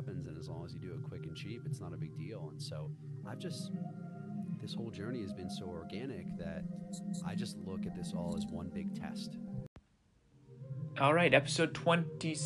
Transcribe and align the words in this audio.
happens, 0.00 0.26
and 0.26 0.38
as 0.38 0.48
long 0.48 0.64
as 0.64 0.72
you 0.72 0.80
do 0.80 0.92
it 0.92 1.02
quick 1.08 1.24
and 1.24 1.36
cheap, 1.36 1.62
it's 1.66 1.80
not 1.80 1.92
a 1.92 1.96
big 1.96 2.16
deal. 2.16 2.48
And 2.50 2.60
so 2.60 2.90
I've 3.26 3.38
just 3.38 3.70
this 4.60 4.74
whole 4.74 4.90
journey 4.90 5.22
has 5.22 5.32
been 5.32 5.50
so 5.50 5.66
organic 5.66 6.26
that 6.38 6.64
I 7.26 7.34
just 7.34 7.56
look 7.66 7.86
at 7.86 7.94
this 7.96 8.12
all 8.14 8.34
as 8.36 8.46
one 8.46 8.68
big 8.68 8.98
test. 8.98 9.36
All 11.00 11.14
right, 11.14 11.32
episode 11.32 11.74
20, 11.74 12.36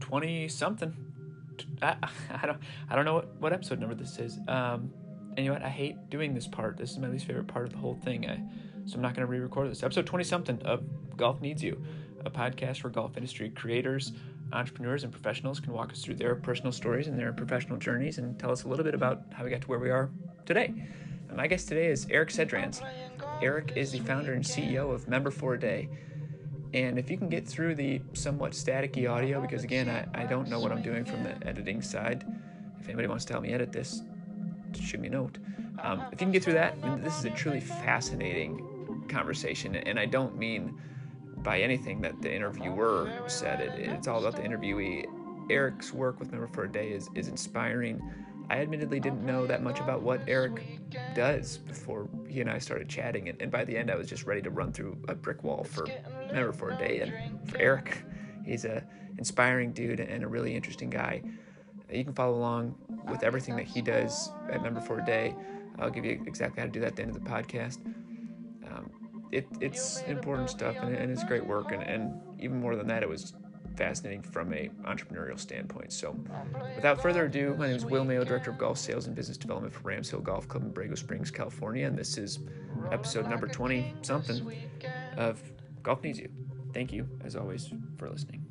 20 0.00 0.48
something. 0.48 0.94
I, 1.82 1.96
I 2.42 2.46
don't 2.46 2.58
I 2.88 2.96
don't 2.96 3.04
know 3.04 3.14
what, 3.14 3.40
what 3.40 3.52
episode 3.52 3.78
number 3.78 3.94
this 3.94 4.18
is. 4.18 4.38
Um, 4.48 4.92
and 5.36 5.44
you 5.44 5.46
know 5.46 5.54
what? 5.54 5.62
I 5.62 5.70
hate 5.70 5.96
doing 6.10 6.34
this 6.34 6.46
part. 6.46 6.78
This 6.78 6.92
is 6.92 6.98
my 6.98 7.08
least 7.08 7.26
favorite 7.26 7.48
part 7.48 7.66
of 7.66 7.72
the 7.72 7.78
whole 7.78 7.98
thing. 8.04 8.28
I, 8.28 8.40
so 8.86 8.96
I'm 8.96 9.02
not 9.02 9.14
going 9.14 9.26
to 9.26 9.30
re-record 9.30 9.70
this. 9.70 9.82
Episode 9.82 10.06
20 10.06 10.24
something 10.24 10.62
of 10.62 10.84
Golf 11.16 11.40
Needs 11.40 11.62
You, 11.62 11.82
a 12.24 12.30
podcast 12.30 12.80
for 12.80 12.90
golf 12.90 13.16
industry 13.16 13.50
creators, 13.50 14.12
entrepreneurs, 14.54 15.04
and 15.04 15.12
professionals 15.12 15.60
can 15.60 15.72
walk 15.72 15.92
us 15.92 16.02
through 16.02 16.14
their 16.14 16.34
personal 16.34 16.72
stories 16.72 17.08
and 17.08 17.18
their 17.18 17.32
professional 17.32 17.76
journeys 17.76 18.18
and 18.18 18.38
tell 18.38 18.50
us 18.50 18.64
a 18.64 18.68
little 18.68 18.84
bit 18.84 18.94
about 18.94 19.22
how 19.32 19.44
we 19.44 19.50
got 19.50 19.60
to 19.60 19.66
where 19.68 19.78
we 19.78 19.90
are 19.90 20.10
today. 20.46 20.72
And 21.28 21.36
my 21.36 21.46
guest 21.46 21.68
today 21.68 21.86
is 21.86 22.06
Eric 22.10 22.30
Sedrans. 22.30 22.80
Eric 23.42 23.72
is 23.76 23.92
the 23.92 23.98
founder 24.00 24.34
and 24.34 24.44
CEO 24.44 24.92
of 24.92 25.08
Member 25.08 25.30
for 25.30 25.54
a 25.54 25.60
Day. 25.60 25.88
And 26.72 26.98
if 26.98 27.10
you 27.10 27.16
can 27.16 27.28
get 27.28 27.46
through 27.46 27.74
the 27.74 28.00
somewhat 28.14 28.52
staticky 28.52 29.08
audio, 29.08 29.40
because 29.40 29.64
again, 29.64 29.88
I, 29.88 30.22
I 30.22 30.26
don't 30.26 30.48
know 30.48 30.58
what 30.58 30.72
I'm 30.72 30.82
doing 30.82 31.04
from 31.04 31.22
the 31.22 31.34
editing 31.46 31.82
side. 31.82 32.24
If 32.80 32.88
anybody 32.88 33.08
wants 33.08 33.24
to 33.26 33.32
help 33.32 33.44
me 33.44 33.52
edit 33.52 33.72
this, 33.72 34.02
shoot 34.80 35.00
me 35.00 35.08
a 35.08 35.10
note. 35.10 35.38
Um, 35.82 36.00
if 36.12 36.20
you 36.20 36.26
can 36.26 36.32
get 36.32 36.42
through 36.42 36.54
that, 36.54 36.80
this 37.02 37.18
is 37.18 37.24
a 37.24 37.30
truly 37.30 37.60
fascinating 37.60 39.06
conversation. 39.08 39.76
And 39.76 39.98
I 39.98 40.06
don't 40.06 40.36
mean 40.36 40.80
by 41.44 41.60
anything 41.60 42.00
that 42.00 42.20
the 42.20 42.34
interviewer 42.34 43.12
said. 43.28 43.60
It, 43.60 43.78
it's 43.78 44.08
all 44.08 44.18
about 44.18 44.34
the 44.34 44.42
interviewee. 44.42 45.04
Eric's 45.50 45.92
work 45.92 46.18
with 46.18 46.32
Member 46.32 46.46
for 46.48 46.64
a 46.64 46.72
Day 46.72 46.88
is, 46.88 47.10
is 47.14 47.28
inspiring. 47.28 48.02
I 48.50 48.58
admittedly 48.58 48.98
didn't 48.98 49.24
know 49.24 49.46
that 49.46 49.62
much 49.62 49.78
about 49.78 50.02
what 50.02 50.22
Eric 50.26 50.80
does 51.14 51.58
before 51.58 52.08
he 52.26 52.40
and 52.40 52.50
I 52.50 52.58
started 52.58 52.88
chatting, 52.88 53.28
and, 53.28 53.40
and 53.40 53.50
by 53.50 53.64
the 53.64 53.76
end, 53.76 53.90
I 53.90 53.94
was 53.94 54.08
just 54.08 54.24
ready 54.24 54.42
to 54.42 54.50
run 54.50 54.72
through 54.72 54.98
a 55.08 55.14
brick 55.14 55.44
wall 55.44 55.64
for 55.64 55.86
Member 56.32 56.52
for 56.52 56.70
a 56.70 56.76
Day. 56.76 57.00
And 57.00 57.48
for 57.48 57.58
Eric, 57.58 58.04
he's 58.44 58.64
a 58.64 58.82
inspiring 59.18 59.72
dude 59.72 60.00
and 60.00 60.24
a 60.24 60.28
really 60.28 60.54
interesting 60.54 60.90
guy. 60.90 61.22
You 61.92 62.04
can 62.04 62.14
follow 62.14 62.36
along 62.36 62.74
with 63.08 63.22
everything 63.22 63.54
that 63.56 63.66
he 63.66 63.80
does 63.80 64.30
at 64.50 64.62
Member 64.62 64.80
for 64.80 64.98
a 64.98 65.04
Day. 65.04 65.34
I'll 65.78 65.90
give 65.90 66.04
you 66.04 66.22
exactly 66.26 66.60
how 66.60 66.66
to 66.66 66.72
do 66.72 66.80
that 66.80 66.88
at 66.88 66.96
the 66.96 67.02
end 67.02 67.14
of 67.14 67.22
the 67.22 67.30
podcast. 67.30 67.78
It, 69.34 69.48
it's 69.60 70.00
important 70.02 70.48
stuff 70.48 70.76
and, 70.80 70.94
and, 70.94 71.10
it's 71.10 71.24
great 71.24 71.44
work, 71.44 71.72
and, 71.72 71.82
and 71.82 72.20
even 72.38 72.60
more 72.60 72.76
than 72.76 72.86
that, 72.86 73.02
it 73.02 73.08
was 73.08 73.34
fascinating 73.74 74.22
from 74.22 74.52
a 74.54 74.70
entrepreneurial 74.84 75.36
standpoint. 75.40 75.92
So, 75.92 76.16
without 76.76 77.02
further 77.02 77.24
ado, 77.24 77.56
my 77.58 77.66
name 77.66 77.74
is 77.74 77.84
Will 77.84 78.04
Mayo, 78.04 78.22
Director 78.22 78.52
of 78.52 78.58
Golf 78.58 78.78
Sales 78.78 79.08
and 79.08 79.16
Business 79.16 79.36
Development 79.36 79.74
for 79.74 79.80
Rams 79.88 80.08
Hill 80.08 80.20
Golf 80.20 80.46
Club 80.46 80.62
in 80.62 80.70
Borrego 80.70 80.96
Springs, 80.96 81.32
California, 81.32 81.84
and 81.84 81.98
this 81.98 82.16
is 82.16 82.38
episode 82.92 83.28
number 83.28 83.48
20 83.48 83.94
something 84.02 84.52
of 85.16 85.42
Golf 85.82 86.04
Needs 86.04 86.20
You. 86.20 86.28
Thank 86.72 86.92
you, 86.92 87.08
as 87.24 87.34
always, 87.34 87.72
for 87.96 88.08
listening. 88.08 88.46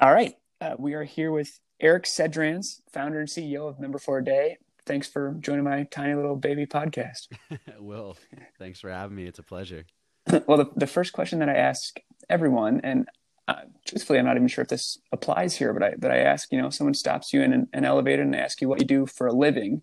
All 0.00 0.12
right, 0.12 0.34
uh, 0.60 0.74
we 0.80 0.94
are 0.94 1.04
here 1.04 1.30
with 1.30 1.60
Eric 1.78 2.06
Sedrans, 2.06 2.82
founder 2.90 3.20
and 3.20 3.28
CEO 3.28 3.68
of 3.68 3.78
Member 3.78 4.00
for 4.00 4.18
a 4.18 4.24
Day, 4.24 4.58
thanks 4.86 5.08
for 5.08 5.36
joining 5.40 5.64
my 5.64 5.84
tiny 5.84 6.14
little 6.14 6.36
baby 6.36 6.66
podcast. 6.66 7.28
Will, 7.78 8.16
thanks 8.58 8.80
for 8.80 8.90
having 8.90 9.16
me. 9.16 9.24
It's 9.24 9.38
a 9.38 9.42
pleasure. 9.42 9.84
well, 10.46 10.58
the, 10.58 10.70
the 10.76 10.86
first 10.86 11.12
question 11.12 11.38
that 11.40 11.48
I 11.48 11.54
ask 11.54 11.98
everyone, 12.28 12.80
and 12.82 13.08
uh, 13.46 13.62
truthfully, 13.86 14.18
I'm 14.18 14.24
not 14.24 14.36
even 14.36 14.48
sure 14.48 14.62
if 14.62 14.68
this 14.68 14.98
applies 15.12 15.56
here, 15.56 15.72
but 15.72 15.82
I 15.82 15.94
but 15.98 16.10
I 16.10 16.18
ask, 16.18 16.50
you 16.50 16.60
know, 16.60 16.70
someone 16.70 16.94
stops 16.94 17.32
you 17.32 17.42
in 17.42 17.52
an, 17.52 17.68
an 17.72 17.84
elevator 17.84 18.22
and 18.22 18.32
they 18.32 18.38
ask 18.38 18.60
you 18.60 18.68
what 18.68 18.80
you 18.80 18.86
do 18.86 19.06
for 19.06 19.26
a 19.26 19.32
living, 19.32 19.82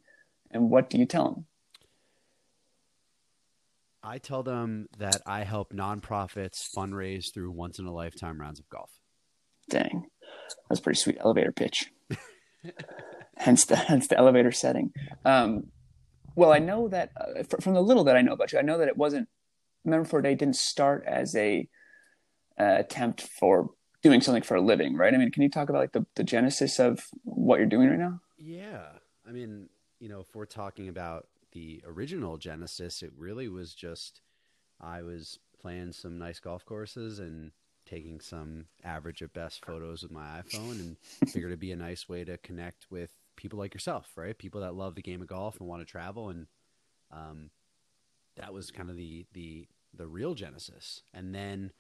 and 0.50 0.70
what 0.70 0.90
do 0.90 0.98
you 0.98 1.06
tell 1.06 1.26
them? 1.26 1.46
I 4.04 4.18
tell 4.18 4.42
them 4.42 4.88
that 4.98 5.22
I 5.28 5.44
help 5.44 5.74
nonprofits 5.74 6.68
fundraise 6.76 7.32
through 7.32 7.52
once 7.52 7.78
in 7.78 7.86
a 7.86 7.94
lifetime 7.94 8.42
rounds 8.42 8.60
of 8.60 8.68
golf. 8.68 8.90
Dang, 9.70 10.08
that's 10.68 10.80
a 10.80 10.84
pretty 10.84 11.00
sweet 11.00 11.18
elevator 11.20 11.52
pitch. 11.52 11.92
hence 13.42 13.66
the 13.66 13.76
hence 13.92 14.08
the 14.08 14.18
elevator 14.18 14.52
setting. 14.52 14.94
Um, 15.26 15.68
well, 16.36 16.54
I 16.54 16.60
know 16.60 16.88
that 16.88 17.12
uh, 17.20 17.44
from 17.60 17.74
the 17.74 17.82
little 17.82 18.06
that 18.06 18.16
I 18.16 18.22
know 18.22 18.34
about 18.34 18.54
you, 18.54 18.60
I 18.60 18.64
know 18.64 18.78
that 18.78 18.88
it 18.88 18.98
wasn't. 18.98 19.28
Member 19.84 20.08
for 20.08 20.20
a 20.20 20.24
Day 20.24 20.36
didn't 20.36 20.58
start 20.58 21.04
as 21.08 21.36
a 21.36 21.68
uh, 22.60 22.76
attempt 22.78 23.22
for 23.22 23.72
doing 24.04 24.22
something 24.22 24.44
for 24.44 24.56
a 24.56 24.62
living, 24.62 24.96
right? 24.96 25.14
I 25.14 25.18
mean, 25.18 25.32
can 25.32 25.42
you 25.42 25.50
talk 25.50 25.70
about 25.70 25.80
like 25.80 25.94
the, 25.94 26.06
the 26.16 26.24
genesis 26.24 26.80
of 26.80 27.08
what 27.24 27.58
you're 27.58 27.66
doing 27.66 27.90
right 27.90 27.98
now? 27.98 28.20
Yeah, 28.38 28.86
I 29.28 29.32
mean, 29.32 29.70
you 30.00 30.08
know, 30.08 30.20
if 30.20 30.36
we're 30.36 30.46
talking 30.46 30.88
about 30.88 31.28
the 31.52 31.84
original 31.86 32.38
genesis, 32.38 33.02
it 33.02 33.12
really 33.18 33.48
was 33.48 33.74
just 33.74 34.22
I 34.80 35.02
was 35.02 35.40
playing 35.60 35.94
some 35.94 36.20
nice 36.20 36.40
golf 36.40 36.64
courses 36.64 37.18
and 37.18 37.52
taking 37.88 38.20
some 38.20 38.66
average 38.84 39.22
at 39.22 39.34
best 39.34 39.66
photos 39.66 40.04
with 40.04 40.12
my 40.12 40.42
iPhone 40.42 40.80
and 40.80 40.98
figured 41.32 41.52
it'd 41.52 41.60
be 41.60 41.72
a 41.72 41.76
nice 41.76 42.08
way 42.08 42.24
to 42.24 42.38
connect 42.38 42.86
with 42.92 43.12
people 43.42 43.58
like 43.58 43.74
yourself, 43.74 44.12
right? 44.16 44.38
People 44.38 44.62
that 44.62 44.76
love 44.76 44.94
the 44.94 45.02
game 45.02 45.22
of 45.22 45.28
golf 45.28 45.60
and 45.60 45.68
want 45.68 45.82
to 45.82 45.92
travel, 45.92 46.30
and 46.30 46.46
um, 47.12 47.50
that 48.38 48.54
was 48.54 48.70
kind 48.70 48.90
of 48.90 48.96
the 48.96 49.26
the 49.34 49.68
the 49.94 50.08
real 50.08 50.36
genesis. 50.36 51.02
And 51.14 51.34
then, 51.34 51.72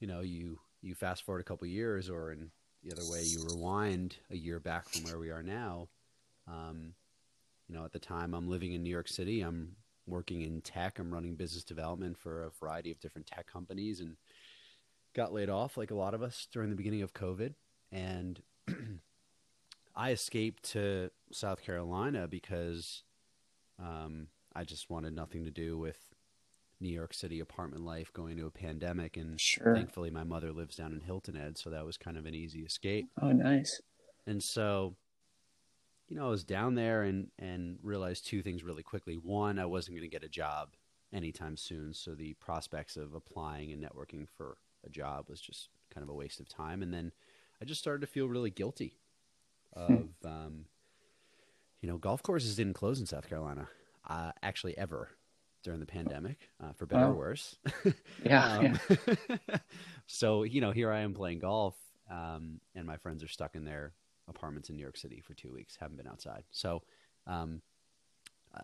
you 0.00 0.06
know, 0.06 0.20
you 0.20 0.58
you 0.80 0.94
fast 0.94 1.24
forward 1.24 1.40
a 1.40 1.44
couple 1.44 1.66
years, 1.66 2.08
or 2.08 2.32
in 2.32 2.50
the 2.82 2.92
other 2.92 3.08
way, 3.10 3.22
you 3.22 3.44
rewind 3.46 4.16
a 4.30 4.36
year 4.36 4.58
back 4.58 4.88
from 4.88 5.04
where 5.04 5.18
we 5.18 5.30
are 5.30 5.42
now. 5.42 5.88
Um, 6.48 6.94
you 7.68 7.74
know, 7.74 7.84
at 7.84 7.92
the 7.92 7.98
time, 7.98 8.32
I'm 8.32 8.48
living 8.48 8.72
in 8.72 8.82
New 8.82 8.90
York 8.90 9.08
City. 9.08 9.42
I'm 9.42 9.76
working 10.06 10.42
in 10.42 10.62
tech. 10.62 10.98
I'm 10.98 11.12
running 11.12 11.34
business 11.34 11.64
development 11.64 12.16
for 12.16 12.44
a 12.44 12.50
variety 12.58 12.90
of 12.90 13.00
different 13.00 13.26
tech 13.26 13.46
companies, 13.46 14.00
and 14.00 14.16
got 15.14 15.34
laid 15.34 15.50
off 15.50 15.76
like 15.76 15.90
a 15.90 15.96
lot 15.96 16.14
of 16.14 16.22
us 16.22 16.48
during 16.50 16.70
the 16.70 16.76
beginning 16.76 17.02
of 17.02 17.12
COVID. 17.12 17.54
And 17.92 18.40
I 19.96 20.10
escaped 20.10 20.62
to 20.72 21.10
South 21.32 21.62
Carolina 21.62 22.28
because 22.28 23.02
um, 23.82 24.28
I 24.54 24.64
just 24.64 24.90
wanted 24.90 25.14
nothing 25.14 25.44
to 25.44 25.50
do 25.50 25.78
with 25.78 25.98
New 26.80 26.90
York 26.90 27.14
City 27.14 27.40
apartment 27.40 27.84
life 27.84 28.12
going 28.12 28.36
to 28.36 28.46
a 28.46 28.50
pandemic. 28.50 29.16
And 29.16 29.40
sure. 29.40 29.74
thankfully, 29.74 30.10
my 30.10 30.24
mother 30.24 30.52
lives 30.52 30.76
down 30.76 30.92
in 30.92 31.00
Hilton 31.00 31.34
Head, 31.34 31.56
so 31.56 31.70
that 31.70 31.86
was 31.86 31.96
kind 31.96 32.18
of 32.18 32.26
an 32.26 32.34
easy 32.34 32.60
escape. 32.60 33.08
Oh, 33.22 33.32
nice. 33.32 33.80
And 34.26 34.42
so, 34.42 34.96
you 36.08 36.16
know, 36.16 36.26
I 36.26 36.30
was 36.30 36.44
down 36.44 36.74
there 36.74 37.02
and, 37.02 37.28
and 37.38 37.78
realized 37.82 38.26
two 38.26 38.42
things 38.42 38.62
really 38.62 38.82
quickly. 38.82 39.14
One, 39.14 39.58
I 39.58 39.66
wasn't 39.66 39.96
going 39.96 40.08
to 40.08 40.14
get 40.14 40.24
a 40.24 40.28
job 40.28 40.74
anytime 41.12 41.56
soon, 41.56 41.94
so 41.94 42.14
the 42.14 42.34
prospects 42.34 42.98
of 42.98 43.14
applying 43.14 43.72
and 43.72 43.82
networking 43.82 44.26
for 44.36 44.58
a 44.84 44.90
job 44.90 45.26
was 45.28 45.40
just 45.40 45.70
kind 45.90 46.02
of 46.02 46.10
a 46.10 46.14
waste 46.14 46.40
of 46.40 46.48
time. 46.48 46.82
And 46.82 46.92
then 46.92 47.12
I 47.62 47.64
just 47.64 47.80
started 47.80 48.02
to 48.02 48.06
feel 48.06 48.28
really 48.28 48.50
guilty. 48.50 48.98
Of 49.76 50.08
um, 50.24 50.64
you 51.80 51.88
know 51.88 51.98
golf 51.98 52.22
courses 52.22 52.56
didn't 52.56 52.74
close 52.74 52.98
in 52.98 53.06
South 53.06 53.28
Carolina 53.28 53.68
uh, 54.08 54.32
actually 54.42 54.76
ever 54.76 55.10
during 55.62 55.80
the 55.80 55.86
pandemic 55.86 56.48
uh, 56.62 56.72
for 56.72 56.86
better 56.86 57.06
or 57.06 57.14
worse. 57.14 57.56
yeah. 58.24 58.52
um, 58.58 58.78
yeah. 59.48 59.58
so 60.06 60.42
you 60.42 60.60
know 60.60 60.72
here 60.72 60.90
I 60.90 61.00
am 61.00 61.14
playing 61.14 61.40
golf 61.40 61.76
um, 62.10 62.60
and 62.74 62.86
my 62.86 62.96
friends 62.96 63.22
are 63.22 63.28
stuck 63.28 63.54
in 63.54 63.64
their 63.64 63.92
apartments 64.28 64.68
in 64.68 64.76
New 64.76 64.82
York 64.82 64.96
City 64.96 65.20
for 65.20 65.34
two 65.34 65.52
weeks 65.52 65.76
haven't 65.78 65.96
been 65.96 66.08
outside 66.08 66.44
so 66.50 66.82
um, 67.26 67.62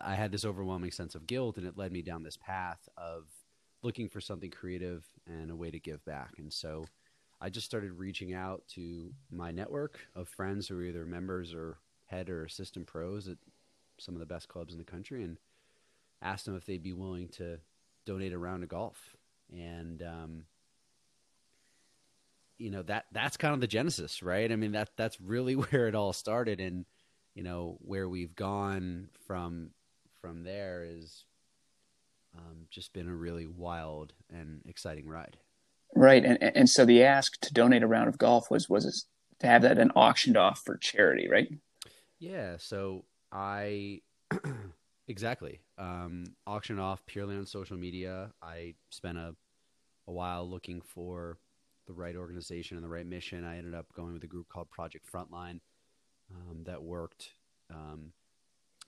I 0.01 0.15
had 0.15 0.31
this 0.31 0.45
overwhelming 0.45 0.91
sense 0.91 1.15
of 1.15 1.27
guilt 1.27 1.57
and 1.57 1.67
it 1.67 1.77
led 1.77 1.91
me 1.91 2.01
down 2.01 2.23
this 2.23 2.37
path 2.37 2.87
of 2.97 3.25
looking 3.81 4.09
for 4.09 4.21
something 4.21 4.49
creative 4.49 5.05
and 5.27 5.51
a 5.51 5.55
way 5.55 5.71
to 5.71 5.79
give 5.79 6.03
back 6.05 6.31
and 6.37 6.51
so 6.51 6.85
I 7.43 7.49
just 7.49 7.65
started 7.65 7.99
reaching 7.99 8.33
out 8.33 8.63
to 8.69 9.11
my 9.29 9.51
network 9.51 9.99
of 10.15 10.29
friends 10.29 10.65
who 10.65 10.79
are 10.79 10.83
either 10.83 11.05
members 11.05 11.53
or 11.53 11.77
head 12.05 12.29
or 12.29 12.45
assistant 12.45 12.87
pros 12.87 13.27
at 13.27 13.35
some 13.99 14.15
of 14.15 14.21
the 14.21 14.25
best 14.25 14.47
clubs 14.47 14.71
in 14.71 14.79
the 14.79 14.85
country 14.85 15.23
and 15.23 15.35
asked 16.21 16.45
them 16.45 16.55
if 16.55 16.65
they'd 16.65 16.81
be 16.81 16.93
willing 16.93 17.27
to 17.27 17.59
donate 18.05 18.31
a 18.31 18.37
round 18.37 18.63
of 18.63 18.69
golf. 18.69 19.17
And, 19.51 20.01
um, 20.01 20.45
you 22.57 22.69
know, 22.69 22.81
that, 22.83 23.07
that's 23.11 23.35
kind 23.35 23.53
of 23.53 23.59
the 23.59 23.67
genesis, 23.67 24.23
right? 24.23 24.49
I 24.49 24.55
mean, 24.55 24.71
that, 24.71 24.91
that's 24.95 25.19
really 25.19 25.55
where 25.57 25.89
it 25.89 25.95
all 25.95 26.13
started. 26.13 26.61
And, 26.61 26.85
you 27.35 27.43
know, 27.43 27.77
where 27.81 28.07
we've 28.07 28.35
gone 28.37 29.09
from, 29.27 29.71
from 30.21 30.43
there 30.43 30.85
is, 30.87 31.25
um, 32.37 32.67
just 32.69 32.93
been 32.93 33.09
a 33.09 33.13
really 33.13 33.47
wild 33.47 34.13
and 34.33 34.61
exciting 34.65 35.09
ride. 35.09 35.35
Right, 35.95 36.23
and 36.25 36.41
and 36.41 36.69
so 36.69 36.85
the 36.85 37.03
ask 37.03 37.39
to 37.41 37.53
donate 37.53 37.83
a 37.83 37.87
round 37.87 38.09
of 38.09 38.17
golf 38.17 38.49
was 38.49 38.67
was 38.69 39.05
to 39.39 39.47
have 39.47 39.61
that 39.61 39.77
then 39.77 39.91
auctioned 39.91 40.37
off 40.37 40.61
for 40.65 40.77
charity, 40.77 41.27
right? 41.29 41.47
Yeah. 42.19 42.55
So 42.57 43.05
I 43.31 44.01
exactly 45.07 45.61
um, 45.77 46.25
auctioned 46.47 46.79
off 46.79 47.05
purely 47.05 47.35
on 47.35 47.45
social 47.45 47.77
media. 47.77 48.31
I 48.41 48.75
spent 48.89 49.17
a 49.17 49.35
a 50.07 50.11
while 50.11 50.49
looking 50.49 50.81
for 50.81 51.37
the 51.87 51.93
right 51.93 52.15
organization 52.15 52.77
and 52.77 52.83
the 52.83 52.89
right 52.89 53.05
mission, 53.05 53.43
I 53.43 53.57
ended 53.57 53.73
up 53.73 53.87
going 53.93 54.13
with 54.13 54.23
a 54.23 54.27
group 54.27 54.47
called 54.49 54.69
Project 54.69 55.05
Frontline 55.11 55.59
um, 56.31 56.63
that 56.65 56.83
worked 56.83 57.31
um, 57.69 58.13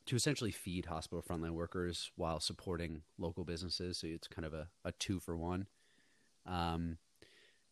to 0.06 0.16
essentially 0.16 0.51
feed 0.51 0.86
hospital 0.86 1.24
frontline 1.28 1.51
workers 1.51 2.12
while 2.16 2.40
supporting 2.40 3.01
local 3.18 3.44
businesses. 3.44 4.00
So 4.00 4.08
it's 4.08 4.28
kind 4.28 4.46
of 4.46 4.54
a, 4.54 4.68
a 4.84 4.92
two 4.94 5.19
for 5.19 5.36
one. 5.36 5.68
Um, 6.46 6.98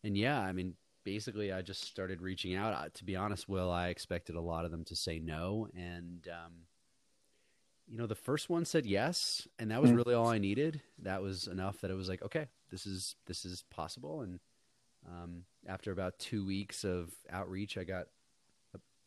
and 0.03 0.17
yeah, 0.17 0.39
I 0.39 0.51
mean, 0.51 0.75
basically, 1.03 1.51
I 1.51 1.61
just 1.61 1.83
started 1.83 2.21
reaching 2.21 2.55
out. 2.55 2.73
Uh, 2.73 2.89
to 2.93 3.03
be 3.03 3.15
honest, 3.15 3.47
Will, 3.47 3.71
I 3.71 3.87
expected 3.87 4.35
a 4.35 4.41
lot 4.41 4.65
of 4.65 4.71
them 4.71 4.83
to 4.85 4.95
say 4.95 5.19
no, 5.19 5.67
and 5.75 6.27
um, 6.31 6.53
you 7.87 7.97
know, 7.97 8.07
the 8.07 8.15
first 8.15 8.49
one 8.49 8.65
said 8.65 8.85
yes, 8.85 9.47
and 9.59 9.71
that 9.71 9.81
was 9.81 9.91
mm. 9.91 9.97
really 9.97 10.13
all 10.13 10.27
I 10.27 10.37
needed. 10.37 10.81
That 10.99 11.21
was 11.21 11.47
enough 11.47 11.81
that 11.81 11.91
it 11.91 11.95
was 11.95 12.09
like, 12.09 12.23
okay, 12.23 12.47
this 12.71 12.85
is 12.85 13.15
this 13.27 13.45
is 13.45 13.63
possible. 13.69 14.21
And 14.21 14.39
um, 15.07 15.43
after 15.67 15.91
about 15.91 16.19
two 16.19 16.45
weeks 16.45 16.83
of 16.83 17.11
outreach, 17.29 17.77
I 17.77 17.83
got 17.83 18.07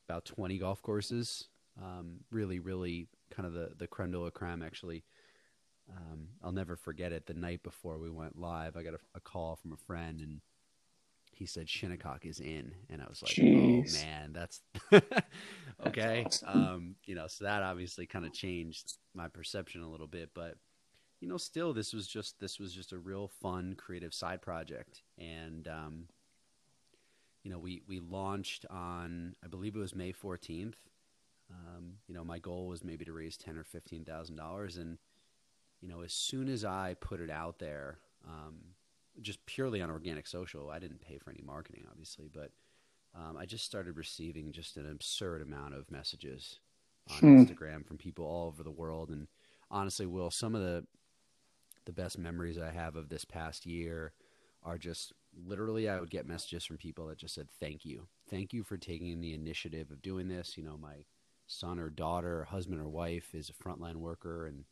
about 0.09 0.25
twenty 0.25 0.59
golf 0.59 0.83
courses. 0.83 1.49
Um, 1.83 2.21
really, 2.31 2.59
really, 2.59 3.09
kind 3.31 3.47
of 3.47 3.53
the 3.53 3.71
the 3.77 3.87
creme 3.87 4.13
de 4.13 4.19
la 4.19 4.31
creme. 4.31 4.63
Actually, 4.63 5.05
um, 5.95 6.29
I'll 6.43 6.53
never 6.53 6.77
forget 6.77 7.13
it. 7.13 7.27
The 7.27 7.35
night 7.35 7.63
before 7.63 7.99
we 7.99 8.11
went 8.11 8.39
live, 8.39 8.77
I 8.77 8.83
got 8.83 8.95
a, 8.95 8.99
a 9.15 9.21
call 9.21 9.57
from 9.57 9.73
a 9.73 9.77
friend, 9.77 10.21
and 10.21 10.41
he 11.33 11.47
said 11.47 11.69
Shinnecock 11.69 12.25
is 12.25 12.41
in, 12.41 12.73
and 12.89 13.03
I 13.03 13.07
was 13.09 13.23
like, 13.23 13.35
oh, 13.39 13.43
Jeez. 13.43 14.03
oh 14.03 14.07
man, 14.07 14.33
that's 14.33 14.63
okay. 15.87 16.23
That's 16.25 16.43
awesome. 16.43 16.63
um, 16.63 16.95
you 17.05 17.15
know, 17.15 17.27
so 17.27 17.45
that 17.45 17.63
obviously 17.63 18.07
kind 18.07 18.25
of 18.25 18.33
changed 18.33 18.95
my 19.15 19.29
perception 19.29 19.83
a 19.83 19.89
little 19.91 20.07
bit, 20.07 20.31
but 20.35 20.57
you 21.21 21.29
know, 21.29 21.37
still 21.37 21.73
this 21.73 21.93
was 21.93 22.07
just 22.07 22.39
this 22.41 22.59
was 22.59 22.73
just 22.73 22.93
a 22.93 22.99
real 22.99 23.29
fun, 23.29 23.75
creative 23.77 24.13
side 24.15 24.43
project, 24.43 25.03
and 25.19 25.69
um, 25.69 26.09
you 27.43 27.51
know, 27.51 27.59
we 27.59 27.83
we 27.87 28.01
launched 28.01 28.67
on 28.71 29.35
I 29.45 29.49
believe 29.49 29.77
it 29.77 29.81
was 29.81 29.95
May 29.95 30.13
fourteenth. 30.13 30.79
Um, 31.51 31.93
you 32.09 32.15
know, 32.15 32.25
my 32.25 32.39
goal 32.41 32.67
was 32.67 32.83
maybe 32.83 33.05
to 33.05 33.13
raise 33.13 33.37
ten 33.37 33.57
or 33.57 33.65
fifteen 33.65 34.05
thousand 34.05 34.37
dollars, 34.37 34.77
and 34.77 34.99
you 35.81 35.89
know, 35.89 36.03
as 36.03 36.13
soon 36.13 36.49
as 36.49 36.65
I 36.65 36.97
put 37.01 37.21
it 37.21 37.31
out 37.31 37.59
there, 37.59 37.99
um, 38.27 38.57
just 39.21 39.45
purely 39.47 39.81
on 39.81 39.91
organic 39.91 40.27
social. 40.27 40.71
I 40.71 40.79
didn't 40.79 41.01
pay 41.01 41.19
for 41.19 41.31
any 41.31 41.43
marketing, 41.43 41.85
obviously, 41.91 42.29
but 42.33 42.51
um, 43.15 43.37
I 43.37 43.47
just 43.47 43.65
started 43.65 43.97
receiving 43.97 44.53
just 44.53 44.77
an 44.77 44.91
absurd 44.91 45.43
amount 45.43 45.75
of 45.75 45.91
messages 45.91 46.61
on 47.11 47.19
hmm. 47.19 47.43
Instagram 47.43 47.87
from 47.87 47.99
people 47.99 48.27
all 48.27 48.49
over 48.49 48.63
the 48.63 48.71
world. 48.71 49.11
And 49.11 49.29
honestly, 49.71 50.07
Will, 50.07 50.31
some 50.31 50.55
of 50.55 50.63
the 50.63 50.85
the 51.85 51.93
best 51.93 52.19
memories 52.19 52.59
I 52.59 52.73
have 52.73 52.97
of 52.97 53.09
this 53.09 53.25
past 53.25 53.65
year 53.65 54.13
are 54.65 54.77
just 54.77 55.13
literally 55.47 55.89
I 55.89 56.01
would 56.01 56.11
get 56.11 56.27
messages 56.27 56.65
from 56.65 56.79
people 56.79 57.07
that 57.07 57.19
just 57.19 57.35
said 57.35 57.49
thank 57.61 57.85
you, 57.85 58.09
thank 58.29 58.53
you 58.53 58.65
for 58.65 58.77
taking 58.77 59.21
the 59.21 59.35
initiative 59.35 59.93
of 59.93 60.03
doing 60.03 60.29
this. 60.29 60.59
You 60.59 60.65
know, 60.65 60.77
my 60.77 61.05
son 61.47 61.79
or 61.79 61.89
daughter, 61.89 62.41
or 62.41 62.45
husband 62.45 62.81
or 62.81 62.89
wife 62.89 63.35
is 63.35 63.51
a 63.51 63.53
frontline 63.53 63.97
worker, 63.97 64.47
and 64.47 64.65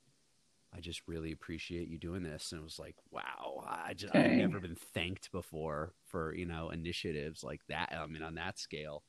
I 0.74 0.80
just 0.80 1.02
really 1.06 1.32
appreciate 1.32 1.88
you 1.88 1.98
doing 1.98 2.22
this. 2.22 2.50
And 2.50 2.60
it 2.60 2.64
was 2.64 2.78
like, 2.78 2.96
wow, 3.10 3.64
I 3.66 3.94
just 3.94 4.14
I've 4.14 4.32
never 4.32 4.58
been 4.58 4.76
thanked 4.92 5.30
before 5.30 5.92
for 6.06 6.34
you 6.34 6.46
know 6.46 6.70
initiatives 6.70 7.44
like 7.44 7.60
that. 7.68 7.94
I 7.96 8.06
mean, 8.06 8.22
on 8.22 8.34
that 8.34 8.58
scale. 8.58 9.04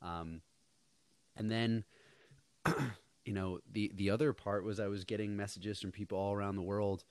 Um, 0.00 0.42
and 1.36 1.50
then, 1.50 1.84
you 3.24 3.32
know, 3.32 3.58
the 3.70 3.90
the 3.94 4.10
other 4.10 4.32
part 4.32 4.64
was 4.64 4.78
I 4.78 4.88
was 4.88 5.04
getting 5.04 5.36
messages 5.36 5.80
from 5.80 5.92
people 5.92 6.18
all 6.18 6.34
around 6.34 6.56
the 6.56 6.62
world 6.62 7.04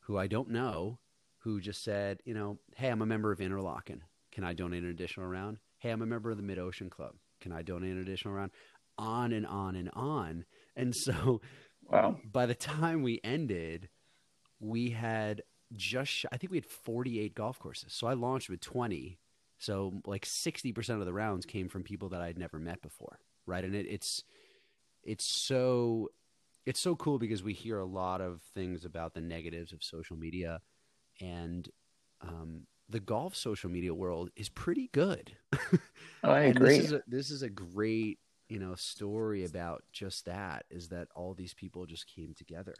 who 0.00 0.18
I 0.18 0.26
don't 0.26 0.50
know, 0.50 0.98
who 1.38 1.60
just 1.60 1.82
said, 1.82 2.20
you 2.24 2.34
know, 2.34 2.58
hey, 2.76 2.88
I'm 2.88 3.02
a 3.02 3.06
member 3.06 3.32
of 3.32 3.38
Interlachen. 3.38 4.00
Can 4.32 4.44
I 4.44 4.52
donate 4.52 4.82
an 4.82 4.90
additional 4.90 5.26
round? 5.26 5.58
Hey, 5.78 5.90
I'm 5.90 6.02
a 6.02 6.06
member 6.06 6.30
of 6.30 6.36
the 6.36 6.42
Mid 6.42 6.58
Ocean 6.58 6.90
Club. 6.90 7.14
Can 7.40 7.52
I 7.52 7.62
donate 7.62 7.92
an 7.92 8.00
additional 8.00 8.34
round? 8.34 8.50
On 8.98 9.32
and 9.32 9.46
on 9.46 9.76
and 9.76 9.90
on. 9.94 10.44
And 10.76 10.94
so 11.04 11.40
Wow. 11.90 12.16
By 12.24 12.46
the 12.46 12.54
time 12.54 13.02
we 13.02 13.20
ended, 13.22 13.88
we 14.60 14.90
had 14.90 15.42
just 15.72 16.24
I 16.32 16.36
think 16.36 16.50
we 16.50 16.58
had 16.58 16.66
48 16.66 17.34
golf 17.34 17.58
courses. 17.58 17.92
So 17.92 18.06
I 18.06 18.14
launched 18.14 18.48
with 18.50 18.60
20. 18.60 19.18
So 19.58 20.00
like 20.06 20.26
60% 20.26 21.00
of 21.00 21.06
the 21.06 21.12
rounds 21.12 21.46
came 21.46 21.68
from 21.68 21.82
people 21.82 22.08
that 22.10 22.20
I'd 22.20 22.38
never 22.38 22.58
met 22.58 22.82
before, 22.82 23.18
right? 23.46 23.64
And 23.64 23.74
it, 23.74 23.86
it's 23.88 24.24
it's 25.02 25.24
so 25.24 26.10
it's 26.66 26.80
so 26.80 26.96
cool 26.96 27.18
because 27.18 27.42
we 27.42 27.52
hear 27.52 27.78
a 27.78 27.84
lot 27.84 28.20
of 28.20 28.42
things 28.54 28.84
about 28.84 29.14
the 29.14 29.20
negatives 29.20 29.72
of 29.72 29.82
social 29.82 30.16
media 30.16 30.60
and 31.20 31.68
um, 32.22 32.66
the 32.88 33.00
golf 33.00 33.34
social 33.36 33.70
media 33.70 33.94
world 33.94 34.30
is 34.36 34.48
pretty 34.48 34.88
good. 34.92 35.36
Oh, 36.22 36.30
I 36.30 36.40
agree. 36.44 36.78
This 36.78 36.86
is, 36.86 36.92
a, 36.92 37.02
this 37.06 37.30
is 37.30 37.42
a 37.42 37.50
great 37.50 38.18
you 38.54 38.60
know 38.60 38.76
story 38.76 39.44
about 39.44 39.82
just 39.92 40.26
that 40.26 40.64
is 40.70 40.88
that 40.90 41.08
all 41.16 41.34
these 41.34 41.54
people 41.54 41.86
just 41.86 42.06
came 42.06 42.34
together. 42.38 42.74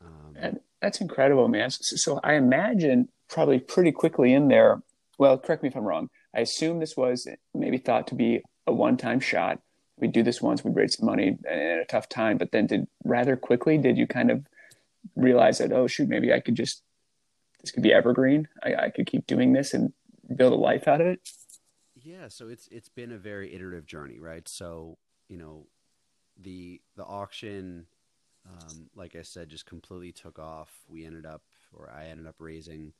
Um, 0.00 0.36
and 0.36 0.60
that's 0.80 1.00
incredible 1.00 1.48
man. 1.48 1.70
So, 1.70 1.96
so, 1.96 2.20
i 2.22 2.34
imagine 2.34 3.08
probably 3.28 3.58
pretty 3.58 3.90
quickly 3.90 4.32
in 4.32 4.46
there 4.46 4.80
well 5.18 5.36
correct 5.36 5.64
me 5.64 5.70
if 5.70 5.76
i'm 5.76 5.82
wrong. 5.82 6.08
I 6.36 6.40
assume 6.40 6.78
this 6.78 6.96
was 6.96 7.26
maybe 7.52 7.78
thought 7.78 8.06
to 8.08 8.14
be 8.14 8.42
a 8.68 8.72
one-time 8.72 9.18
shot. 9.18 9.58
We'd 9.98 10.12
do 10.12 10.22
this 10.22 10.40
once 10.40 10.62
we'd 10.62 10.76
raise 10.76 10.96
some 10.96 11.06
money 11.06 11.36
in 11.50 11.78
a 11.82 11.84
tough 11.84 12.08
time 12.08 12.38
but 12.38 12.52
then 12.52 12.68
did 12.68 12.86
rather 13.04 13.36
quickly 13.36 13.76
did 13.76 13.98
you 13.98 14.06
kind 14.06 14.30
of 14.30 14.46
realize 15.16 15.58
that 15.58 15.72
oh 15.72 15.88
shoot 15.88 16.08
maybe 16.08 16.32
i 16.32 16.38
could 16.38 16.54
just 16.54 16.82
this 17.60 17.72
could 17.72 17.82
be 17.82 17.92
evergreen? 17.92 18.46
I, 18.62 18.74
I 18.74 18.90
could 18.90 19.06
keep 19.06 19.26
doing 19.26 19.52
this 19.52 19.74
and 19.74 19.92
build 20.36 20.52
a 20.52 20.56
life 20.56 20.86
out 20.86 21.00
of 21.00 21.08
it? 21.08 21.28
Yeah, 21.96 22.28
so 22.28 22.48
it's 22.48 22.68
it's 22.70 22.88
been 22.88 23.10
a 23.10 23.18
very 23.18 23.52
iterative 23.52 23.84
journey, 23.84 24.18
right? 24.20 24.46
So 24.48 24.96
you 25.28 25.36
know, 25.36 25.66
the 26.40 26.80
the 26.96 27.04
auction, 27.04 27.86
um, 28.46 28.90
like 28.94 29.16
I 29.16 29.22
said, 29.22 29.48
just 29.48 29.66
completely 29.66 30.12
took 30.12 30.38
off. 30.38 30.70
We 30.88 31.04
ended 31.04 31.26
up, 31.26 31.42
or 31.72 31.90
I 31.90 32.06
ended 32.06 32.26
up 32.26 32.36
raising 32.38 32.92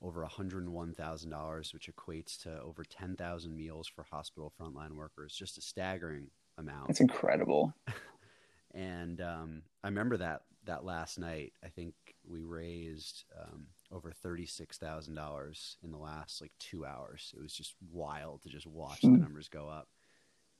over 0.00 0.24
$101,000, 0.24 1.74
which 1.74 1.90
equates 1.92 2.40
to 2.42 2.60
over 2.62 2.84
10,000 2.84 3.56
meals 3.56 3.88
for 3.88 4.04
hospital 4.04 4.52
frontline 4.60 4.92
workers. 4.92 5.34
Just 5.34 5.58
a 5.58 5.60
staggering 5.60 6.28
amount. 6.56 6.86
That's 6.86 7.00
incredible. 7.00 7.74
and 8.74 9.20
um, 9.20 9.62
I 9.82 9.88
remember 9.88 10.16
that 10.18 10.42
that 10.68 10.84
last 10.84 11.18
night. 11.18 11.52
I 11.64 11.68
think 11.68 11.94
we 12.28 12.42
raised 12.42 13.24
um, 13.40 13.66
over 13.90 14.12
thirty-six 14.12 14.78
thousand 14.78 15.14
dollars 15.14 15.78
in 15.82 15.90
the 15.90 15.98
last 15.98 16.40
like 16.40 16.52
two 16.58 16.84
hours. 16.84 17.34
It 17.36 17.42
was 17.42 17.52
just 17.52 17.74
wild 17.90 18.42
to 18.42 18.48
just 18.48 18.66
watch 18.66 19.00
the 19.00 19.08
hmm. 19.08 19.20
numbers 19.20 19.48
go 19.48 19.68
up, 19.68 19.88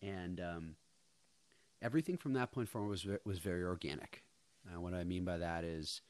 and 0.03 0.41
um, 0.41 0.75
everything 1.83 2.17
from 2.17 2.33
that 2.35 2.53
point 2.53 2.69
forward 2.69 2.89
was 2.89 3.07
was 3.25 3.39
very 3.39 3.63
organic. 3.63 4.23
Uh, 4.67 4.81
what 4.81 4.95
I 4.95 5.05
mean 5.05 5.25
by 5.25 5.39
that 5.39 5.65
is, 5.65 6.01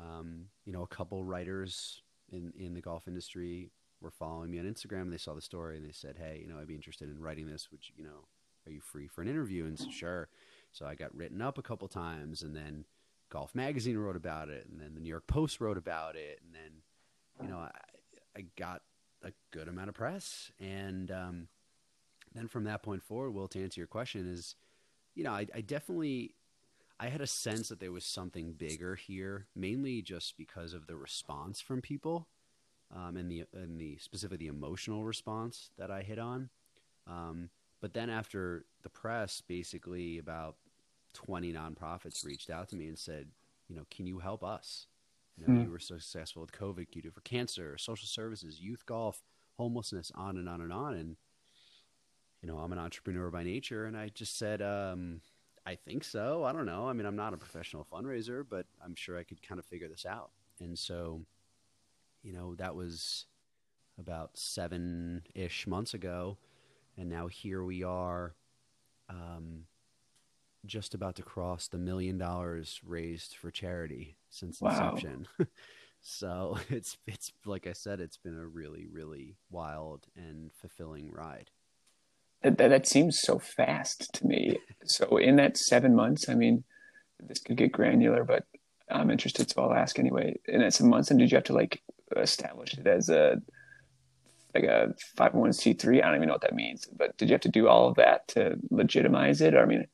um, 0.00 0.46
you 0.64 0.72
know, 0.72 0.82
a 0.82 0.86
couple 0.86 1.22
writers 1.24 2.02
in 2.30 2.52
in 2.58 2.74
the 2.74 2.80
golf 2.80 3.06
industry 3.06 3.70
were 4.00 4.10
following 4.10 4.50
me 4.50 4.58
on 4.58 4.64
Instagram. 4.64 5.02
And 5.02 5.12
they 5.12 5.18
saw 5.18 5.34
the 5.34 5.40
story 5.40 5.76
and 5.76 5.86
they 5.86 5.92
said, 5.92 6.16
"Hey, 6.18 6.40
you 6.42 6.52
know, 6.52 6.58
I'd 6.58 6.66
be 6.66 6.74
interested 6.74 7.08
in 7.08 7.20
writing 7.20 7.46
this. 7.46 7.70
Would 7.70 7.80
you, 7.96 8.04
know, 8.04 8.26
are 8.66 8.72
you 8.72 8.80
free 8.80 9.06
for 9.06 9.22
an 9.22 9.28
interview?" 9.28 9.64
And 9.64 9.78
said, 9.78 9.92
sure. 9.92 10.28
So 10.72 10.86
I 10.86 10.94
got 10.94 11.14
written 11.14 11.42
up 11.42 11.58
a 11.58 11.62
couple 11.62 11.86
times, 11.88 12.42
and 12.42 12.56
then 12.56 12.86
Golf 13.28 13.54
Magazine 13.54 13.98
wrote 13.98 14.16
about 14.16 14.48
it, 14.48 14.66
and 14.70 14.80
then 14.80 14.94
the 14.94 15.00
New 15.00 15.08
York 15.08 15.26
Post 15.26 15.60
wrote 15.60 15.78
about 15.78 16.16
it, 16.16 16.40
and 16.44 16.54
then 16.54 17.42
you 17.42 17.48
know 17.48 17.58
I, 17.58 17.70
I 18.36 18.44
got 18.56 18.82
a 19.22 19.32
good 19.50 19.68
amount 19.68 19.90
of 19.90 19.94
press, 19.94 20.50
and 20.58 21.10
um, 21.10 21.48
then 22.34 22.48
from 22.48 22.64
that 22.64 22.82
point 22.82 23.02
forward, 23.02 23.32
Will, 23.32 23.48
to 23.48 23.62
answer 23.62 23.80
your 23.80 23.86
question, 23.86 24.30
is 24.30 24.56
you 25.14 25.24
know 25.24 25.32
I, 25.32 25.46
I 25.54 25.60
definitely 25.60 26.34
I 27.02 27.08
had 27.08 27.20
a 27.20 27.26
sense 27.26 27.68
that 27.68 27.80
there 27.80 27.90
was 27.90 28.04
something 28.04 28.52
bigger 28.52 28.94
here, 28.94 29.46
mainly 29.56 30.02
just 30.02 30.36
because 30.36 30.72
of 30.72 30.86
the 30.86 30.94
response 30.94 31.60
from 31.60 31.80
people, 31.80 32.28
um, 32.94 33.16
and 33.16 33.28
the 33.28 33.44
and 33.52 33.80
the 33.80 33.96
specifically 33.98 34.46
the 34.46 34.54
emotional 34.54 35.04
response 35.04 35.70
that 35.78 35.90
I 35.90 36.02
hit 36.02 36.20
on. 36.20 36.50
Um, 37.08 37.50
but 37.80 37.94
then 37.94 38.08
after 38.08 38.66
the 38.82 38.88
press, 38.88 39.42
basically 39.46 40.18
about 40.18 40.54
20 41.14 41.52
nonprofits 41.52 42.24
reached 42.24 42.50
out 42.50 42.68
to 42.68 42.76
me 42.76 42.86
and 42.86 42.96
said, 42.98 43.26
you 43.68 43.74
know, 43.74 43.86
can 43.90 44.06
you 44.06 44.20
help 44.20 44.44
us? 44.44 44.86
You 45.36 45.46
know, 45.46 45.54
mm. 45.54 45.64
you 45.64 45.70
were 45.72 45.80
so 45.80 45.98
successful 45.98 46.42
with 46.42 46.52
COVID. 46.52 46.86
You 46.94 47.02
do 47.02 47.10
for 47.10 47.22
cancer, 47.22 47.76
social 47.78 48.06
services, 48.06 48.60
youth 48.60 48.86
golf, 48.86 49.22
homelessness, 49.58 50.12
on 50.14 50.36
and 50.36 50.48
on 50.48 50.60
and 50.60 50.72
on. 50.72 50.94
And, 50.94 51.16
you 52.42 52.48
know, 52.48 52.58
I'm 52.58 52.72
an 52.72 52.78
entrepreneur 52.78 53.30
by 53.30 53.44
nature. 53.44 53.86
And 53.86 53.96
I 53.96 54.08
just 54.08 54.36
said, 54.36 54.60
um, 54.60 55.20
I 55.64 55.76
think 55.76 56.04
so. 56.04 56.44
I 56.44 56.52
don't 56.52 56.66
know. 56.66 56.88
I 56.88 56.92
mean, 56.92 57.06
I'm 57.06 57.16
not 57.16 57.34
a 57.34 57.36
professional 57.36 57.86
fundraiser, 57.90 58.44
but 58.48 58.66
I'm 58.84 58.94
sure 58.94 59.16
I 59.16 59.22
could 59.22 59.40
kind 59.42 59.58
of 59.58 59.64
figure 59.64 59.88
this 59.88 60.04
out. 60.04 60.30
And 60.60 60.78
so, 60.78 61.22
you 62.22 62.32
know, 62.32 62.54
that 62.56 62.74
was 62.74 63.26
about 63.98 64.30
seven 64.34 65.22
ish 65.34 65.66
months 65.66 65.94
ago. 65.94 66.38
And 66.96 67.08
now 67.08 67.28
here 67.28 67.62
we 67.62 67.82
are. 67.84 68.34
Um, 69.08 69.64
just 70.64 70.94
about 70.94 71.16
to 71.16 71.22
cross 71.22 71.66
the 71.66 71.78
million 71.78 72.18
dollars 72.18 72.80
raised 72.84 73.34
for 73.34 73.50
charity 73.50 74.16
since 74.30 74.60
wow. 74.60 74.92
inception. 74.94 75.26
So 76.02 76.58
it's 76.68 76.98
it's 77.06 77.32
like 77.46 77.66
I 77.66 77.72
said, 77.72 78.00
it's 78.00 78.18
been 78.18 78.36
a 78.36 78.46
really 78.46 78.86
really 78.86 79.36
wild 79.50 80.08
and 80.16 80.52
fulfilling 80.52 81.10
ride. 81.10 81.50
That, 82.42 82.58
that, 82.58 82.86
seems 82.86 83.20
so 83.20 83.38
fast 83.38 84.12
to 84.14 84.26
me. 84.26 84.58
so 84.84 85.16
in 85.16 85.36
that 85.36 85.56
seven 85.56 85.94
months, 85.94 86.28
I 86.28 86.34
mean, 86.34 86.64
this 87.20 87.38
could 87.38 87.56
get 87.56 87.70
granular, 87.70 88.24
but 88.24 88.44
I'm 88.90 89.10
interested, 89.10 89.48
so 89.48 89.62
I'll 89.62 89.74
ask 89.74 89.98
anyway. 89.98 90.34
In 90.46 90.60
that 90.60 90.74
seven 90.74 90.90
months, 90.90 91.10
and 91.10 91.20
did 91.20 91.30
you 91.30 91.36
have 91.36 91.44
to 91.44 91.52
like 91.52 91.80
establish 92.16 92.74
it 92.74 92.86
as 92.86 93.08
a 93.08 93.40
like 94.54 94.64
a 94.64 94.94
501c3? 95.16 95.98
I 95.98 96.06
don't 96.06 96.16
even 96.16 96.28
know 96.28 96.34
what 96.34 96.42
that 96.42 96.54
means, 96.54 96.86
but 96.96 97.16
did 97.16 97.28
you 97.28 97.34
have 97.34 97.40
to 97.42 97.48
do 97.48 97.68
all 97.68 97.88
of 97.88 97.96
that 97.96 98.28
to 98.28 98.56
legitimize 98.70 99.40
it? 99.40 99.54
Or 99.54 99.62
I 99.62 99.66
mean, 99.66 99.86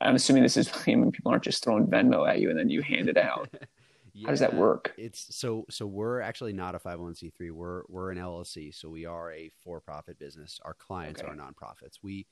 I'm 0.00 0.14
assuming 0.14 0.42
this 0.42 0.56
is 0.56 0.70
I 0.86 0.94
mean, 0.94 1.12
people 1.12 1.32
aren't 1.32 1.44
just 1.44 1.62
throwing 1.62 1.86
Venmo 1.86 2.28
at 2.28 2.40
you 2.40 2.50
and 2.50 2.58
then 2.58 2.70
you 2.70 2.82
hand 2.82 3.08
it 3.08 3.18
out. 3.18 3.54
yeah, 4.16 4.28
How 4.28 4.30
does 4.30 4.40
that 4.40 4.54
work? 4.54 4.94
It's 4.96 5.36
so 5.36 5.66
so 5.68 5.86
we're 5.86 6.22
actually 6.22 6.54
not 6.54 6.74
a 6.74 6.78
501c3. 6.78 7.50
We're 7.50 7.82
we're 7.86 8.10
an 8.10 8.16
LLC, 8.16 8.74
so 8.74 8.88
we 8.88 9.04
are 9.04 9.30
a 9.30 9.50
for-profit 9.62 10.18
business. 10.18 10.58
Our 10.64 10.72
clients 10.72 11.20
okay. 11.20 11.30
are 11.30 11.36
nonprofits. 11.36 11.98
We, 12.02 12.26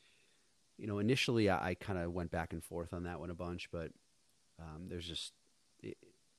you 0.78 0.86
know, 0.86 0.98
initially 0.98 1.50
I, 1.50 1.70
I 1.70 1.74
kind 1.74 1.98
of 1.98 2.10
went 2.12 2.30
back 2.30 2.54
and 2.54 2.64
forth 2.64 2.94
on 2.94 3.02
that 3.02 3.20
one 3.20 3.28
a 3.28 3.34
bunch, 3.34 3.68
but 3.70 3.90
um, 4.58 4.86
there's 4.88 5.06
just 5.06 5.34
it, 5.82 5.98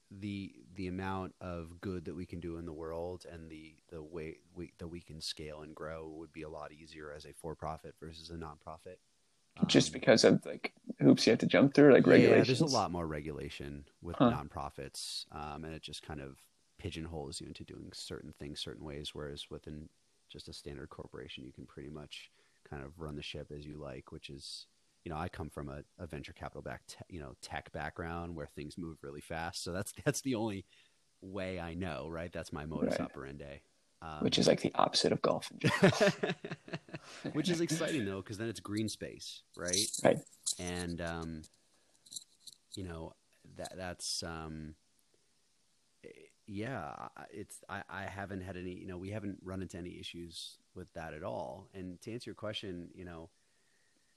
the 0.10 0.52
the 0.74 0.88
amount 0.88 1.36
of 1.40 1.80
good 1.80 2.06
that 2.06 2.16
we 2.16 2.26
can 2.26 2.40
do 2.40 2.58
in 2.58 2.66
the 2.66 2.74
world 2.74 3.28
and 3.32 3.48
the 3.48 3.76
the 3.92 4.02
way 4.02 4.38
we, 4.56 4.74
that 4.80 4.88
we 4.88 5.00
can 5.00 5.22
scale 5.22 5.62
and 5.62 5.76
grow 5.76 6.08
would 6.08 6.34
be 6.34 6.42
a 6.42 6.50
lot 6.50 6.72
easier 6.72 7.14
as 7.16 7.26
a 7.26 7.34
for-profit 7.34 7.94
versus 8.00 8.32
a 8.32 8.34
nonprofit 8.34 8.98
just 9.68 9.90
um, 9.90 9.94
because 9.94 10.24
of 10.24 10.46
like 10.46 10.74
hoops 11.00 11.26
you 11.26 11.32
have 11.32 11.40
to 11.40 11.46
jump 11.46 11.74
through, 11.74 11.94
like 11.94 12.08
regulations. 12.08 12.48
Yeah, 12.48 12.66
there's 12.66 12.74
a 12.74 12.76
lot 12.76 12.92
more 12.92 13.08
regulation 13.08 13.86
with 14.02 14.16
huh. 14.18 14.32
nonprofits, 14.32 15.26
um, 15.32 15.64
and 15.64 15.74
it 15.74 15.82
just 15.82 16.04
kind 16.04 16.22
of 16.22 16.38
pigeonholes 16.78 17.40
you 17.40 17.48
into 17.48 17.64
doing 17.64 17.90
certain 17.94 18.34
things 18.38 18.60
certain 18.60 18.86
ways. 18.86 19.12
Whereas 19.14 19.46
within 19.50 19.90
just 20.32 20.50
a 20.50 20.54
standard 20.54 20.90
corporation, 20.90 21.46
you 21.46 21.54
can 21.54 21.66
pretty 21.66 21.90
much 21.90 22.32
kind 22.70 22.84
of 22.84 23.00
run 23.00 23.16
the 23.16 23.22
ship 23.22 23.52
as 23.56 23.66
you 23.66 23.78
like, 23.78 24.12
which 24.12 24.30
is 24.30 24.68
you 25.06 25.12
know, 25.12 25.18
I 25.18 25.30
come 25.30 25.50
from 25.50 25.70
a, 25.70 25.84
a 26.00 26.08
venture 26.08 26.34
capital 26.34 26.64
back, 26.64 26.82
te- 26.88 26.98
you 27.10 27.20
know, 27.20 27.36
tech 27.42 27.72
background 27.72 28.36
where 28.36 28.48
things 28.48 28.76
move 28.78 28.98
really 29.04 29.22
fast. 29.22 29.64
So 29.64 29.72
that's 29.72 29.94
that's 30.06 30.22
the 30.22 30.36
only 30.36 30.66
way 31.22 31.60
I 31.60 31.76
know, 31.76 32.08
right? 32.10 32.32
That's 32.34 32.52
my 32.52 32.66
modus 32.66 33.00
right. 33.00 33.02
operandi. 33.02 33.62
Um, 34.02 34.20
Which 34.20 34.38
is 34.38 34.48
like 34.48 34.62
the 34.62 34.74
opposite 34.76 35.12
of 35.12 35.22
golf. 35.22 35.52
Which 37.34 37.50
is 37.50 37.62
exciting 37.62 38.06
though, 38.06 38.22
because 38.22 38.38
then 38.38 38.50
it's 38.50 38.60
green 38.60 38.90
space, 38.90 39.42
right? 39.56 39.88
Right. 40.04 40.20
And 40.60 41.02
um, 41.02 41.42
you 42.76 42.84
know 42.84 43.14
that 43.58 43.74
that's 43.78 44.22
um, 44.24 44.76
yeah, 46.48 46.94
it's 47.32 47.64
I, 47.70 47.84
I 47.90 48.04
haven't 48.04 48.42
had 48.42 48.58
any, 48.58 48.74
you 48.74 48.88
know, 48.88 48.98
we 48.98 49.10
haven't 49.10 49.40
run 49.44 49.62
into 49.62 49.78
any 49.78 50.00
issues 50.00 50.58
with 50.76 50.92
that 50.94 51.14
at 51.14 51.24
all. 51.24 51.68
And 51.74 52.00
to 52.02 52.14
answer 52.14 52.30
your 52.30 52.36
question, 52.36 52.90
you 52.94 53.06
know, 53.06 53.30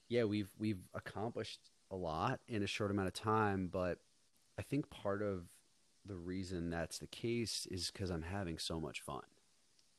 yeah, 0.08 0.24
we've 0.24 0.50
we've 0.58 0.82
accomplished 0.94 1.60
a 1.90 1.96
lot 1.96 2.40
in 2.48 2.62
a 2.62 2.66
short 2.66 2.90
amount 2.90 3.08
of 3.08 3.14
time, 3.14 3.68
but 3.72 3.98
I 4.58 4.62
think 4.62 4.90
part 4.90 5.22
of 5.22 5.44
the 6.04 6.16
reason 6.16 6.70
that's 6.70 6.98
the 6.98 7.06
case 7.06 7.66
is 7.70 7.90
because 7.90 8.10
I'm 8.10 8.22
having 8.22 8.58
so 8.58 8.80
much 8.80 9.00
fun 9.00 9.22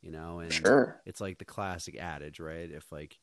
you 0.01 0.11
know 0.11 0.39
and 0.39 0.53
sure 0.53 1.01
it's 1.05 1.21
like 1.21 1.37
the 1.37 1.45
classic 1.45 1.97
adage 1.97 2.39
right 2.39 2.71
if 2.71 2.91
like 2.91 3.19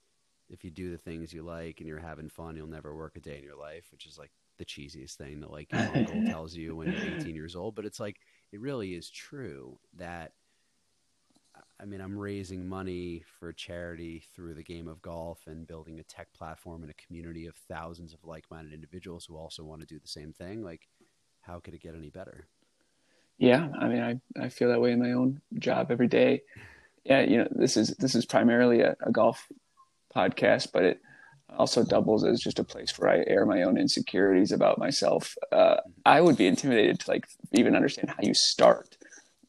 if 0.49 0.65
you 0.65 0.71
do 0.71 0.91
the 0.91 0.99
things 0.99 1.33
you 1.33 1.43
like 1.43 1.81
and 1.81 1.89
you're 1.89 1.99
having 1.99 2.29
fun 2.29 2.57
you'll 2.57 2.67
never 2.67 2.95
work 2.95 3.17
a 3.17 3.21
day 3.21 3.37
in 3.37 3.45
your 3.45 3.57
life 3.57 3.89
which 3.93 4.07
is 4.07 4.19
like 4.19 4.31
the 4.59 4.65
cheesiest 4.65 5.15
thing 5.15 5.41
that 5.41 5.51
like 5.51 5.71
your 5.73 5.81
uncle 5.95 6.23
tells 6.27 6.55
you 6.55 6.75
when 6.77 6.91
you're 6.91 7.17
18 7.19 7.35
years 7.35 7.57
old 7.57 7.75
but 7.75 7.85
it's 7.85 8.01
like 8.01 8.17
it 8.53 8.61
really 8.61 8.95
is 8.95 9.11
true 9.11 9.79
that 9.95 10.33
I 11.81 11.85
mean, 11.85 12.01
I'm 12.01 12.19
raising 12.19 12.67
money 12.67 13.23
for 13.39 13.53
charity 13.53 14.25
through 14.35 14.55
the 14.55 14.63
game 14.63 14.89
of 14.89 15.03
golf 15.03 15.47
and 15.47 15.67
building 15.67 15.99
a 15.99 16.05
tech 16.05 16.33
platform 16.33 16.83
and 16.83 16.91
a 16.91 16.95
community 16.95 17.47
of 17.47 17.55
thousands 17.55 18.15
of 18.15 18.25
like-minded 18.25 18.73
individuals 18.73 19.27
who 19.27 19.37
also 19.37 19.63
want 19.63 19.81
to 19.81 19.87
do 19.87 19.99
the 19.99 20.09
same 20.09 20.33
thing. 20.33 20.63
Like, 20.63 20.89
how 21.41 21.61
could 21.61 21.75
it 21.75 21.83
get 21.83 21.95
any 21.95 22.11
better? 22.11 22.47
Yeah, 23.39 23.69
I 23.79 23.89
mean, 23.89 24.03
I, 24.03 24.45
I 24.45 24.49
feel 24.49 24.71
that 24.71 24.81
way 24.81 24.93
in 24.93 25.01
my 25.01 25.13
own 25.13 25.41
job 25.59 25.91
every 25.91 26.09
day. 26.09 26.43
Yeah, 27.05 27.21
you 27.21 27.39
know, 27.39 27.49
this 27.51 27.77
is 27.77 27.95
this 27.99 28.15
is 28.15 28.27
primarily 28.27 28.81
a, 28.81 28.97
a 29.01 29.13
golf 29.13 29.47
podcast, 30.15 30.69
but 30.73 30.85
it 30.85 31.01
also 31.57 31.85
doubles 31.85 32.25
as 32.25 32.41
just 32.41 32.59
a 32.59 32.65
place 32.65 32.99
where 32.99 33.11
I 33.11 33.25
air 33.27 33.47
my 33.47 33.63
own 33.63 33.79
insecurities 33.79 34.53
about 34.53 34.79
myself. 34.79 35.37
Uh, 35.53 35.77
I 36.05 36.21
would 36.21 36.37
be 36.37 36.47
intimidated 36.47 37.01
to 37.01 37.11
like 37.11 37.27
even 37.53 37.77
understand 37.77 38.11
how 38.11 38.23
you 38.23 38.35
start 38.35 38.97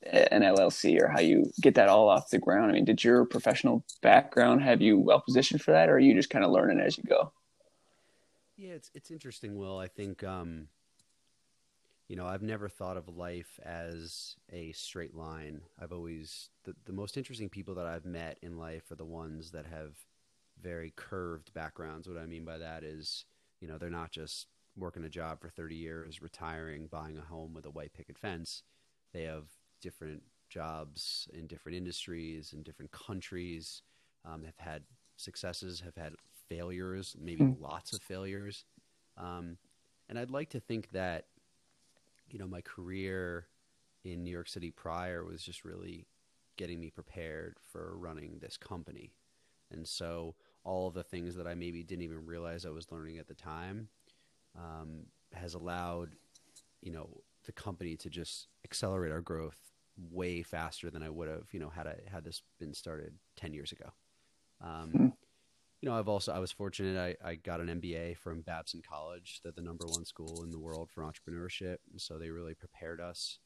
an 0.03 0.44
LLC 0.44 1.01
or 1.01 1.08
how 1.08 1.20
you 1.20 1.51
get 1.62 1.75
that 1.75 1.89
all 1.89 2.10
off 2.10 2.29
the 2.29 2.39
ground. 2.39 2.72
I 2.72 2.75
mean, 2.75 2.86
did 2.86 3.03
your 3.03 3.25
professional 3.25 3.84
background 4.01 4.62
have 4.62 4.82
you 4.82 5.00
well 5.00 5.22
positioned 5.22 5.62
for 5.62 5.72
that, 5.72 5.89
or 5.89 5.96
are 5.96 6.00
you 6.00 6.13
just 6.13 6.29
kind 6.29 6.46
of 6.46 6.51
learning 6.51 6.79
as 6.79 6.98
you 6.98 7.03
go? 7.03 7.32
Yeah, 8.56 8.74
it's 8.74 8.91
it's 8.94 9.12
interesting, 9.12 9.56
Will. 9.56 9.77
I 9.77 9.88
think 9.88 10.24
um, 10.24 10.67
you 12.08 12.16
know, 12.16 12.26
I've 12.26 12.42
never 12.42 12.70
thought 12.70 12.98
of 12.98 13.10
life 13.10 13.60
as 13.64 14.36
a 14.52 14.72
straight 14.72 15.16
line. 15.16 15.62
I've 15.82 15.92
always 15.92 16.50
the, 16.64 16.74
the 16.86 16.94
most 16.94 17.18
interesting 17.18 17.50
people 17.50 17.76
that 17.76 17.86
I've 17.86 18.06
met 18.06 18.38
in 18.42 18.58
life 18.58 18.90
are 18.92 18.96
the 18.96 19.06
ones 19.06 19.52
that 19.52 19.66
have 19.66 19.94
very 20.62 20.94
curved 20.96 21.54
backgrounds. 21.54 22.08
What 22.08 22.18
I 22.18 22.26
mean 22.26 22.46
by 22.46 22.58
that 22.58 22.84
is, 22.84 23.26
you 23.60 23.68
know, 23.68 23.78
they're 23.78 23.90
not 23.90 24.12
just 24.12 24.48
working 24.78 25.04
a 25.04 25.10
job 25.10 25.42
for 25.42 25.50
30 25.50 25.76
years, 25.76 26.22
retiring, 26.22 26.88
buying 26.90 27.18
a 27.18 27.22
home 27.22 27.54
with 27.54 27.66
a 27.66 27.72
white 27.72 27.94
picket 27.94 28.18
fence. 28.18 28.64
They 29.14 29.24
have 29.24 29.46
different 29.82 30.24
jobs 30.50 31.28
in 31.34 31.48
different 31.48 31.78
industries 31.78 32.54
in 32.54 32.64
different 32.64 32.92
countries, 32.92 33.82
um, 34.26 34.44
have 34.44 34.58
had 34.58 34.84
successes, 35.18 35.82
have 35.82 35.96
had 35.96 36.14
failures, 36.48 37.16
maybe 37.20 37.44
mm. 37.44 37.62
lots 37.62 37.94
of 37.94 38.02
failures. 38.02 38.66
Um, 39.18 39.58
and 40.10 40.18
I'd 40.18 40.32
like 40.32 40.50
to 40.52 40.60
think 40.60 40.92
that 40.92 41.26
you 42.30 42.40
know, 42.40 42.48
my 42.48 42.62
career 42.62 43.48
in 44.04 44.24
New 44.24 44.32
York 44.32 44.48
City 44.48 44.72
prior 44.72 45.24
was 45.24 45.44
just 45.44 45.66
really 45.66 46.08
getting 46.58 46.80
me 46.80 46.90
prepared 46.90 47.58
for 47.72 47.98
running 47.98 48.40
this 48.40 48.58
company. 48.58 49.14
And 49.72 49.88
so 49.88 50.36
all 50.64 50.88
of 50.88 50.94
the 50.94 51.04
things 51.04 51.36
that 51.36 51.48
I 51.48 51.56
maybe 51.56 51.84
didn't 51.84 52.04
even 52.04 52.26
realize 52.26 52.66
I 52.66 52.70
was 52.70 52.92
learning 52.92 53.18
at 53.18 53.28
the 53.28 53.34
time 53.34 53.90
um, 54.58 55.06
has 55.34 55.54
allowed, 55.54 56.16
you 56.82 56.92
know, 56.92 57.10
the 57.46 57.52
company 57.52 57.96
to 57.98 58.10
just 58.10 58.48
accelerate 58.66 59.12
our 59.12 59.22
growth 59.22 59.58
way 60.12 60.44
faster 60.44 60.90
than 60.90 61.04
I 61.04 61.10
would 61.10 61.30
have, 61.30 61.48
you 61.52 61.60
know, 61.60 61.70
had 61.70 61.88
I 61.88 61.98
had 62.12 62.24
this 62.24 62.42
been 62.60 62.74
started 62.74 63.14
10 63.38 63.54
years 63.54 63.72
ago. 63.72 63.90
Um, 64.62 64.92
mm-hmm 64.94 65.08
you 65.82 65.90
know, 65.90 65.98
I've 65.98 66.08
also 66.08 66.34
I 66.34 66.40
was 66.40 66.52
fortunate. 66.52 67.18
I, 67.24 67.30
I 67.30 67.36
got 67.36 67.60
an 67.60 67.68
MBA 67.68 68.18
from 68.18 68.42
Babson 68.42 68.82
College, 68.88 69.42
they're 69.44 69.52
the 69.52 69.62
number 69.62 69.86
one 69.86 70.06
school 70.06 70.44
in 70.44 70.52
the 70.52 70.60
world 70.60 70.90
for 70.92 71.04
entrepreneurship, 71.04 71.78
and 71.92 72.02
so 72.02 72.18
they 72.18 72.30
really 72.30 72.56
prepared 72.56 73.00
us 73.00 73.40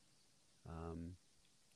um, 0.70 1.14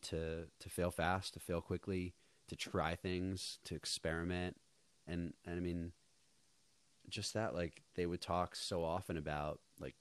to 0.04 0.46
to 0.60 0.70
fail 0.70 0.92
fast, 0.92 1.34
to 1.34 1.40
fail 1.40 1.62
quickly, 1.62 2.14
to 2.48 2.56
try 2.56 2.96
things, 2.96 3.60
to 3.66 3.76
experiment, 3.76 4.56
and, 5.08 5.34
and 5.46 5.58
I 5.58 5.60
mean, 5.60 5.92
just 7.10 7.34
that 7.34 7.54
like 7.54 7.84
they 7.96 8.06
would 8.06 8.22
talk 8.22 8.56
so 8.56 8.84
often 8.84 9.18
about 9.18 9.60
like, 9.80 9.96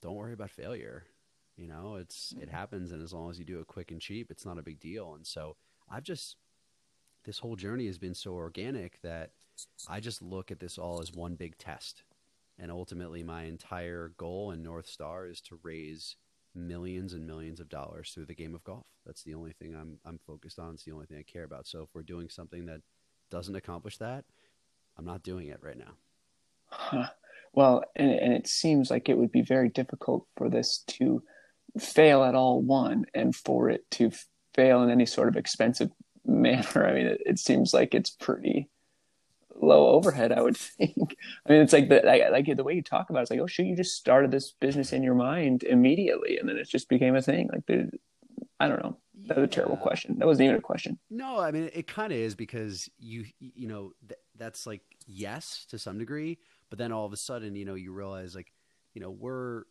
don't 0.00 0.16
worry 0.16 0.32
about 0.32 0.50
failure. 0.50 1.04
You 1.56 1.66
know, 1.68 1.96
it's 1.96 2.34
it 2.40 2.48
happens, 2.48 2.92
and 2.92 3.02
as 3.02 3.12
long 3.12 3.30
as 3.30 3.38
you 3.38 3.44
do 3.44 3.60
it 3.60 3.66
quick 3.66 3.90
and 3.90 4.00
cheap, 4.00 4.30
it's 4.30 4.46
not 4.46 4.58
a 4.58 4.62
big 4.62 4.80
deal. 4.80 5.14
And 5.14 5.26
so 5.26 5.56
I've 5.90 6.04
just 6.04 6.36
this 7.24 7.40
whole 7.40 7.56
journey 7.56 7.86
has 7.86 7.98
been 7.98 8.14
so 8.14 8.32
organic 8.34 9.00
that 9.02 9.32
I 9.88 10.00
just 10.00 10.22
look 10.22 10.50
at 10.50 10.60
this 10.60 10.78
all 10.78 11.00
as 11.00 11.12
one 11.12 11.34
big 11.34 11.58
test. 11.58 12.02
And 12.58 12.70
ultimately, 12.70 13.22
my 13.22 13.44
entire 13.44 14.12
goal 14.16 14.50
and 14.50 14.62
North 14.62 14.88
Star 14.88 15.26
is 15.26 15.40
to 15.42 15.60
raise 15.62 16.16
millions 16.54 17.12
and 17.12 17.26
millions 17.26 17.60
of 17.60 17.68
dollars 17.68 18.10
through 18.10 18.26
the 18.26 18.34
game 18.34 18.54
of 18.54 18.64
golf. 18.64 18.86
That's 19.06 19.22
the 19.22 19.34
only 19.34 19.52
thing 19.52 19.76
I'm, 19.76 19.98
I'm 20.04 20.18
focused 20.26 20.58
on. 20.58 20.74
It's 20.74 20.84
the 20.84 20.92
only 20.92 21.06
thing 21.06 21.18
I 21.18 21.30
care 21.30 21.44
about. 21.44 21.66
So 21.66 21.82
if 21.82 21.88
we're 21.94 22.02
doing 22.02 22.28
something 22.28 22.66
that 22.66 22.80
doesn't 23.30 23.54
accomplish 23.54 23.98
that, 23.98 24.24
I'm 24.96 25.04
not 25.04 25.22
doing 25.22 25.48
it 25.48 25.62
right 25.62 25.78
now. 25.78 25.92
Huh. 26.66 27.08
Well, 27.52 27.84
and, 27.96 28.10
and 28.10 28.32
it 28.32 28.48
seems 28.48 28.90
like 28.90 29.08
it 29.08 29.16
would 29.16 29.32
be 29.32 29.42
very 29.42 29.68
difficult 29.68 30.26
for 30.36 30.50
this 30.50 30.84
to 30.88 31.22
fail 31.78 32.24
at 32.24 32.34
all, 32.34 32.60
one, 32.60 33.04
and 33.14 33.34
for 33.34 33.70
it 33.70 33.88
to 33.92 34.10
fail 34.54 34.82
in 34.82 34.90
any 34.90 35.06
sort 35.06 35.28
of 35.28 35.36
expensive 35.36 35.90
manner. 36.26 36.86
I 36.86 36.92
mean, 36.92 37.06
it, 37.06 37.22
it 37.24 37.38
seems 37.38 37.72
like 37.72 37.94
it's 37.94 38.10
pretty 38.10 38.68
low 39.54 39.88
overhead, 39.88 40.32
I 40.32 40.40
would 40.40 40.56
think. 40.56 41.16
I 41.46 41.52
mean, 41.52 41.62
it's 41.62 41.72
like 41.72 41.88
the 41.88 42.02
like, 42.04 42.56
the 42.56 42.64
way 42.64 42.74
you 42.74 42.82
talk 42.82 43.10
about 43.10 43.20
it, 43.20 43.22
it's 43.22 43.30
like, 43.30 43.40
oh 43.40 43.46
shoot, 43.46 43.66
you 43.66 43.76
just 43.76 43.96
started 43.96 44.30
this 44.30 44.52
business 44.52 44.92
in 44.92 45.02
your 45.02 45.14
mind 45.14 45.62
immediately, 45.62 46.38
and 46.38 46.48
then 46.48 46.56
it 46.56 46.68
just 46.68 46.88
became 46.88 47.16
a 47.16 47.22
thing. 47.22 47.48
Like, 47.52 47.66
the, 47.66 47.90
I 48.60 48.68
don't 48.68 48.82
know. 48.82 48.96
That 49.26 49.36
was 49.36 49.44
a 49.44 49.48
terrible 49.48 49.76
question. 49.76 50.18
That 50.18 50.26
wasn't 50.26 50.46
even 50.46 50.56
a 50.56 50.62
question. 50.62 50.98
No, 51.10 51.38
I 51.38 51.50
mean, 51.50 51.64
it, 51.64 51.76
it 51.76 51.86
kind 51.86 52.12
of 52.12 52.18
is 52.18 52.34
because 52.34 52.88
you 52.98 53.26
you 53.38 53.68
know 53.68 53.92
th- 54.06 54.20
that's 54.36 54.66
like 54.66 54.82
yes 55.06 55.66
to 55.70 55.78
some 55.78 55.98
degree, 55.98 56.38
but 56.70 56.78
then 56.78 56.92
all 56.92 57.04
of 57.04 57.12
a 57.12 57.16
sudden, 57.16 57.54
you 57.56 57.64
know, 57.64 57.74
you 57.74 57.92
realize 57.92 58.34
like, 58.34 58.52
you 58.94 59.00
know, 59.00 59.10
we're 59.10 59.64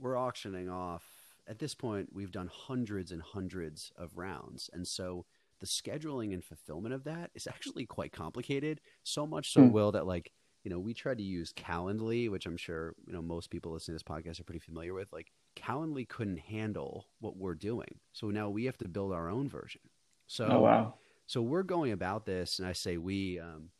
we're 0.00 0.16
auctioning 0.16 0.68
off 0.68 1.04
at 1.48 1.58
this 1.58 1.74
point, 1.74 2.10
we've 2.12 2.30
done 2.30 2.50
hundreds 2.52 3.10
and 3.10 3.22
hundreds 3.22 3.90
of 3.96 4.16
rounds. 4.18 4.68
And 4.72 4.86
so 4.86 5.24
the 5.60 5.66
scheduling 5.66 6.32
and 6.32 6.44
fulfillment 6.44 6.94
of 6.94 7.04
that 7.04 7.30
is 7.34 7.46
actually 7.46 7.86
quite 7.86 8.12
complicated. 8.12 8.80
So 9.04 9.26
much 9.26 9.52
so, 9.52 9.62
Hmm. 9.62 9.72
Will, 9.72 9.92
that 9.92 10.06
like, 10.06 10.32
you 10.64 10.70
know, 10.70 10.78
we 10.78 10.94
tried 10.94 11.18
to 11.18 11.24
use 11.24 11.52
Calendly, 11.52 12.30
which 12.30 12.46
I'm 12.46 12.56
sure, 12.56 12.94
you 13.06 13.12
know, 13.12 13.22
most 13.22 13.50
people 13.50 13.72
listening 13.72 13.98
to 13.98 14.04
this 14.04 14.10
podcast 14.14 14.40
are 14.40 14.44
pretty 14.44 14.58
familiar 14.60 14.94
with. 14.94 15.12
Like, 15.12 15.32
Calendly 15.56 16.08
couldn't 16.08 16.38
handle 16.38 17.06
what 17.20 17.36
we're 17.36 17.54
doing. 17.54 18.00
So 18.12 18.28
now 18.30 18.50
we 18.50 18.64
have 18.64 18.78
to 18.78 18.88
build 18.88 19.12
our 19.12 19.28
own 19.28 19.48
version. 19.48 19.82
So, 20.26 20.46
Oh 20.50 20.60
wow. 20.60 20.94
so 21.26 21.42
we're 21.42 21.62
going 21.62 21.92
about 21.92 22.26
this, 22.26 22.58
and 22.58 22.68
I 22.68 22.72
say 22.72 22.96
we. 22.96 23.38
Um, 23.38 23.70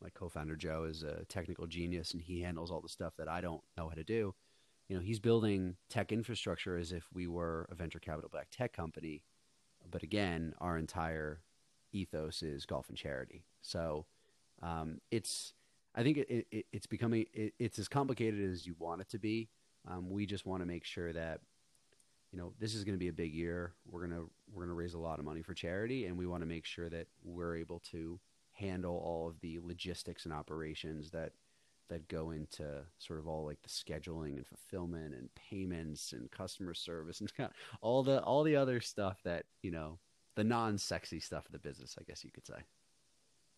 my 0.00 0.08
co-founder 0.10 0.56
Joe 0.56 0.84
is 0.84 1.04
a 1.04 1.24
technical 1.26 1.66
genius, 1.68 2.12
and 2.12 2.20
he 2.20 2.40
handles 2.40 2.70
all 2.72 2.80
the 2.80 2.88
stuff 2.88 3.14
that 3.18 3.28
I 3.28 3.40
don't 3.40 3.62
know 3.76 3.88
how 3.88 3.94
to 3.94 4.02
do. 4.02 4.34
You 4.88 4.96
know, 4.96 5.02
he's 5.02 5.20
building 5.20 5.76
tech 5.88 6.10
infrastructure 6.10 6.76
as 6.76 6.90
if 6.92 7.04
we 7.14 7.28
were 7.28 7.68
a 7.70 7.74
venture 7.76 8.00
capital 8.00 8.28
backed 8.32 8.52
tech 8.52 8.72
company, 8.72 9.22
but 9.90 10.02
again, 10.02 10.54
our 10.60 10.78
entire 10.78 11.40
ethos 11.92 12.42
is 12.42 12.66
golf 12.66 12.88
and 12.88 12.98
charity. 12.98 13.44
So 13.60 14.06
um, 14.62 15.00
it's, 15.10 15.52
I 15.94 16.02
think 16.02 16.18
it, 16.18 16.46
it, 16.50 16.66
it's 16.72 16.86
becoming 16.86 17.26
it, 17.32 17.54
it's 17.58 17.78
as 17.78 17.88
complicated 17.88 18.50
as 18.50 18.66
you 18.66 18.74
want 18.78 19.00
it 19.00 19.08
to 19.10 19.18
be. 19.18 19.48
Um, 19.88 20.10
we 20.10 20.26
just 20.26 20.46
want 20.46 20.62
to 20.62 20.66
make 20.66 20.84
sure 20.84 21.12
that 21.12 21.40
you 22.30 22.38
know 22.38 22.54
this 22.58 22.74
is 22.74 22.84
going 22.84 22.94
to 22.94 23.00
be 23.00 23.08
a 23.08 23.12
big 23.12 23.34
year. 23.34 23.74
We're 23.84 24.06
gonna 24.06 24.24
we're 24.52 24.64
gonna 24.64 24.74
raise 24.74 24.94
a 24.94 24.98
lot 24.98 25.18
of 25.18 25.24
money 25.24 25.42
for 25.42 25.54
charity, 25.54 26.06
and 26.06 26.16
we 26.16 26.26
want 26.26 26.42
to 26.42 26.46
make 26.46 26.64
sure 26.64 26.88
that 26.88 27.08
we're 27.22 27.56
able 27.56 27.80
to 27.90 28.20
handle 28.52 28.96
all 29.04 29.28
of 29.28 29.40
the 29.40 29.58
logistics 29.62 30.24
and 30.24 30.32
operations 30.32 31.10
that 31.10 31.32
that 31.92 32.08
go 32.08 32.30
into 32.30 32.64
sort 32.98 33.18
of 33.18 33.28
all 33.28 33.44
like 33.44 33.60
the 33.62 33.68
scheduling 33.68 34.36
and 34.36 34.46
fulfillment 34.46 35.14
and 35.14 35.28
payments 35.34 36.12
and 36.12 36.30
customer 36.30 36.72
service 36.72 37.20
and 37.20 37.30
all 37.82 38.02
the 38.02 38.20
all 38.22 38.42
the 38.42 38.56
other 38.56 38.80
stuff 38.80 39.18
that 39.24 39.44
you 39.62 39.70
know 39.70 39.98
the 40.34 40.44
non-sexy 40.44 41.20
stuff 41.20 41.44
of 41.44 41.52
the 41.52 41.58
business 41.58 41.96
i 42.00 42.02
guess 42.04 42.24
you 42.24 42.30
could 42.30 42.46
say 42.46 42.54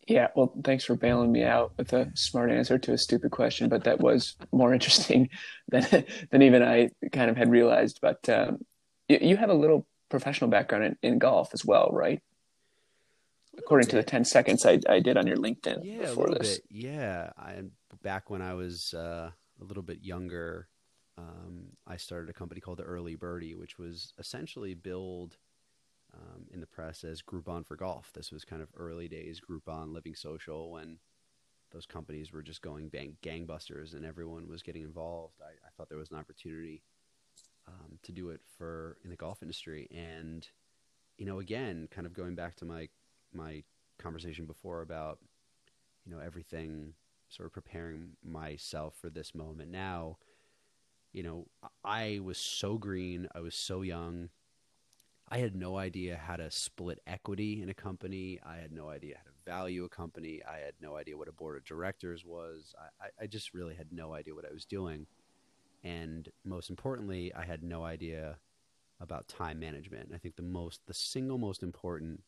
Yeah, 0.06 0.28
well, 0.36 0.52
thanks 0.64 0.84
for 0.84 0.96
bailing 0.96 1.32
me 1.32 1.44
out 1.44 1.72
with 1.78 1.92
a 1.92 2.10
smart 2.14 2.50
answer 2.50 2.78
to 2.78 2.92
a 2.92 2.98
stupid 2.98 3.30
question, 3.30 3.70
but 3.70 3.84
that 3.84 4.00
was 4.00 4.36
more 4.52 4.74
interesting 4.78 5.30
than 5.68 6.04
than 6.30 6.42
even 6.42 6.62
I 6.62 6.90
kind 7.12 7.30
of 7.30 7.36
had 7.36 7.50
realized. 7.50 8.00
But 8.02 8.28
um, 8.28 8.58
you, 9.08 9.18
you 9.20 9.36
have 9.36 9.50
a 9.50 9.54
little 9.54 9.86
professional 10.10 10.50
background 10.50 10.84
in, 10.84 10.96
in 11.02 11.18
golf 11.18 11.54
as 11.54 11.64
well, 11.64 11.88
right? 11.92 12.20
According 13.58 13.88
to 13.88 13.96
the 13.96 14.02
ten 14.02 14.24
seconds 14.24 14.64
I, 14.66 14.78
I 14.88 15.00
did 15.00 15.16
on 15.16 15.26
your 15.26 15.36
LinkedIn 15.36 15.80
yeah 15.82 16.00
before 16.00 16.30
this. 16.30 16.58
bit. 16.58 16.64
Yeah 16.70 17.30
i 17.38 17.62
back 18.02 18.28
when 18.28 18.42
i 18.42 18.54
was 18.54 18.92
uh, 18.94 19.30
a 19.60 19.64
little 19.64 19.82
bit 19.82 20.02
younger 20.02 20.68
um, 21.16 21.68
i 21.86 21.96
started 21.96 22.28
a 22.28 22.32
company 22.34 22.60
called 22.60 22.78
the 22.78 22.84
early 22.84 23.14
birdie 23.14 23.54
which 23.54 23.78
was 23.78 24.12
essentially 24.18 24.74
billed 24.74 25.36
um, 26.14 26.46
in 26.52 26.60
the 26.60 26.66
press 26.66 27.04
as 27.04 27.22
groupon 27.22 27.66
for 27.66 27.76
golf. 27.76 28.12
This 28.12 28.30
was 28.30 28.44
kind 28.44 28.62
of 28.62 28.68
early 28.76 29.08
days 29.08 29.40
groupon 29.40 29.92
living 29.92 30.14
social 30.14 30.70
when 30.70 30.98
those 31.72 31.86
companies 31.86 32.32
were 32.32 32.42
just 32.42 32.62
going 32.62 32.88
bang 32.88 33.16
gangbusters 33.22 33.94
and 33.94 34.04
everyone 34.04 34.48
was 34.48 34.62
getting 34.62 34.82
involved. 34.82 35.40
I, 35.42 35.50
I 35.66 35.70
thought 35.76 35.88
there 35.88 35.98
was 35.98 36.10
an 36.10 36.18
opportunity 36.18 36.82
um, 37.66 37.98
to 38.02 38.12
do 38.12 38.30
it 38.30 38.40
for 38.56 38.98
in 39.04 39.10
the 39.10 39.16
golf 39.16 39.42
industry. 39.42 39.88
And 39.92 40.46
you 41.18 41.26
know 41.26 41.38
again 41.38 41.88
kind 41.90 42.06
of 42.06 42.12
going 42.14 42.34
back 42.34 42.56
to 42.56 42.64
my 42.64 42.88
my 43.34 43.62
conversation 43.98 44.44
before 44.46 44.82
about 44.82 45.18
you 46.04 46.12
know 46.12 46.20
everything 46.20 46.94
sort 47.28 47.46
of 47.46 47.52
preparing 47.52 48.10
myself 48.24 48.94
for 49.00 49.10
this 49.10 49.34
moment. 49.34 49.70
Now 49.70 50.18
you 51.12 51.22
know 51.22 51.46
i 51.84 52.18
was 52.22 52.36
so 52.36 52.76
green 52.76 53.28
i 53.34 53.40
was 53.40 53.54
so 53.54 53.82
young. 53.82 54.28
I 55.26 55.38
had 55.38 55.56
no 55.56 55.78
idea 55.78 56.20
how 56.22 56.36
to 56.36 56.50
split 56.50 56.98
equity 57.06 57.62
in 57.62 57.70
a 57.70 57.74
company. 57.74 58.38
I 58.44 58.56
had 58.56 58.72
no 58.72 58.90
idea 58.90 59.16
how 59.16 59.22
to 59.22 59.50
value 59.50 59.84
a 59.84 59.88
company. 59.88 60.42
I 60.46 60.58
had 60.58 60.74
no 60.82 60.96
idea 60.96 61.16
what 61.16 61.28
a 61.28 61.32
board 61.32 61.56
of 61.56 61.64
directors 61.64 62.26
was. 62.26 62.74
I, 63.00 63.06
I 63.22 63.26
just 63.26 63.54
really 63.54 63.74
had 63.74 63.90
no 63.90 64.12
idea 64.12 64.34
what 64.34 64.44
i 64.44 64.52
was 64.52 64.66
doing. 64.66 65.06
And 65.82 66.28
most 66.44 66.68
importantly 66.68 67.32
i 67.34 67.44
had 67.44 67.62
no 67.62 67.84
idea 67.84 68.36
about 69.00 69.28
time 69.28 69.58
management. 69.58 70.10
I 70.14 70.18
think 70.18 70.36
the 70.36 70.42
most 70.42 70.80
the 70.86 70.94
single 70.94 71.38
most 71.38 71.62
important 71.62 72.22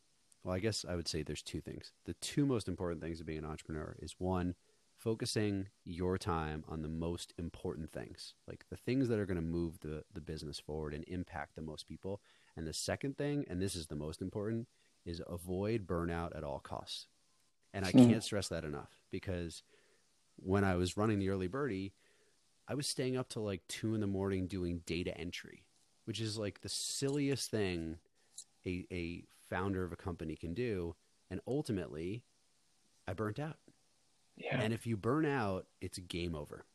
well, 0.47 0.55
I 0.55 0.61
guess 0.61 0.87
I 0.89 0.95
would 0.95 1.09
say 1.09 1.25
there's 1.25 1.43
two 1.43 1.61
things. 1.61 1.93
The 2.05 2.15
two 2.15 2.47
most 2.47 2.69
important 2.69 3.03
things 3.03 3.21
of 3.21 3.27
being 3.27 3.41
an 3.41 3.45
entrepreneur 3.45 3.97
is 4.01 4.15
one, 4.21 4.55
focusing 4.97 5.69
your 5.85 6.19
time 6.19 6.65
on 6.69 6.83
the 6.83 6.89
most 6.89 7.35
important 7.37 7.93
things, 7.93 8.35
like 8.47 8.65
the 8.71 8.77
things 8.77 9.09
that 9.09 9.19
are 9.19 9.27
going 9.27 9.37
to 9.39 9.43
move 9.43 9.81
the, 9.81 10.05
the 10.15 10.21
business 10.21 10.61
forward 10.61 10.95
and 10.95 11.05
impact 11.09 11.57
the 11.57 11.63
most 11.63 11.89
people. 11.89 12.23
And 12.57 12.65
the 12.65 12.73
second 12.73 13.19
thing, 13.19 13.45
and 13.51 13.61
this 13.61 13.75
is 13.75 13.89
the 13.89 13.97
most 13.97 14.23
important, 14.23 14.69
is 15.05 15.21
avoid 15.27 15.85
burnout 15.85 16.37
at 16.37 16.45
all 16.45 16.61
costs. 16.61 17.09
And 17.75 17.85
I 17.85 17.93
Hmm. 17.93 17.99
can't 18.07 18.23
stress 18.23 18.49
that 18.49 18.65
enough 18.65 19.01
because 19.11 19.65
when 20.37 20.63
I 20.65 20.77
was 20.77 20.97
running 20.97 21.19
the 21.19 21.31
early 21.31 21.49
birdie, 21.49 21.93
I 22.69 22.75
was 22.75 22.87
staying 22.87 23.17
up 23.17 23.29
till 23.29 23.45
like 23.45 23.63
two 23.69 23.97
in 23.97 24.01
the 24.01 24.07
morning 24.07 24.47
doing 24.47 24.83
data 24.87 25.17
entry, 25.19 25.65
which 26.05 26.21
is 26.21 26.39
like 26.39 26.61
the 26.61 26.69
silliest 26.69 27.51
thing 27.51 27.99
a, 28.67 28.87
a 28.93 29.25
founder 29.51 29.85
of 29.85 29.93
a 29.93 29.97
company 29.97 30.37
can 30.37 30.55
do. 30.55 30.95
And 31.31 31.41
ultimately, 31.47 32.25
I 33.07 33.13
burnt 33.15 33.39
out. 33.39 33.59
Yeah. 34.37 34.61
And 34.61 34.73
if 34.73 34.87
you 34.87 34.97
burn 34.97 35.27
out, 35.27 35.67
it's 35.81 35.99
game 35.99 36.35
over. 36.35 36.67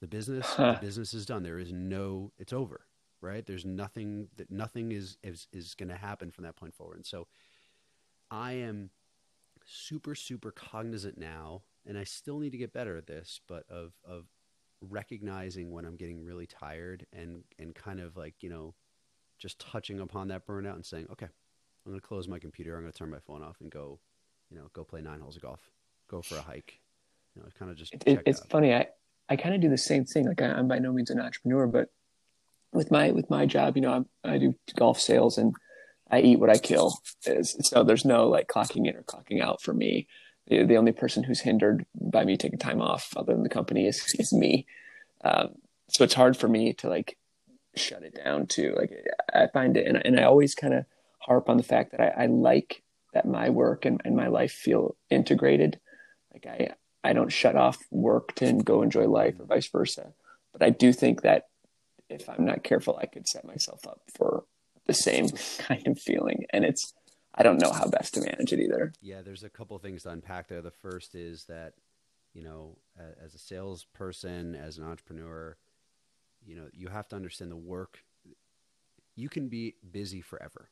The 0.00 0.08
business, 0.08 0.46
Huh. 0.46 0.72
the 0.74 0.86
business 0.86 1.12
is 1.14 1.26
done. 1.26 1.42
There 1.42 1.58
is 1.58 1.72
no, 1.72 2.32
it's 2.38 2.52
over, 2.52 2.86
right? 3.20 3.44
There's 3.44 3.64
nothing 3.64 4.28
that 4.36 4.50
nothing 4.50 4.92
is 4.92 5.18
is, 5.22 5.48
is 5.52 5.74
going 5.74 5.88
to 5.88 5.96
happen 5.96 6.30
from 6.30 6.44
that 6.44 6.56
point 6.56 6.74
forward. 6.74 6.96
And 6.96 7.06
so, 7.06 7.26
I 8.30 8.52
am 8.52 8.90
super 9.66 10.14
super 10.14 10.50
cognizant 10.50 11.18
now, 11.18 11.62
and 11.86 11.98
I 11.98 12.04
still 12.04 12.38
need 12.38 12.52
to 12.52 12.58
get 12.58 12.72
better 12.72 12.96
at 12.96 13.06
this, 13.06 13.40
but 13.48 13.64
of 13.68 13.92
of 14.04 14.26
recognizing 14.80 15.72
when 15.72 15.84
I'm 15.84 15.96
getting 15.96 16.24
really 16.24 16.46
tired 16.46 17.06
and 17.12 17.42
and 17.58 17.74
kind 17.74 18.00
of 18.00 18.16
like 18.16 18.34
you 18.42 18.48
know, 18.50 18.74
just 19.38 19.58
touching 19.58 20.00
upon 20.00 20.28
that 20.28 20.46
burnout 20.46 20.74
and 20.76 20.86
saying, 20.86 21.08
okay, 21.12 21.28
I'm 21.88 21.92
going 21.92 22.00
to 22.02 22.06
close 22.06 22.28
my 22.28 22.38
computer. 22.38 22.76
I'm 22.76 22.82
going 22.82 22.92
to 22.92 22.98
turn 22.98 23.08
my 23.08 23.18
phone 23.18 23.42
off 23.42 23.56
and 23.62 23.70
go, 23.70 23.98
you 24.50 24.58
know, 24.58 24.64
go 24.74 24.84
play 24.84 25.00
nine 25.00 25.20
holes 25.20 25.36
of 25.36 25.42
golf, 25.42 25.70
go 26.10 26.20
for 26.20 26.36
a 26.36 26.42
hike. 26.42 26.80
You 27.34 27.40
know, 27.40 27.46
it's 27.48 27.56
kind 27.56 27.70
of 27.70 27.78
just 27.78 27.94
It, 27.94 28.20
it's 28.26 28.42
out. 28.42 28.50
funny. 28.50 28.74
I, 28.74 28.88
I 29.30 29.36
kind 29.36 29.54
of 29.54 29.62
do 29.62 29.70
the 29.70 29.78
same 29.78 30.04
thing. 30.04 30.26
Like 30.26 30.42
I, 30.42 30.48
I'm 30.48 30.68
by 30.68 30.80
no 30.80 30.92
means 30.92 31.08
an 31.08 31.18
entrepreneur, 31.18 31.66
but 31.66 31.88
with 32.74 32.90
my 32.90 33.12
with 33.12 33.30
my 33.30 33.46
job, 33.46 33.74
you 33.74 33.80
know, 33.80 33.92
I'm, 33.92 34.06
I 34.22 34.36
do 34.36 34.54
golf 34.76 35.00
sales 35.00 35.38
and 35.38 35.54
I 36.10 36.20
eat 36.20 36.38
what 36.38 36.50
I 36.50 36.58
kill. 36.58 36.92
So 37.22 37.84
there's 37.84 38.04
no 38.04 38.28
like 38.28 38.48
clocking 38.48 38.86
in 38.86 38.94
or 38.94 39.02
clocking 39.02 39.40
out 39.42 39.62
for 39.62 39.72
me. 39.72 40.08
The, 40.48 40.64
the 40.64 40.76
only 40.76 40.92
person 40.92 41.22
who's 41.24 41.40
hindered 41.40 41.86
by 41.94 42.26
me 42.26 42.36
taking 42.36 42.58
time 42.58 42.82
off, 42.82 43.14
other 43.16 43.32
than 43.32 43.44
the 43.44 43.48
company, 43.48 43.86
is 43.86 44.14
is 44.18 44.30
me. 44.30 44.66
Um, 45.24 45.54
so 45.88 46.04
it's 46.04 46.14
hard 46.14 46.36
for 46.36 46.48
me 46.48 46.74
to 46.74 46.90
like 46.90 47.16
shut 47.76 48.02
it 48.02 48.14
down 48.14 48.46
too. 48.46 48.74
Like 48.76 48.92
I 49.32 49.46
find 49.46 49.74
it, 49.78 49.86
and, 49.86 50.04
and 50.04 50.20
I 50.20 50.24
always 50.24 50.54
kind 50.54 50.74
of 50.74 50.84
harp 51.28 51.48
on 51.48 51.56
the 51.56 51.62
fact 51.62 51.92
that 51.92 52.00
I, 52.00 52.24
I 52.24 52.26
like 52.26 52.82
that 53.12 53.26
my 53.26 53.50
work 53.50 53.84
and, 53.84 54.00
and 54.04 54.16
my 54.16 54.28
life 54.28 54.52
feel 54.52 54.96
integrated. 55.10 55.78
Like 56.32 56.46
I, 56.46 56.74
I 57.04 57.12
don't 57.12 57.30
shut 57.30 57.56
off 57.56 57.78
work 57.90 58.34
to 58.36 58.52
go 58.54 58.82
enjoy 58.82 59.06
life 59.06 59.38
or 59.38 59.46
vice 59.46 59.68
versa. 59.68 60.12
But 60.52 60.62
I 60.62 60.70
do 60.70 60.92
think 60.92 61.22
that 61.22 61.44
if 62.08 62.28
I'm 62.28 62.44
not 62.44 62.64
careful, 62.64 62.98
I 63.00 63.06
could 63.06 63.28
set 63.28 63.44
myself 63.44 63.86
up 63.86 64.00
for 64.16 64.44
the 64.86 64.94
same 64.94 65.28
kind 65.58 65.86
of 65.86 65.98
feeling. 65.98 66.46
And 66.50 66.64
it's, 66.64 66.94
I 67.34 67.42
don't 67.42 67.60
know 67.60 67.70
how 67.70 67.86
best 67.88 68.14
to 68.14 68.20
manage 68.20 68.52
it 68.52 68.60
either. 68.60 68.92
Yeah, 69.00 69.22
there's 69.22 69.44
a 69.44 69.50
couple 69.50 69.78
things 69.78 70.02
to 70.02 70.10
unpack 70.10 70.48
there. 70.48 70.62
The 70.62 70.70
first 70.70 71.14
is 71.14 71.44
that, 71.44 71.74
you 72.34 72.42
know, 72.42 72.78
as 73.24 73.34
a 73.34 73.38
salesperson, 73.38 74.54
as 74.54 74.78
an 74.78 74.84
entrepreneur, 74.84 75.56
you 76.44 76.56
know, 76.56 76.68
you 76.72 76.88
have 76.88 77.08
to 77.08 77.16
understand 77.16 77.50
the 77.50 77.56
work. 77.56 78.04
You 79.14 79.28
can 79.28 79.48
be 79.48 79.74
busy 79.90 80.20
forever. 80.20 80.70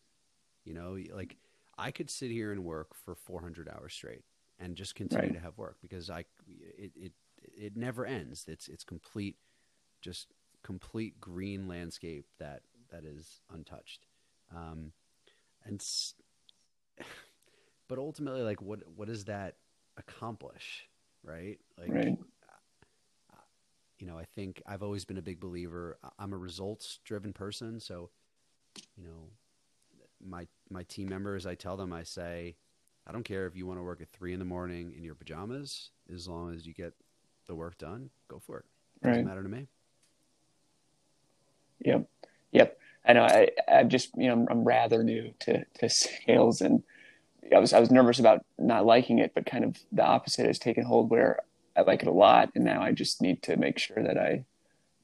You 0.66 0.74
know, 0.74 0.98
like 1.14 1.38
I 1.78 1.92
could 1.92 2.10
sit 2.10 2.30
here 2.32 2.52
and 2.52 2.64
work 2.64 2.94
for 2.94 3.14
400 3.16 3.70
hours 3.70 3.94
straight 3.94 4.24
and 4.58 4.76
just 4.76 4.96
continue 4.96 5.32
Right. 5.32 5.32
to 5.32 5.40
have 5.40 5.58
work 5.58 5.78
because 5.82 6.10
I 6.10 6.26
it, 6.48 6.92
it 6.96 7.12
it 7.56 7.76
never 7.76 8.06
ends. 8.06 8.46
It's 8.48 8.68
it's 8.68 8.84
complete, 8.84 9.36
just 10.02 10.28
complete 10.64 11.20
green 11.20 11.68
landscape 11.68 12.26
that 12.40 12.62
that 12.90 13.04
is 13.04 13.40
untouched. 13.52 14.06
Um, 14.54 14.92
and 15.64 15.84
but 17.88 17.98
ultimately, 17.98 18.42
like, 18.42 18.62
what 18.62 18.80
what 18.96 19.08
does 19.08 19.26
that 19.26 19.56
accomplish, 19.96 20.88
right? 21.24 21.58
Like, 21.78 21.90
Right. 21.92 22.18
you 23.98 24.06
know, 24.06 24.18
I 24.18 24.24
think 24.24 24.62
I've 24.66 24.82
always 24.82 25.04
been 25.04 25.18
a 25.18 25.22
big 25.22 25.40
believer. 25.40 25.98
I'm 26.18 26.32
a 26.32 26.36
results 26.38 27.00
driven 27.04 27.32
person, 27.32 27.80
so 27.80 28.10
you 28.96 29.04
know, 29.04 29.30
my 30.24 30.46
my 30.70 30.82
team 30.84 31.08
members, 31.08 31.46
I 31.46 31.54
tell 31.54 31.76
them, 31.76 31.92
I 31.92 32.02
say, 32.02 32.56
I 33.06 33.12
don't 33.12 33.22
care 33.24 33.46
if 33.46 33.56
you 33.56 33.66
want 33.66 33.78
to 33.78 33.84
work 33.84 34.00
at 34.00 34.08
three 34.10 34.32
in 34.32 34.38
the 34.38 34.44
morning 34.44 34.92
in 34.96 35.04
your 35.04 35.14
pajamas, 35.14 35.90
as 36.12 36.26
long 36.26 36.54
as 36.54 36.66
you 36.66 36.74
get 36.74 36.92
the 37.46 37.54
work 37.54 37.78
done, 37.78 38.10
go 38.28 38.38
for 38.40 38.58
it. 38.58 38.64
Doesn't 39.02 39.18
Right. 39.18 39.26
matter 39.26 39.42
to 39.42 39.48
me. 39.48 39.68
Yep. 41.84 42.08
Yep. 42.52 42.78
I 43.04 43.12
know 43.12 43.22
I, 43.22 43.50
I'm 43.68 43.88
just, 43.88 44.10
you 44.16 44.26
know, 44.26 44.32
I'm, 44.32 44.46
I'm 44.50 44.64
rather 44.64 45.04
new 45.04 45.32
to, 45.40 45.64
to 45.78 45.88
sales 46.26 46.60
and 46.60 46.82
I 47.54 47.58
was, 47.60 47.72
I 47.72 47.78
was 47.78 47.90
nervous 47.92 48.18
about 48.18 48.44
not 48.58 48.84
liking 48.86 49.20
it, 49.20 49.32
but 49.34 49.46
kind 49.46 49.62
of 49.64 49.76
the 49.92 50.04
opposite 50.04 50.46
has 50.46 50.58
taken 50.58 50.84
hold 50.84 51.10
where 51.10 51.40
I 51.76 51.82
like 51.82 52.02
it 52.02 52.08
a 52.08 52.12
lot. 52.12 52.50
And 52.56 52.64
now 52.64 52.82
I 52.82 52.90
just 52.92 53.22
need 53.22 53.42
to 53.44 53.56
make 53.56 53.78
sure 53.78 54.02
that 54.02 54.18
I 54.18 54.44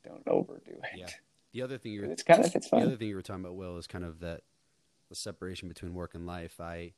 don't 0.05 0.27
overdo 0.27 0.73
it. 0.73 0.99
Yeah. 0.99 1.07
The 1.53 1.63
other 1.63 1.79
thing 1.79 1.93
you're, 1.93 2.07
It's 2.07 2.25
kind 2.25 2.45
of, 2.45 2.53
it's 2.57 2.67
fun. 2.67 2.81
the 2.81 2.87
other 2.87 2.97
thing 2.97 3.09
you 3.09 3.15
were 3.15 3.23
talking 3.23 3.45
about, 3.45 3.55
Will, 3.55 3.77
is 3.79 3.87
kind 3.87 4.05
of 4.05 4.19
that 4.21 4.41
the 5.13 5.17
separation 5.17 5.69
between 5.69 5.93
work 5.93 6.15
and 6.15 6.27
life. 6.27 6.59
I 6.59 6.93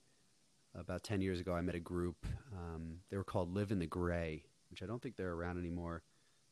about 0.79 1.03
ten 1.03 1.21
years 1.21 1.41
ago, 1.41 1.53
I 1.53 1.61
met 1.63 1.75
a 1.75 1.81
group. 1.81 2.27
Um, 2.53 3.01
they 3.11 3.17
were 3.17 3.25
called 3.25 3.53
Live 3.53 3.73
in 3.73 3.81
the 3.81 3.87
Gray, 3.87 4.45
which 4.71 4.83
I 4.83 4.87
don't 4.87 5.03
think 5.03 5.17
they're 5.17 5.33
around 5.33 5.59
anymore. 5.59 6.03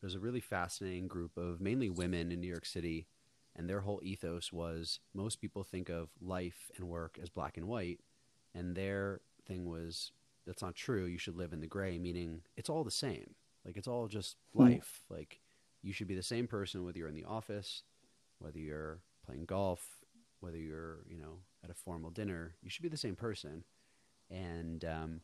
There's 0.00 0.16
a 0.16 0.20
really 0.20 0.40
fascinating 0.40 1.06
group 1.06 1.36
of 1.36 1.60
mainly 1.60 1.88
women 1.88 2.32
in 2.32 2.40
New 2.40 2.48
York 2.48 2.66
City, 2.66 3.06
and 3.54 3.68
their 3.68 3.80
whole 3.80 4.00
ethos 4.02 4.52
was 4.52 4.98
most 5.14 5.40
people 5.40 5.62
think 5.62 5.88
of 5.88 6.08
life 6.20 6.70
and 6.76 6.88
work 6.88 7.16
as 7.22 7.28
black 7.30 7.56
and 7.56 7.68
white, 7.68 8.00
and 8.54 8.74
their 8.74 9.20
thing 9.46 9.64
was 9.68 10.10
that's 10.46 10.62
not 10.62 10.74
true. 10.74 11.04
You 11.04 11.18
should 11.18 11.36
live 11.36 11.52
in 11.52 11.60
the 11.60 11.68
gray, 11.68 11.96
meaning 11.98 12.42
it's 12.56 12.68
all 12.68 12.82
the 12.82 12.90
same. 12.90 13.34
Like 13.64 13.76
it's 13.76 13.86
all 13.88 14.08
just 14.08 14.36
Hmm. 14.54 14.58
life. 14.64 15.04
Like 15.08 15.40
you 15.80 15.92
should 15.92 16.08
be 16.08 16.16
the 16.16 16.22
same 16.24 16.48
person 16.48 16.84
whether 16.84 16.98
you're 16.98 17.08
in 17.08 17.14
the 17.14 17.24
office, 17.24 17.84
whether 18.40 18.58
you're 18.58 18.98
playing 19.24 19.44
golf, 19.44 20.02
whether 20.40 20.58
you're 20.58 21.04
you 21.08 21.18
know 21.18 21.38
at 21.64 21.70
a 21.70 21.74
formal 21.74 22.10
dinner. 22.10 22.54
You 22.62 22.70
should 22.70 22.82
be 22.82 22.88
the 22.88 22.96
same 22.96 23.16
person, 23.16 23.64
and 24.30 24.84
um, 24.84 25.20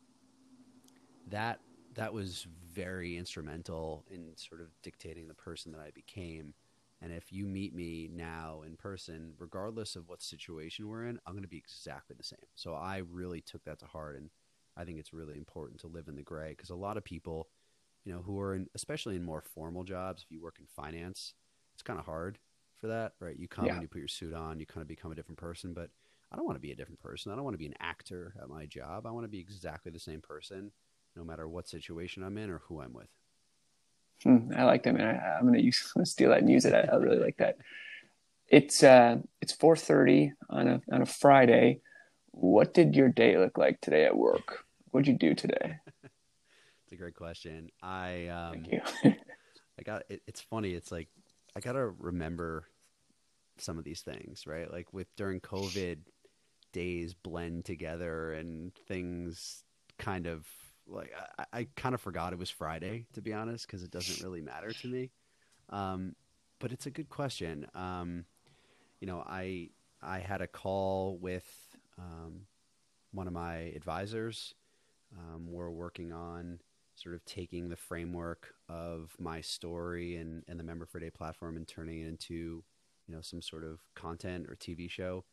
that 1.27 1.61
that 1.95 2.13
was 2.13 2.47
very 2.75 3.17
instrumental 3.17 4.05
in 4.11 4.33
sort 4.37 4.61
of 4.61 4.69
dictating 4.83 5.27
the 5.27 5.35
person 5.35 5.73
that 5.73 5.81
I 5.81 5.91
became. 5.95 6.55
And 7.01 7.13
if 7.13 7.33
you 7.33 7.47
meet 7.47 7.75
me 7.75 8.11
now 8.13 8.63
in 8.67 8.77
person, 8.77 9.33
regardless 9.39 9.97
of 9.97 10.09
what 10.09 10.23
situation 10.23 10.89
we're 10.89 11.05
in, 11.05 11.19
I'm 11.27 11.33
going 11.33 11.43
to 11.43 11.49
be 11.49 11.57
exactly 11.57 12.15
the 12.17 12.25
same. 12.25 12.39
So 12.57 12.75
I 12.75 12.99
really 13.11 13.41
took 13.41 13.65
that 13.65 13.79
to 13.81 13.87
heart, 13.87 14.17
and 14.17 14.31
I 14.77 14.85
think 14.85 14.99
it's 14.99 15.13
really 15.15 15.37
important 15.37 15.81
to 15.81 15.87
live 15.87 16.09
in 16.09 16.17
the 16.17 16.23
gray 16.23 16.51
because 16.51 16.71
a 16.71 16.75
lot 16.75 16.97
of 16.97 17.05
people, 17.05 17.49
you 18.05 18.13
know, 18.13 18.21
who 18.21 18.39
are 18.41 18.55
in, 18.55 18.67
especially 18.75 19.17
in 19.17 19.23
more 19.25 19.41
formal 19.43 19.85
jobs, 19.85 20.23
if 20.23 20.31
you 20.31 20.43
work 20.43 20.57
in 20.59 20.67
finance, 20.67 21.35
it's 21.75 21.83
kind 21.83 21.99
of 21.99 22.05
hard 22.07 22.39
for 22.81 22.89
that, 22.89 23.13
right? 23.21 23.39
You 23.39 23.49
come 23.49 23.67
Yeah. 23.67 23.73
and 23.75 23.83
you 23.83 23.89
put 23.89 23.99
your 24.01 24.09
suit 24.09 24.35
on, 24.35 24.61
you 24.61 24.67
kind 24.67 24.83
of 24.83 24.89
become 24.89 25.13
a 25.13 25.15
different 25.15 25.39
person. 25.39 25.73
But 25.73 25.91
I 26.31 26.37
don't 26.37 26.45
want 26.45 26.57
to 26.57 26.61
be 26.61 26.73
a 26.73 26.77
different 26.77 27.01
person. 27.01 27.33
I 27.33 27.35
don't 27.35 27.45
want 27.45 27.55
to 27.55 27.59
be 27.59 27.67
an 27.67 27.75
actor 27.81 28.35
at 28.41 28.49
my 28.49 28.67
job. 28.67 29.07
I 29.07 29.11
want 29.11 29.25
to 29.25 29.31
be 29.31 29.41
exactly 29.41 29.91
the 29.91 29.99
same 29.99 30.21
person, 30.21 30.73
no 31.17 31.25
matter 31.25 31.49
what 31.49 31.69
situation 31.69 32.23
I'm 32.23 32.37
in 32.37 32.51
or 32.51 32.59
who 32.69 32.81
I'm 32.81 32.93
with. 32.93 33.09
Hmm, 34.23 34.53
I 34.57 34.65
like 34.65 34.83
that, 34.83 34.95
man. 34.95 35.07
I, 35.17 35.39
I'm 35.39 35.47
gonna 35.47 35.59
use 35.59 35.93
steal 36.05 36.31
that 36.31 36.41
and 36.41 36.51
use 36.51 36.65
it. 36.65 36.75
I, 36.75 36.81
I 36.93 36.97
really 36.97 37.19
like 37.19 37.37
that. 37.39 37.59
It's 38.49 38.83
uh, 38.83 39.19
it's 39.41 39.55
4:30 39.55 40.33
on 40.51 40.69
a 40.69 40.83
on 40.93 41.03
a 41.03 41.07
Friday. 41.07 41.81
What 42.33 42.75
did 42.75 42.95
your 42.95 43.09
day 43.09 43.37
look 43.37 43.59
like 43.59 43.81
today 43.81 44.05
at 44.05 44.17
work? 44.17 44.65
What'd 44.91 45.09
you 45.09 45.15
do 45.15 45.35
today? 45.35 45.77
It's 46.85 46.95
a 46.95 46.97
great 46.97 47.17
question. 47.17 47.69
I 47.83 48.29
um, 48.29 48.65
Thank 48.65 48.73
you. 48.73 49.15
I 49.79 49.83
got 49.85 50.05
it, 50.09 50.23
it's 50.27 50.41
funny. 50.41 50.73
It's 50.73 50.91
like 50.91 51.09
I 51.55 51.61
gotta 51.61 51.87
remember 51.87 52.65
some 53.59 53.77
of 53.77 53.85
these 53.85 54.01
things, 54.01 54.47
right? 54.47 54.73
Like 54.73 54.91
with 54.91 55.07
during 55.15 55.41
COVID, 55.41 55.99
days 56.73 57.15
blend 57.15 57.65
together 57.65 58.33
and 58.33 58.75
things 58.87 59.65
kind 59.99 60.27
of 60.27 60.47
like 60.87 61.13
I, 61.39 61.61
I 61.61 61.67
kind 61.77 61.95
of 61.95 62.01
forgot 62.01 62.33
it 62.33 62.39
was 62.39 62.51
Friday 62.51 63.07
to 63.15 63.23
be 63.23 63.33
honest 63.33 63.67
because 63.67 63.83
it 63.83 63.91
doesn't 63.91 64.23
really 64.23 64.41
matter 64.41 64.71
to 64.71 64.89
me. 64.89 65.11
Um, 65.71 66.15
but 66.61 66.73
it's 66.73 66.87
a 66.87 66.91
good 66.91 67.09
question. 67.09 67.67
Um, 67.75 68.25
you 69.01 69.07
know, 69.07 69.23
I 69.27 69.71
I 70.03 70.19
had 70.21 70.41
a 70.41 70.47
call 70.47 71.19
with 71.21 71.47
um, 71.99 72.43
one 73.13 73.27
of 73.27 73.33
my 73.33 73.73
advisors. 73.77 74.55
Um, 75.17 75.51
we're 75.51 75.71
working 75.71 76.13
on 76.13 76.61
sort 76.95 77.15
of 77.15 77.25
taking 77.25 77.69
the 77.69 77.77
framework 77.77 78.55
of 78.69 79.15
my 79.19 79.41
story 79.41 80.17
and, 80.17 80.43
and 80.49 80.59
the 80.59 80.65
Member 80.65 80.85
for 80.85 80.99
Day 80.99 81.11
platform 81.11 81.57
and 81.57 81.67
turning 81.67 82.01
it 82.01 82.09
into, 82.09 82.65
you 83.07 83.15
know, 83.15 83.21
some 83.21 83.41
sort 83.41 83.65
of 83.65 83.79
content 83.95 84.47
or 84.49 84.57
TV 84.57 84.91
show, 84.91 85.25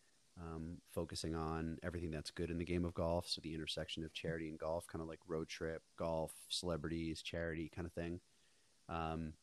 um, 0.42 0.78
focusing 0.94 1.36
on 1.36 1.78
everything 1.84 2.12
that's 2.12 2.32
good 2.32 2.50
in 2.50 2.58
the 2.58 2.66
game 2.66 2.86
of 2.86 2.94
golf. 2.94 3.28
So 3.28 3.42
the 3.42 3.54
intersection 3.54 4.04
of 4.04 4.14
charity 4.14 4.50
and 4.50 4.60
golf, 4.60 4.86
kind 4.88 5.02
of 5.02 5.08
like 5.08 5.20
road 5.28 5.48
trip, 5.48 5.82
golf, 5.98 6.34
celebrities, 6.50 7.22
charity 7.22 7.72
kind 7.74 7.86
of 7.86 7.94
thing. 7.94 8.20
Um, 8.90 9.34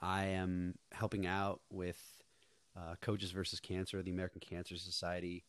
I 0.00 0.26
am 0.26 0.74
helping 0.92 1.26
out 1.26 1.60
with 1.70 2.00
uh, 2.76 2.96
Coaches 3.00 3.30
versus 3.30 3.60
Cancer, 3.60 4.02
the 4.02 4.10
American 4.10 4.40
Cancer 4.40 4.76
Society. 4.76 5.44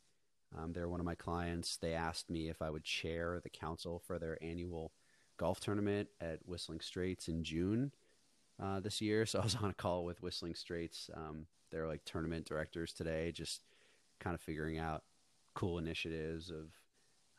Um, 0.56 0.72
they're 0.72 0.88
one 0.88 1.00
of 1.00 1.06
my 1.06 1.16
clients. 1.16 1.76
They 1.76 1.92
asked 1.92 2.30
me 2.30 2.48
if 2.48 2.62
I 2.62 2.70
would 2.70 2.84
chair 2.84 3.40
the 3.42 3.50
council 3.50 4.00
for 4.06 4.18
their 4.18 4.38
annual 4.42 4.92
golf 5.36 5.60
tournament 5.60 6.08
at 6.20 6.38
Whistling 6.46 6.80
Straits 6.80 7.28
in 7.28 7.42
June 7.42 7.92
uh, 8.62 8.80
this 8.80 9.00
year. 9.00 9.26
So 9.26 9.40
I 9.40 9.44
was 9.44 9.56
on 9.56 9.70
a 9.70 9.74
call 9.74 10.04
with 10.04 10.22
Whistling 10.22 10.54
Straits. 10.54 11.10
Um, 11.14 11.46
they're 11.70 11.88
like 11.88 12.04
tournament 12.04 12.46
directors 12.46 12.92
today, 12.92 13.32
just 13.32 13.62
kind 14.20 14.34
of 14.34 14.40
figuring 14.40 14.78
out 14.78 15.02
cool 15.54 15.78
initiatives 15.78 16.50
of 16.50 16.70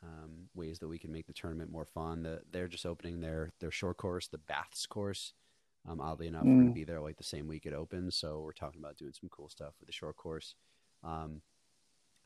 um, 0.02 0.48
ways 0.54 0.78
that 0.78 0.88
we 0.88 0.98
can 0.98 1.12
make 1.12 1.26
the 1.26 1.32
tournament 1.32 1.70
more 1.70 1.84
fun. 1.84 2.22
The, 2.22 2.40
they're 2.52 2.68
just 2.68 2.86
opening 2.86 3.20
their 3.20 3.50
their 3.60 3.70
short 3.70 3.96
course, 3.96 4.28
the 4.28 4.38
Baths 4.38 4.86
course. 4.86 5.32
Um, 5.88 6.00
oddly 6.00 6.26
enough, 6.26 6.50
we're 6.50 6.56
going 6.56 6.66
to 6.66 6.70
Mm. 6.70 6.74
be 6.74 6.84
there 6.84 7.00
like 7.00 7.16
the 7.16 7.24
same 7.24 7.48
week 7.48 7.66
it 7.66 7.72
opens, 7.72 8.16
so 8.16 8.40
we're 8.40 8.52
talking 8.52 8.80
about 8.80 8.96
doing 8.96 9.12
some 9.18 9.28
cool 9.30 9.48
stuff 9.48 9.74
with 9.80 9.86
the 9.86 9.92
short 9.92 10.16
course. 10.16 10.54
Um, 11.02 11.42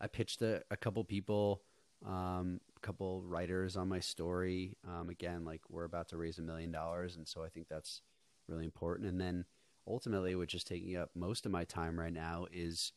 I 0.00 0.06
pitched 0.08 0.42
a, 0.42 0.62
a 0.70 0.76
couple 0.76 1.04
people, 1.04 1.62
um, 2.06 2.60
a 2.76 2.80
couple 2.80 3.22
writers 3.22 3.76
on 3.76 3.88
my 3.88 4.00
story. 4.00 4.76
Um, 4.88 5.10
again, 5.10 5.44
like 5.44 5.60
we're 5.68 5.84
about 5.84 6.08
to 6.08 6.16
raise 6.16 6.38
a 6.38 6.42
million 6.42 6.72
dollars, 6.72 7.16
and 7.16 7.26
so 7.26 7.42
I 7.44 7.48
think 7.48 7.68
that's 7.68 8.02
really 8.48 8.64
important. 8.64 9.08
And 9.08 9.20
then 9.20 9.44
ultimately, 9.86 10.34
which 10.34 10.54
is 10.54 10.64
taking 10.64 10.96
up 10.96 11.10
most 11.14 11.46
of 11.46 11.52
my 11.52 11.64
time 11.64 11.98
right 11.98 12.12
now, 12.12 12.46
is 12.52 12.92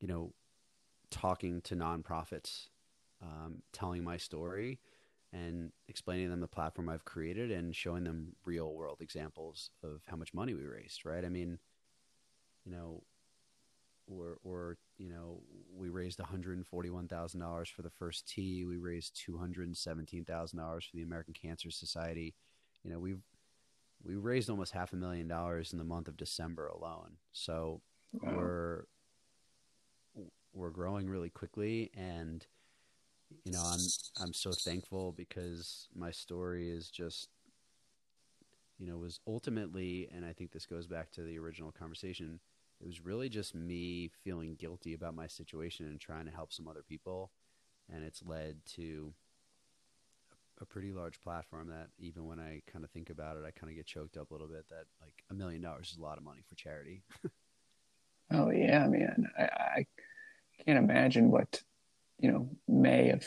you 0.00 0.08
know 0.08 0.32
talking 1.22 1.60
to 1.62 1.76
nonprofits, 1.76 2.66
um, 3.22 3.62
telling 3.72 4.02
my 4.02 4.16
story, 4.16 4.80
and 5.32 5.70
explaining 5.86 6.26
to 6.26 6.30
them 6.30 6.40
the 6.40 6.48
platform 6.48 6.88
I've 6.88 7.04
created, 7.04 7.52
and 7.52 7.74
showing 7.76 8.04
them 8.04 8.34
real 8.44 8.74
world 8.74 8.98
examples 9.00 9.70
of 9.84 10.02
how 10.08 10.16
much 10.16 10.34
money 10.34 10.52
we 10.54 10.64
raised. 10.64 11.06
Right? 11.06 11.24
I 11.24 11.28
mean, 11.28 11.58
you 12.64 12.72
know, 12.72 13.04
or 14.08 14.38
or 14.42 14.78
you 14.98 15.08
know 15.08 15.40
we 15.72 15.88
raised 15.90 16.18
one 16.18 16.28
hundred 16.28 16.56
and 16.56 16.66
forty 16.66 16.90
one 16.90 17.06
thousand 17.06 17.40
dollars 17.40 17.68
for 17.70 17.82
the 17.82 17.90
first 17.90 18.26
tee. 18.26 18.64
We 18.64 18.76
raised 18.76 19.16
two 19.16 19.38
hundred 19.38 19.68
and 19.68 19.76
seventeen 19.76 20.24
thousand 20.24 20.58
dollars 20.58 20.84
for 20.84 20.96
the 20.96 21.02
American 21.04 21.34
Cancer 21.34 21.70
Society. 21.70 22.34
You 22.82 22.90
know 22.90 22.98
we've 22.98 23.22
we 24.04 24.16
raised 24.16 24.50
almost 24.50 24.72
half 24.72 24.92
a 24.92 24.96
million 24.96 25.28
dollars 25.28 25.72
in 25.72 25.78
the 25.78 25.84
month 25.84 26.08
of 26.08 26.16
December 26.16 26.66
alone. 26.66 27.18
So 27.32 27.80
Wow. 28.20 28.34
we're 28.36 28.82
we're 30.54 30.70
growing 30.70 31.08
really 31.08 31.30
quickly 31.30 31.90
and 31.96 32.46
you 33.44 33.52
know 33.52 33.62
I'm 33.62 33.80
I'm 34.20 34.32
so 34.32 34.52
thankful 34.52 35.12
because 35.12 35.88
my 35.94 36.10
story 36.10 36.68
is 36.70 36.90
just 36.90 37.28
you 38.78 38.86
know 38.86 38.98
was 38.98 39.20
ultimately 39.26 40.08
and 40.14 40.24
I 40.24 40.32
think 40.32 40.52
this 40.52 40.66
goes 40.66 40.86
back 40.86 41.10
to 41.12 41.22
the 41.22 41.38
original 41.38 41.72
conversation 41.72 42.40
it 42.80 42.86
was 42.86 43.04
really 43.04 43.28
just 43.28 43.54
me 43.54 44.10
feeling 44.24 44.56
guilty 44.56 44.94
about 44.94 45.14
my 45.14 45.26
situation 45.26 45.86
and 45.86 46.00
trying 46.00 46.26
to 46.26 46.32
help 46.32 46.52
some 46.52 46.68
other 46.68 46.82
people 46.82 47.30
and 47.92 48.04
it's 48.04 48.22
led 48.24 48.56
to 48.74 49.12
a, 50.60 50.64
pretty 50.64 50.92
large 50.92 51.20
platform 51.20 51.66
that 51.68 51.88
even 51.98 52.24
when 52.24 52.38
I 52.38 52.62
kind 52.70 52.84
of 52.84 52.90
think 52.90 53.10
about 53.10 53.36
it 53.36 53.44
I 53.46 53.50
kind 53.50 53.70
of 53.70 53.76
get 53.76 53.86
choked 53.86 54.16
up 54.16 54.30
a 54.30 54.34
little 54.34 54.46
bit 54.46 54.68
that 54.68 54.84
like 55.00 55.24
a 55.30 55.34
million 55.34 55.60
dollars 55.62 55.90
is 55.90 55.96
a 55.96 56.02
lot 56.02 56.18
of 56.18 56.24
money 56.24 56.42
for 56.48 56.54
charity 56.54 57.02
Oh 58.32 58.50
yeah, 58.50 58.86
man. 58.86 59.28
I, 59.38 59.42
I 59.42 59.86
can't 60.64 60.78
imagine 60.78 61.30
what 61.30 61.62
you 62.18 62.30
know 62.30 62.48
May 62.68 63.10
of 63.10 63.20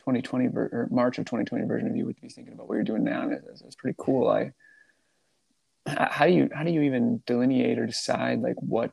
2020 0.00 0.48
ver- 0.48 0.70
or 0.72 0.88
March 0.90 1.18
of 1.18 1.24
2020 1.24 1.66
version 1.66 1.88
of 1.88 1.96
you 1.96 2.06
would 2.06 2.20
be 2.20 2.28
thinking 2.28 2.54
about 2.54 2.68
what 2.68 2.74
you're 2.74 2.84
doing 2.84 3.04
now. 3.04 3.28
It's, 3.28 3.62
it's 3.62 3.76
pretty 3.76 3.96
cool. 3.98 4.28
I 4.28 4.52
how 5.86 6.26
do 6.26 6.32
you 6.32 6.48
how 6.54 6.62
do 6.62 6.70
you 6.70 6.82
even 6.82 7.22
delineate 7.26 7.78
or 7.78 7.86
decide 7.86 8.40
like 8.40 8.56
what 8.56 8.92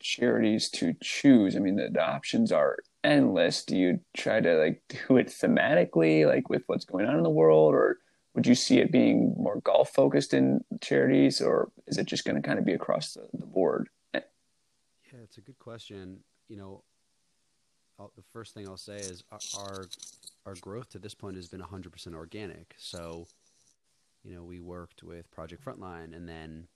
charities 0.00 0.68
to 0.70 0.94
choose? 1.02 1.56
I 1.56 1.58
mean, 1.58 1.76
the, 1.76 1.90
the 1.90 2.02
options 2.02 2.52
are 2.52 2.78
endless. 3.04 3.64
Do 3.64 3.76
you 3.76 4.00
try 4.16 4.40
to 4.40 4.56
like 4.56 4.82
do 5.08 5.16
it 5.16 5.28
thematically, 5.28 6.26
like 6.26 6.48
with 6.48 6.62
what's 6.66 6.84
going 6.84 7.06
on 7.06 7.16
in 7.16 7.22
the 7.22 7.30
world, 7.30 7.74
or 7.74 7.98
would 8.34 8.46
you 8.46 8.54
see 8.54 8.78
it 8.78 8.92
being 8.92 9.34
more 9.36 9.60
golf 9.60 9.90
focused 9.90 10.34
in 10.34 10.64
charities, 10.80 11.40
or 11.40 11.70
is 11.86 11.98
it 11.98 12.06
just 12.06 12.24
going 12.24 12.40
to 12.40 12.46
kind 12.46 12.58
of 12.58 12.64
be 12.64 12.74
across 12.74 13.14
the, 13.14 13.26
the 13.34 13.46
board? 13.46 13.88
Yeah, 14.14 14.20
it's 15.24 15.38
a 15.38 15.40
good 15.40 15.58
question. 15.58 16.20
You 16.48 16.56
know, 16.56 16.84
I'll, 18.00 18.12
the 18.16 18.22
first 18.32 18.54
thing 18.54 18.66
I'll 18.66 18.76
say 18.78 19.00
is 19.00 19.22
our, 19.54 19.88
our 20.46 20.54
growth 20.54 20.88
to 20.90 20.98
this 20.98 21.14
point 21.14 21.36
has 21.36 21.48
been 21.48 21.60
100% 21.60 22.14
organic. 22.14 22.74
So, 22.78 23.26
you 24.24 24.34
know, 24.34 24.42
we 24.42 24.58
worked 24.60 25.02
with 25.02 25.30
Project 25.30 25.64
Frontline, 25.64 26.16
and 26.16 26.28
then 26.28 26.66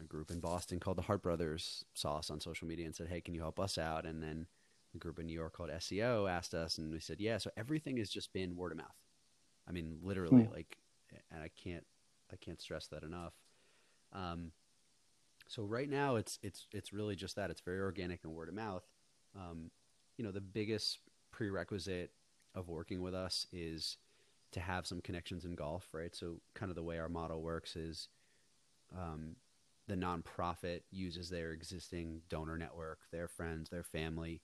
a 0.00 0.04
group 0.04 0.30
in 0.30 0.40
Boston 0.40 0.78
called 0.80 0.96
the 0.98 1.02
Hart 1.02 1.22
Brothers 1.22 1.84
saw 1.94 2.16
us 2.18 2.30
on 2.30 2.40
social 2.40 2.66
media 2.66 2.86
and 2.86 2.94
said, 2.94 3.08
"Hey, 3.08 3.20
can 3.20 3.34
you 3.34 3.40
help 3.40 3.60
us 3.60 3.76
out?" 3.76 4.06
And 4.06 4.22
then 4.22 4.46
a 4.94 4.98
group 4.98 5.18
in 5.18 5.26
New 5.26 5.34
York 5.34 5.52
called 5.52 5.70
SEO 5.70 6.30
asked 6.30 6.54
us, 6.54 6.78
and 6.78 6.92
we 6.92 7.00
said, 7.00 7.20
"Yeah." 7.20 7.38
So 7.38 7.50
everything 7.56 7.98
has 7.98 8.08
just 8.08 8.32
been 8.32 8.56
word 8.56 8.72
of 8.72 8.78
mouth. 8.78 8.96
I 9.68 9.72
mean, 9.72 9.98
literally, 10.02 10.44
Hmm. 10.44 10.52
like, 10.52 10.78
and 11.30 11.42
I 11.42 11.48
can't, 11.48 11.86
I 12.32 12.36
can't 12.36 12.60
stress 12.60 12.86
that 12.88 13.02
enough. 13.02 13.34
Um, 14.12 14.52
so 15.46 15.62
right 15.62 15.88
now, 15.88 16.16
it's 16.16 16.38
it's 16.42 16.66
it's 16.72 16.92
really 16.92 17.14
just 17.14 17.36
that. 17.36 17.50
It's 17.50 17.60
very 17.60 17.80
organic 17.80 18.24
and 18.24 18.32
word 18.32 18.48
of 18.48 18.54
mouth. 18.54 18.84
Um, 19.36 19.70
you 20.22 20.28
know, 20.28 20.32
the 20.32 20.40
biggest 20.40 21.00
prerequisite 21.32 22.12
of 22.54 22.68
working 22.68 23.02
with 23.02 23.12
us 23.12 23.44
is 23.52 23.96
to 24.52 24.60
have 24.60 24.86
some 24.86 25.00
connections 25.00 25.44
in 25.44 25.56
golf, 25.56 25.88
right? 25.92 26.14
So, 26.14 26.36
kind 26.54 26.70
of 26.70 26.76
the 26.76 26.82
way 26.84 27.00
our 27.00 27.08
model 27.08 27.42
works 27.42 27.74
is 27.74 28.06
um, 28.96 29.34
the 29.88 29.96
nonprofit 29.96 30.82
uses 30.92 31.28
their 31.28 31.50
existing 31.50 32.20
donor 32.28 32.56
network, 32.56 33.00
their 33.10 33.26
friends, 33.26 33.68
their 33.68 33.82
family, 33.82 34.42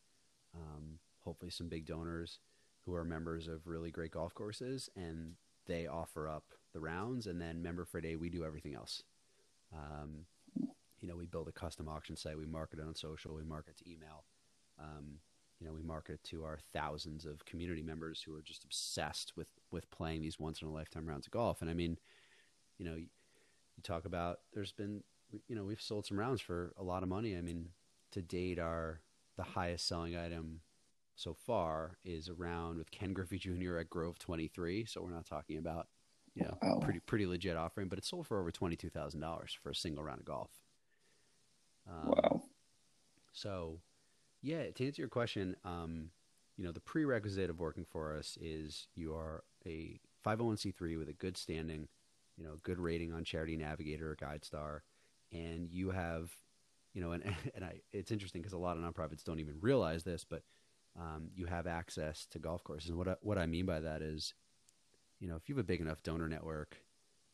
um, 0.53 0.99
hopefully 1.21 1.53
some 1.53 1.69
big 1.69 1.87
donors 1.87 2.41
who 2.85 2.93
are 2.97 3.05
members 3.05 3.47
of 3.47 3.69
really 3.69 3.93
great 3.93 4.11
golf 4.11 4.35
courses, 4.35 4.91
and 4.97 5.35
they 5.67 5.87
offer 5.87 6.27
up 6.27 6.55
the 6.73 6.81
rounds. 6.81 7.29
And 7.29 7.41
then, 7.41 7.63
member 7.63 7.85
for 7.85 7.99
a 7.99 8.03
day, 8.03 8.17
we 8.17 8.31
do 8.31 8.45
everything 8.45 8.75
else. 8.75 9.05
Um, 9.73 10.25
you 11.01 11.07
know, 11.07 11.15
we 11.15 11.27
build 11.27 11.47
a 11.47 11.53
custom 11.53 11.89
auction 11.89 12.17
site, 12.17 12.37
we 12.37 12.47
market 12.47 12.81
it 12.81 12.85
on 12.85 12.97
social, 12.97 13.37
we 13.37 13.45
market 13.45 13.77
to 13.77 13.89
email. 13.89 14.25
Um, 14.81 15.21
you 15.61 15.67
know, 15.67 15.73
we 15.73 15.83
market 15.83 16.15
it 16.15 16.25
to 16.25 16.45
our 16.45 16.59
thousands 16.73 17.27
of 17.27 17.45
community 17.45 17.83
members 17.83 18.23
who 18.23 18.35
are 18.37 18.43
just 18.43 18.65
obsessed 18.65 19.37
with 19.37 19.49
with 19.71 19.91
playing 19.91 20.23
these 20.23 20.39
once 20.39 20.63
in 20.63 20.69
a 20.69 20.73
lifetime 20.73 21.07
rounds 21.07 21.27
of 21.27 21.33
golf. 21.33 21.61
And 21.63 21.71
I 21.71 21.75
mean, 21.75 21.99
you 22.79 22.85
know, 22.87 22.95
you, 22.97 23.07
talk 23.83 24.05
about 24.05 24.41
there's 24.53 24.73
been, 24.73 25.03
you 25.49 25.55
know, 25.57 25.65
we've 25.65 25.81
sold 25.81 26.07
some 26.07 26.19
rounds 26.19 26.41
for 26.41 26.73
a 26.79 26.83
lot 26.83 27.03
of 27.03 27.09
money. 27.09 27.37
I 27.37 27.41
mean, 27.43 27.69
to 28.13 28.23
date, 28.23 28.59
our 28.59 29.01
the 29.37 29.43
highest 29.43 29.87
selling 29.87 30.17
item 30.17 30.61
so 31.17 31.35
far 31.35 31.99
is 32.05 32.29
a 32.29 32.35
round 32.35 32.79
with 32.79 32.91
Ken 32.91 33.13
Griffey 33.13 33.39
Jr. 33.39 33.79
at 33.79 33.91
Grove 33.91 34.19
23. 34.19 34.85
So 34.87 35.03
we're 35.03 35.11
not 35.11 35.27
talking 35.27 35.59
about, 35.59 35.89
you 36.35 36.45
know, 36.45 36.59
Wow. 36.63 36.81
pretty 36.81 37.01
pretty 37.01 37.27
legit 37.27 37.57
offering, 37.57 37.89
but 37.89 37.99
it 37.99 38.05
sold 38.05 38.27
for 38.27 38.41
over 38.41 38.51
twenty 38.51 38.77
two 38.77 38.91
thousand 38.91 39.21
dollars 39.21 39.57
for 39.63 39.71
a 39.71 39.75
single 39.75 40.05
round 40.05 40.21
of 40.21 40.27
golf. 40.27 40.51
Um, 41.89 42.33
Wow. 42.33 42.43
so, 43.33 43.81
yeah, 44.43 44.71
to 44.71 44.87
answer 44.87 45.03
your 45.03 45.09
question, 45.09 45.57
um, 45.65 46.11
you 46.57 46.65
know, 46.65 46.73
the 46.73 46.81
prerequisite 46.81 47.51
of 47.51 47.61
working 47.61 47.87
for 47.89 48.17
us 48.17 48.37
is 48.41 48.89
you 48.95 49.15
are 49.15 49.45
a 49.67 50.01
501c3 50.27 50.99
with 50.99 51.09
a 51.09 51.13
good 51.13 51.37
standing, 51.37 51.89
you 52.37 52.45
know, 52.45 52.59
good 52.63 52.79
rating 52.79 53.13
on 53.13 53.25
Charity 53.25 53.57
Navigator 53.57 54.11
or 54.11 54.17
GuideStar, 54.17 54.81
and 55.33 55.69
you 55.71 55.91
have, 55.91 56.31
you 56.95 57.01
know, 57.01 57.13
and 57.13 57.23
and 57.55 57.65
I, 57.65 57.81
it's 57.93 58.11
interesting 58.11 58.43
because 58.43 58.53
a 58.53 58.59
lot 58.59 58.77
of 58.77 58.83
nonprofits 58.83 59.25
don't 59.25 59.41
even 59.41 59.57
realize 59.61 60.05
this, 60.05 60.25
but 60.29 60.43
um, 60.99 61.31
you 61.35 61.47
have 61.47 61.67
access 61.67 62.27
to 62.31 62.39
golf 62.39 62.65
courses. 62.65 62.91
And 62.91 62.99
what 62.99 63.09
I, 63.09 63.15
what 63.21 63.39
I 63.39 63.47
mean 63.47 63.67
by 63.67 63.81
that 63.81 64.03
is, 64.03 64.35
you 65.21 65.29
know, 65.29 65.37
if 65.37 65.49
you 65.49 65.55
have 65.55 65.65
a 65.65 65.67
big 65.67 65.81
enough 65.81 66.03
donor 66.03 66.29
network 66.29 66.77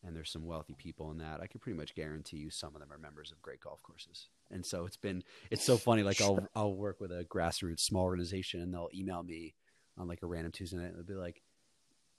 and 0.07 0.15
there's 0.15 0.31
some 0.31 0.45
wealthy 0.45 0.75
people 0.75 1.11
in 1.11 1.19
that, 1.19 1.41
I 1.41 1.47
can 1.47 1.61
pretty 1.61 1.79
much 1.79 1.95
guarantee 1.95 2.37
you 2.39 2.51
some 2.51 2.75
of 2.75 2.81
them 2.81 2.93
are 2.93 2.99
members 2.99 3.31
of 3.33 3.41
great 3.43 3.61
golf 3.61 3.83
courses. 3.83 4.29
And 4.51 4.65
so 4.65 4.85
it's 4.87 4.97
been 4.97 5.23
it's 5.51 5.65
so 5.65 5.77
funny. 5.77 6.03
Like 6.03 6.21
I'll 6.21 6.47
I'll 6.55 6.75
work 6.75 7.01
with 7.01 7.11
a 7.13 7.25
grassroots 7.25 7.81
small 7.81 8.05
organization 8.05 8.61
and 8.61 8.73
they'll 8.73 8.91
email 8.95 9.23
me 9.23 9.55
on 9.97 10.07
like 10.09 10.23
a 10.23 10.27
random 10.27 10.53
Tuesday 10.53 10.77
night 10.77 10.87
and 10.89 10.97
they'll 10.97 11.05
be 11.05 11.15
like, 11.15 11.43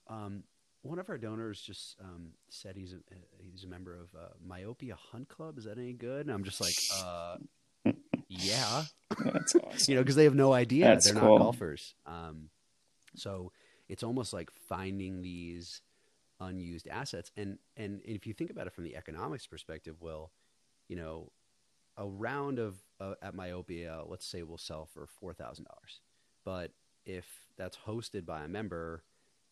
um, 0.08 0.44
one 0.82 1.00
of 1.00 1.10
our 1.10 1.18
donors 1.18 1.62
just 1.62 1.96
um, 2.00 2.30
said 2.50 2.76
he's 2.76 2.94
a 2.94 2.98
he's 3.52 3.64
a 3.64 3.68
member 3.68 3.94
of 3.96 4.10
uh, 4.20 4.28
Myopia 4.46 4.96
Hunt 5.12 5.28
Club. 5.30 5.58
Is 5.58 5.66
that 5.66 5.78
any 5.78 5.94
good? 5.94 6.26
And 6.28 6.32
I'm 6.32 6.44
just 6.44 6.62
like, 6.62 6.76
uh, 7.04 7.38
yeah, 8.30 8.84
That's 9.24 9.56
awesome. 9.64 9.80
you 9.88 9.96
know, 9.96 10.02
because 10.02 10.16
they 10.16 10.24
have 10.26 10.36
no 10.36 10.54
idea 10.54 10.86
That's 10.86 11.06
they're 11.12 11.20
cool. 11.20 11.38
not 11.40 11.44
golfers. 11.44 11.96
Um, 12.06 12.50
so 13.16 13.52
it's 13.88 14.04
almost 14.04 14.34
like 14.34 14.52
finding 14.68 15.22
these 15.22 15.82
unused 16.40 16.88
assets, 16.88 17.32
and 17.38 17.58
and 17.78 18.02
if 18.04 18.28
you 18.28 18.34
think 18.34 18.50
about 18.50 18.68
it 18.68 18.74
from 18.74 18.84
the 18.84 18.96
economics 18.96 19.48
perspective, 19.48 20.02
Will, 20.02 20.32
you 20.88 20.96
know, 20.96 21.32
a 21.98 22.06
round 22.06 22.60
of 22.60 22.78
uh, 23.00 23.16
at 23.22 23.36
Myopia, 23.36 24.04
let's 24.06 24.26
say, 24.26 24.44
will 24.44 24.58
sell 24.58 24.86
for 24.86 25.08
four 25.08 25.34
thousand 25.34 25.66
dollars, 25.66 26.02
but 26.44 26.72
if 27.06 27.26
that's 27.58 27.78
hosted 27.88 28.26
by 28.26 28.44
a 28.44 28.48
member, 28.48 29.04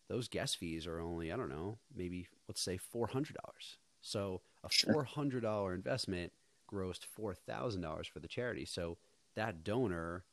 those 0.08 0.28
guest 0.28 0.56
fees 0.56 0.86
are 0.86 1.00
only 1.00 1.32
I 1.32 1.36
don't 1.36 1.48
know, 1.48 1.78
maybe 1.94 2.28
let's 2.48 2.60
say 2.60 2.76
four 2.76 3.06
hundred 3.06 3.36
dollars. 3.42 3.78
So 4.00 4.42
a 4.62 4.68
four 4.68 5.04
hundred 5.04 5.42
dollar 5.42 5.74
investment 5.74 6.32
grossed 6.70 7.04
four 7.04 7.34
thousand 7.34 7.80
dollars 7.80 8.06
for 8.06 8.20
the 8.20 8.28
charity. 8.28 8.64
So 8.64 8.98
that 9.34 9.64
donor 9.64 10.24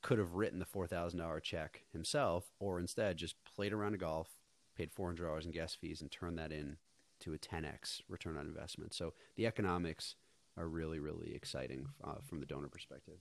could 0.00 0.18
have 0.18 0.34
written 0.34 0.60
the 0.60 0.64
four 0.64 0.86
thousand 0.86 1.18
dollar 1.18 1.40
check 1.40 1.82
himself, 1.92 2.52
or 2.60 2.78
instead 2.78 3.16
just 3.16 3.34
played 3.44 3.72
around 3.72 3.94
a 3.94 3.98
golf, 3.98 4.37
paid 4.78 4.92
four 4.92 5.08
hundred 5.08 5.26
dollars 5.26 5.44
in 5.44 5.50
guest 5.50 5.78
fees, 5.80 6.00
and 6.00 6.10
turned 6.10 6.38
that 6.38 6.52
in 6.52 6.76
to 7.20 7.32
a 7.32 7.38
ten 7.38 7.64
x 7.64 8.00
return 8.08 8.36
on 8.36 8.46
investment. 8.46 8.94
So 8.94 9.12
the 9.36 9.46
economics 9.46 10.14
are 10.56 10.68
really 10.68 10.98
really 10.98 11.34
exciting 11.34 11.88
uh, 12.02 12.20
from 12.26 12.40
the 12.40 12.46
donor 12.46 12.68
perspective. 12.68 13.18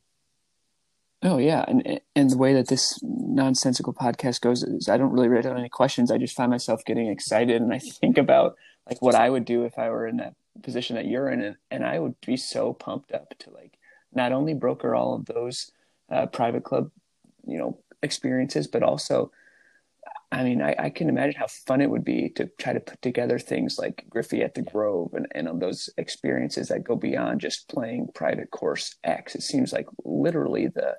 Oh 1.24 1.40
yeah, 1.40 1.66
and 1.68 2.00
and 2.16 2.30
the 2.30 2.38
way 2.38 2.54
that 2.54 2.68
this 2.68 3.00
nonsensical 3.02 3.94
podcast 3.94 4.40
goes 4.42 4.64
is 4.64 4.88
I 4.88 4.98
don't 4.98 5.12
really 5.12 5.28
write 5.28 5.44
down 5.44 5.58
any 5.58 5.70
questions. 5.70 6.12
I 6.12 6.20
just 6.20 6.36
find 6.36 6.52
myself 6.52 6.86
getting 6.86 7.08
excited, 7.08 7.62
and 7.62 7.74
I 7.74 7.80
think 7.80 8.18
about 8.20 8.56
like 8.88 9.02
what 9.02 9.16
I 9.16 9.30
would 9.30 9.44
do 9.44 9.64
if 9.64 9.80
I 9.80 9.90
were 9.90 10.08
in 10.08 10.18
that 10.18 10.36
position 10.62 10.96
that 10.96 11.08
you're 11.08 11.30
in, 11.30 11.42
and, 11.42 11.56
and 11.72 11.86
I 11.86 12.00
would 12.00 12.16
be 12.26 12.38
so 12.38 12.74
pumped 12.74 13.12
up 13.12 13.34
to 13.40 13.50
like 13.50 13.78
not 14.14 14.32
only 14.32 14.54
broker 14.54 14.96
all 14.96 15.16
of 15.16 15.26
those 15.26 15.72
uh, 16.10 16.28
private 16.28 16.64
club, 16.64 16.92
you 17.46 17.58
know, 17.58 17.78
experiences, 18.04 18.68
but 18.68 18.84
also, 18.84 19.32
I 20.32 20.44
mean, 20.44 20.62
I, 20.62 20.76
I 20.78 20.90
can 20.90 21.08
imagine 21.08 21.40
how 21.40 21.48
fun 21.48 21.80
it 21.80 21.90
would 21.90 22.04
be 22.04 22.30
to 22.36 22.50
try 22.60 22.74
to 22.74 22.82
put 22.82 23.02
together 23.02 23.40
things 23.40 23.78
like 23.78 24.06
Griffey 24.10 24.42
at 24.42 24.56
the 24.56 24.62
Grove 24.62 25.14
and 25.14 25.28
and 25.34 25.62
those 25.62 25.90
experiences 25.98 26.68
that 26.68 26.84
go 26.84 26.96
beyond 26.96 27.40
just 27.40 27.70
playing 27.70 28.10
private 28.14 28.52
course 28.52 28.96
X. 29.04 29.36
It 29.36 29.44
seems 29.44 29.72
like 29.72 29.88
literally 30.04 30.68
the 30.68 30.98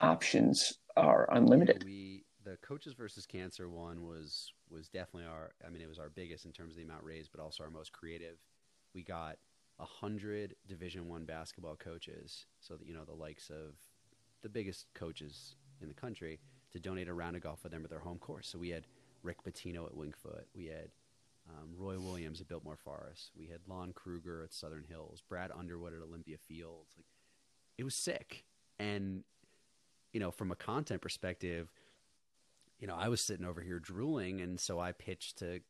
options 0.00 0.74
are 0.96 1.28
unlimited. 1.32 1.78
Yeah, 1.80 1.86
we 1.86 2.24
the 2.44 2.56
coaches 2.58 2.94
versus 2.94 3.26
cancer 3.26 3.68
one 3.68 4.04
was 4.04 4.52
was 4.70 4.88
definitely 4.88 5.28
our. 5.28 5.52
I 5.66 5.70
mean, 5.70 5.82
it 5.82 5.88
was 5.88 5.98
our 5.98 6.10
biggest 6.10 6.44
in 6.44 6.52
terms 6.52 6.74
of 6.74 6.76
the 6.76 6.84
amount 6.84 7.02
raised, 7.02 7.30
but 7.32 7.42
also 7.42 7.64
our 7.64 7.70
most 7.70 7.92
creative. 7.92 8.36
We 8.94 9.02
got 9.02 9.36
a 9.80 9.84
hundred 9.84 10.54
Division 10.68 11.08
One 11.08 11.24
basketball 11.24 11.74
coaches, 11.76 12.46
so 12.60 12.76
that 12.76 12.86
you 12.86 12.94
know 12.94 13.04
the 13.04 13.14
likes 13.14 13.50
of 13.50 13.74
the 14.42 14.48
biggest 14.48 14.86
coaches 14.94 15.56
in 15.80 15.88
the 15.88 15.94
country, 15.94 16.38
to 16.74 16.80
donate 16.80 17.08
a 17.08 17.14
round 17.14 17.36
of 17.36 17.42
golf 17.42 17.60
for 17.60 17.68
them 17.68 17.84
at 17.84 17.90
their 17.90 18.00
home 18.00 18.18
course. 18.18 18.48
So 18.48 18.58
we 18.58 18.70
had 18.70 18.86
Rick 19.22 19.38
Pitino 19.44 19.86
at 19.86 19.96
Winged 19.96 20.16
Foot, 20.16 20.46
we 20.54 20.66
had 20.66 20.90
um, 21.48 21.70
Roy 21.76 21.98
Williams 21.98 22.40
at 22.40 22.48
Biltmore 22.48 22.76
Forest, 22.76 23.30
we 23.38 23.46
had 23.46 23.60
Lon 23.66 23.92
Kruger 23.92 24.42
at 24.44 24.52
Southern 24.52 24.84
Hills, 24.88 25.22
Brad 25.26 25.50
Underwood 25.56 25.94
at 25.94 26.02
Olympia 26.02 26.36
Fields. 26.36 26.92
Like, 26.96 27.06
it 27.78 27.84
was 27.84 27.94
sick, 27.94 28.44
and 28.78 29.22
you 30.12 30.20
know, 30.20 30.30
from 30.30 30.50
a 30.50 30.56
content 30.56 31.00
perspective, 31.00 31.72
you 32.78 32.86
know, 32.86 32.96
I 32.96 33.08
was 33.08 33.20
sitting 33.20 33.46
over 33.46 33.60
here 33.60 33.78
drooling, 33.78 34.40
and 34.40 34.60
so 34.60 34.78
I 34.78 34.92
pitched 34.92 35.38
to 35.38 35.60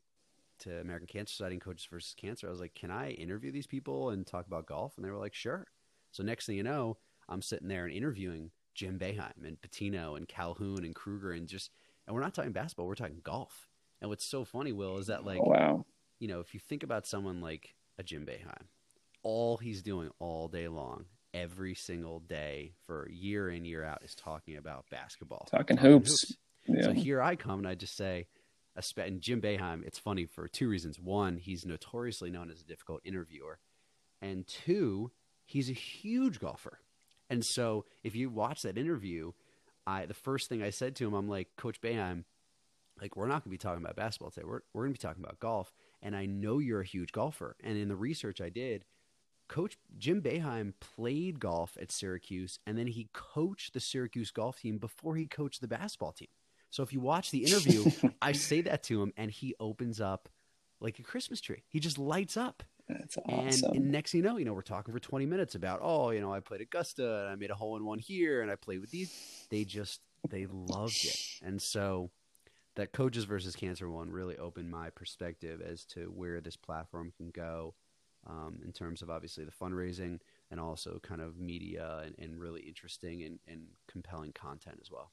to 0.60 0.80
American 0.80 1.08
Cancer 1.08 1.32
Society 1.32 1.56
and 1.56 1.62
Coaches 1.62 1.88
versus 1.90 2.14
Cancer. 2.16 2.46
I 2.46 2.50
was 2.50 2.60
like, 2.60 2.74
"Can 2.74 2.90
I 2.90 3.10
interview 3.10 3.52
these 3.52 3.66
people 3.66 4.10
and 4.10 4.26
talk 4.26 4.46
about 4.46 4.66
golf?" 4.66 4.96
And 4.96 5.04
they 5.04 5.10
were 5.10 5.18
like, 5.18 5.34
"Sure." 5.34 5.66
So 6.12 6.22
next 6.22 6.46
thing 6.46 6.56
you 6.56 6.62
know, 6.62 6.96
I'm 7.28 7.42
sitting 7.42 7.68
there 7.68 7.84
and 7.84 7.92
interviewing 7.92 8.50
Jim 8.74 8.98
Boeheim 8.98 9.44
and 9.46 9.60
Pitino 9.60 10.16
and 10.16 10.28
Calhoun 10.28 10.84
and 10.84 10.94
Kruger 10.94 11.32
and 11.32 11.46
just, 11.48 11.70
and 12.06 12.14
we're 12.14 12.22
not 12.22 12.34
talking 12.34 12.52
basketball, 12.52 12.86
we're 12.86 12.94
talking 12.94 13.20
golf. 13.22 13.68
And 14.00 14.10
what's 14.10 14.24
so 14.26 14.44
funny, 14.44 14.72
Will, 14.72 14.98
is 14.98 15.06
that 15.06 15.24
like, 15.24 15.40
Oh, 15.40 15.50
wow. 15.50 15.84
you 16.18 16.28
know, 16.28 16.40
if 16.40 16.52
you 16.54 16.60
think 16.60 16.82
about 16.82 17.06
someone 17.06 17.40
like 17.40 17.74
a 17.98 18.02
Jim 18.02 18.26
Boeheim, 18.26 18.66
all 19.22 19.56
he's 19.56 19.82
doing 19.82 20.10
all 20.18 20.48
day 20.48 20.68
long, 20.68 21.06
every 21.32 21.74
single 21.74 22.20
day 22.20 22.72
for 22.86 23.08
year 23.10 23.48
in 23.48 23.64
year 23.64 23.82
out, 23.84 24.02
is 24.04 24.14
talking 24.14 24.56
about 24.56 24.84
basketball, 24.90 25.48
Talking 25.50 25.76
hoops. 25.78 26.36
Yeah. 26.66 26.82
so 26.82 26.92
here 26.92 27.20
I 27.22 27.36
come 27.36 27.58
and 27.60 27.68
I 27.68 27.74
just 27.74 27.96
say, 27.96 28.26
and 28.96 29.20
Jim 29.20 29.40
Boeheim, 29.40 29.84
it's 29.86 29.98
funny 29.98 30.26
for 30.26 30.48
two 30.48 30.68
reasons. 30.68 30.98
One, 30.98 31.36
he's 31.36 31.64
notoriously 31.64 32.30
known 32.30 32.50
as 32.50 32.60
a 32.60 32.64
difficult 32.64 33.00
interviewer. 33.04 33.58
And 34.20 34.46
two, 34.46 35.12
he's 35.44 35.70
a 35.70 35.74
huge 35.74 36.40
golfer. 36.40 36.78
And 37.30 37.44
so 37.44 37.84
if 38.02 38.14
you 38.14 38.30
watch 38.30 38.62
that 38.62 38.78
interview, 38.78 39.32
I 39.86 40.06
the 40.06 40.14
first 40.14 40.48
thing 40.48 40.62
I 40.62 40.70
said 40.70 40.96
to 40.96 41.06
him, 41.06 41.14
I'm 41.14 41.28
like, 41.28 41.48
Coach 41.56 41.80
Boeheim, 41.80 42.24
like 43.00 43.16
we're 43.16 43.26
not 43.26 43.44
gonna 43.44 43.50
be 43.50 43.58
talking 43.58 43.82
about 43.82 43.96
basketball 43.96 44.30
today. 44.30 44.46
We're 44.46 44.60
we're 44.72 44.84
gonna 44.84 44.92
be 44.92 44.98
talking 44.98 45.22
about 45.22 45.40
golf. 45.40 45.72
And 46.02 46.14
I 46.14 46.26
know 46.26 46.58
you're 46.58 46.82
a 46.82 46.86
huge 46.86 47.12
golfer. 47.12 47.56
And 47.62 47.78
in 47.78 47.88
the 47.88 47.96
research 47.96 48.40
I 48.40 48.50
did, 48.50 48.84
Coach 49.48 49.76
Jim 49.98 50.22
Boeheim 50.22 50.74
played 50.80 51.40
golf 51.40 51.76
at 51.80 51.92
Syracuse 51.92 52.58
and 52.66 52.78
then 52.78 52.86
he 52.86 53.08
coached 53.12 53.74
the 53.74 53.80
Syracuse 53.80 54.30
golf 54.30 54.60
team 54.60 54.78
before 54.78 55.16
he 55.16 55.26
coached 55.26 55.60
the 55.60 55.68
basketball 55.68 56.12
team. 56.12 56.28
So 56.70 56.82
if 56.82 56.92
you 56.92 57.00
watch 57.00 57.30
the 57.30 57.44
interview, 57.44 57.90
I 58.22 58.32
say 58.32 58.60
that 58.62 58.82
to 58.84 59.02
him 59.02 59.12
and 59.16 59.30
he 59.30 59.54
opens 59.60 60.00
up 60.00 60.28
like 60.80 60.98
a 60.98 61.02
Christmas 61.02 61.40
tree. 61.40 61.62
He 61.68 61.80
just 61.80 61.98
lights 61.98 62.36
up. 62.36 62.62
That's 62.88 63.16
And, 63.26 63.76
and 63.76 63.90
next 63.90 64.12
thing 64.12 64.18
you 64.18 64.28
know, 64.28 64.36
you 64.36 64.44
know, 64.44 64.52
we're 64.52 64.62
talking 64.62 64.92
for 64.92 65.00
20 65.00 65.26
minutes 65.26 65.54
about, 65.54 65.80
oh, 65.82 66.10
you 66.10 66.20
know, 66.20 66.32
I 66.32 66.40
played 66.40 66.60
Augusta 66.60 67.20
and 67.20 67.28
I 67.28 67.34
made 67.34 67.50
a 67.50 67.54
hole 67.54 67.76
in 67.76 67.84
one 67.84 67.98
here 67.98 68.42
and 68.42 68.50
I 68.50 68.56
played 68.56 68.80
with 68.80 68.90
these. 68.90 69.12
They 69.50 69.64
just, 69.64 70.00
they 70.28 70.46
loved 70.46 71.04
it. 71.04 71.18
And 71.42 71.60
so 71.60 72.10
that 72.76 72.92
coaches 72.92 73.24
versus 73.24 73.56
cancer 73.56 73.88
one 73.88 74.10
really 74.10 74.36
opened 74.36 74.70
my 74.70 74.90
perspective 74.90 75.62
as 75.62 75.84
to 75.86 76.12
where 76.14 76.40
this 76.40 76.56
platform 76.56 77.12
can 77.16 77.30
go 77.30 77.74
um, 78.26 78.58
in 78.64 78.72
terms 78.72 79.02
of 79.02 79.10
obviously 79.10 79.44
the 79.44 79.52
fundraising 79.52 80.18
and 80.50 80.60
also 80.60 81.00
kind 81.02 81.20
of 81.20 81.38
media 81.38 82.02
and, 82.04 82.14
and 82.18 82.38
really 82.38 82.62
interesting 82.62 83.22
and, 83.22 83.38
and 83.48 83.62
compelling 83.88 84.32
content 84.32 84.78
as 84.80 84.90
well. 84.90 85.10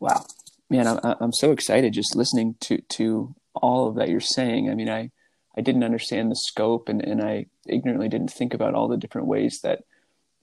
Wow, 0.00 0.26
man, 0.68 0.88
I'm 0.88 0.98
I'm 1.20 1.32
so 1.32 1.52
excited 1.52 1.92
just 1.92 2.16
listening 2.16 2.56
to 2.62 2.78
to 2.78 3.36
all 3.54 3.88
of 3.88 3.94
that 3.94 4.08
you're 4.08 4.18
saying. 4.18 4.68
I 4.68 4.74
mean, 4.74 4.90
I 4.90 5.12
I 5.56 5.60
didn't 5.60 5.84
understand 5.84 6.30
the 6.30 6.36
scope, 6.36 6.88
and 6.88 7.02
and 7.02 7.22
I 7.22 7.46
ignorantly 7.66 8.08
didn't 8.08 8.32
think 8.32 8.54
about 8.54 8.74
all 8.74 8.88
the 8.88 8.96
different 8.96 9.26
ways 9.26 9.60
that 9.62 9.84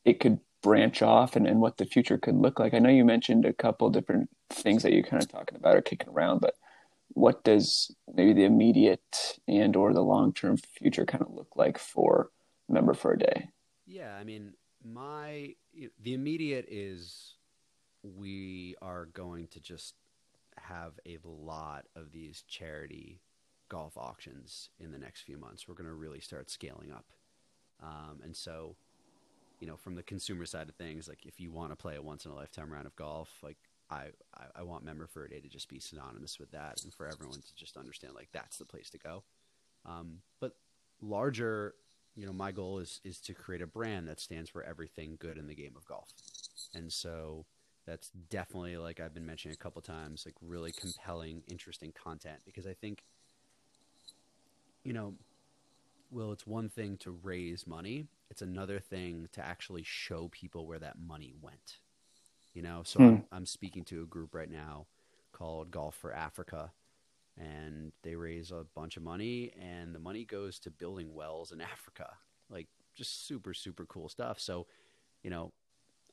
it 0.05 0.19
could 0.19 0.39
branch 0.61 1.01
off 1.01 1.35
and, 1.35 1.47
and 1.47 1.61
what 1.61 1.77
the 1.77 1.85
future 1.85 2.17
could 2.17 2.35
look 2.35 2.59
like. 2.59 2.73
I 2.73 2.79
know 2.79 2.89
you 2.89 3.05
mentioned 3.05 3.45
a 3.45 3.53
couple 3.53 3.89
different 3.89 4.29
things 4.49 4.83
that 4.83 4.91
you're 4.91 5.03
kind 5.03 5.23
of 5.23 5.29
talking 5.29 5.57
about 5.57 5.77
or 5.77 5.81
kicking 5.81 6.09
around, 6.09 6.39
but 6.41 6.55
what 7.09 7.43
does 7.43 7.95
maybe 8.13 8.33
the 8.33 8.43
immediate 8.43 9.39
and 9.47 9.75
or 9.75 9.93
the 9.93 10.01
long 10.01 10.33
term 10.33 10.57
future 10.57 11.05
kind 11.05 11.23
of 11.23 11.33
look 11.33 11.55
like 11.55 11.77
for 11.77 12.29
member 12.67 12.93
for 12.93 13.13
a 13.13 13.19
day? 13.19 13.49
Yeah, 13.85 14.15
I 14.15 14.23
mean, 14.23 14.53
my 14.83 15.55
the 16.01 16.13
immediate 16.13 16.65
is 16.69 17.35
we 18.03 18.75
are 18.81 19.05
going 19.05 19.47
to 19.47 19.59
just 19.59 19.95
have 20.57 20.93
a 21.05 21.17
lot 21.23 21.85
of 21.95 22.11
these 22.11 22.43
charity 22.47 23.21
golf 23.69 23.97
auctions 23.97 24.69
in 24.79 24.91
the 24.91 24.99
next 24.99 25.21
few 25.21 25.37
months. 25.37 25.67
We're 25.67 25.75
going 25.75 25.87
to 25.87 25.93
really 25.93 26.19
start 26.19 26.49
scaling 26.49 26.91
up, 26.91 27.05
um, 27.81 28.19
and 28.23 28.35
so 28.35 28.75
you 29.59 29.67
know, 29.67 29.75
from 29.75 29.95
the 29.95 30.03
consumer 30.03 30.45
side 30.45 30.69
of 30.69 30.75
things, 30.75 31.07
like 31.07 31.25
if 31.25 31.39
you 31.39 31.51
want 31.51 31.71
to 31.71 31.75
play 31.75 31.95
a 31.95 32.01
once 32.01 32.25
in 32.25 32.31
a 32.31 32.35
lifetime 32.35 32.71
round 32.71 32.87
of 32.87 32.95
golf, 32.95 33.29
like 33.43 33.57
I, 33.89 34.07
I, 34.35 34.45
I 34.57 34.63
want 34.63 34.85
member 34.85 35.07
for 35.07 35.25
a 35.25 35.29
day 35.29 35.39
to 35.39 35.49
just 35.49 35.69
be 35.69 35.79
synonymous 35.79 36.39
with 36.39 36.51
that 36.51 36.81
and 36.83 36.93
for 36.93 37.07
everyone 37.07 37.41
to 37.41 37.55
just 37.55 37.75
understand 37.75 38.13
like 38.15 38.29
that's 38.31 38.57
the 38.57 38.65
place 38.65 38.89
to 38.91 38.97
go. 38.97 39.23
Um, 39.85 40.19
but 40.39 40.55
larger, 41.01 41.75
you 42.15 42.25
know, 42.25 42.33
my 42.33 42.51
goal 42.51 42.79
is, 42.79 43.01
is 43.03 43.19
to 43.21 43.33
create 43.33 43.61
a 43.61 43.67
brand 43.67 44.07
that 44.07 44.19
stands 44.19 44.49
for 44.49 44.63
everything 44.63 45.17
good 45.19 45.37
in 45.37 45.47
the 45.47 45.55
game 45.55 45.73
of 45.75 45.85
golf. 45.85 46.09
And 46.73 46.91
so 46.91 47.45
that's 47.85 48.11
definitely 48.29 48.77
like 48.77 48.99
I've 48.99 49.13
been 49.13 49.25
mentioning 49.25 49.55
a 49.59 49.63
couple 49.63 49.81
times, 49.81 50.23
like 50.25 50.35
really 50.41 50.71
compelling, 50.71 51.43
interesting 51.49 51.91
content 51.91 52.39
because 52.45 52.67
I 52.67 52.73
think, 52.73 53.03
you 54.83 54.93
know, 54.93 55.15
well, 56.11 56.31
it's 56.31 56.47
one 56.47 56.69
thing 56.69 56.97
to 56.99 57.11
raise 57.11 57.67
money. 57.67 58.07
It's 58.29 58.41
another 58.41 58.79
thing 58.79 59.27
to 59.33 59.45
actually 59.45 59.83
show 59.83 60.29
people 60.29 60.65
where 60.67 60.79
that 60.79 60.97
money 60.99 61.33
went. 61.41 61.77
You 62.53 62.63
know, 62.63 62.81
so 62.83 62.99
Hmm. 62.99 63.19
I'm, 63.19 63.25
I'm 63.31 63.45
speaking 63.45 63.85
to 63.85 64.03
a 64.03 64.07
group 64.07 64.33
right 64.35 64.49
now 64.49 64.87
called 65.31 65.71
Golf 65.71 65.95
for 65.95 66.13
Africa, 66.13 66.71
and 67.37 67.91
they 68.03 68.15
raise 68.15 68.51
a 68.51 68.65
bunch 68.75 68.97
of 68.97 69.03
money, 69.03 69.51
and 69.59 69.93
the 69.95 69.99
money 69.99 70.25
goes 70.25 70.59
to 70.59 70.71
building 70.71 71.13
wells 71.13 71.51
in 71.51 71.61
Africa. 71.61 72.09
Like, 72.49 72.67
just 72.95 73.27
super, 73.27 73.53
super 73.53 73.85
cool 73.85 74.09
stuff. 74.09 74.39
So, 74.39 74.67
you 75.23 75.29
know, 75.29 75.53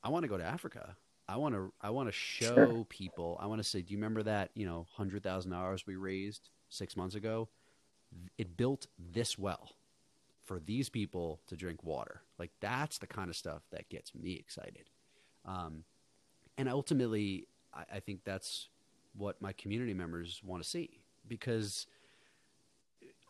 I 0.03 0.09
want 0.09 0.23
to 0.23 0.29
go 0.29 0.37
to 0.37 0.43
Africa. 0.43 0.95
I 1.27 1.37
want 1.37 1.55
to, 1.55 1.73
I 1.81 1.89
want 1.89 2.07
to 2.07 2.13
show 2.13 2.85
Sure. 2.87 2.87
people. 2.89 3.37
I 3.41 3.47
want 3.47 3.59
to 3.61 3.67
say, 3.67 3.81
do 3.81 3.91
you 3.93 3.97
remember 3.97 4.23
that, 4.23 4.51
you 4.55 4.65
know, 4.65 4.87
hundred 4.91 5.23
thousand 5.23 5.51
dollars 5.51 5.85
we 5.87 5.95
raised 5.95 6.49
six 6.69 6.95
months 6.95 7.15
ago? 7.15 7.49
It 8.37 8.57
built 8.57 8.87
this 8.97 9.37
well 9.37 9.71
for 10.43 10.59
these 10.59 10.89
people 10.89 11.41
to 11.47 11.55
drink 11.55 11.83
water. 11.83 12.21
Like 12.39 12.51
that's 12.61 12.97
the 12.97 13.07
kind 13.07 13.29
of 13.29 13.35
stuff 13.35 13.63
that 13.71 13.89
gets 13.89 14.15
me 14.15 14.33
excited. 14.33 14.89
Um, 15.45 15.83
and 16.57 16.69
ultimately, 16.69 17.47
I, 17.73 17.83
I 17.95 17.99
think 17.99 18.21
that's 18.23 18.69
what 19.15 19.41
my 19.41 19.53
community 19.53 19.93
members 19.93 20.41
want 20.43 20.63
to 20.63 20.69
see 20.69 21.01
because 21.27 21.87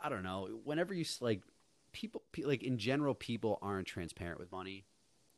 I 0.02 0.10
don't 0.10 0.24
know. 0.24 0.48
Whenever 0.64 0.94
you 0.94 1.06
like 1.22 1.42
people, 1.92 2.22
pe- 2.32 2.44
like 2.44 2.64
in 2.64 2.78
general, 2.78 3.16
people 3.16 3.58
aren't 3.62 3.88
transparent 3.88 4.40
with 4.40 4.52
money, 4.52 4.86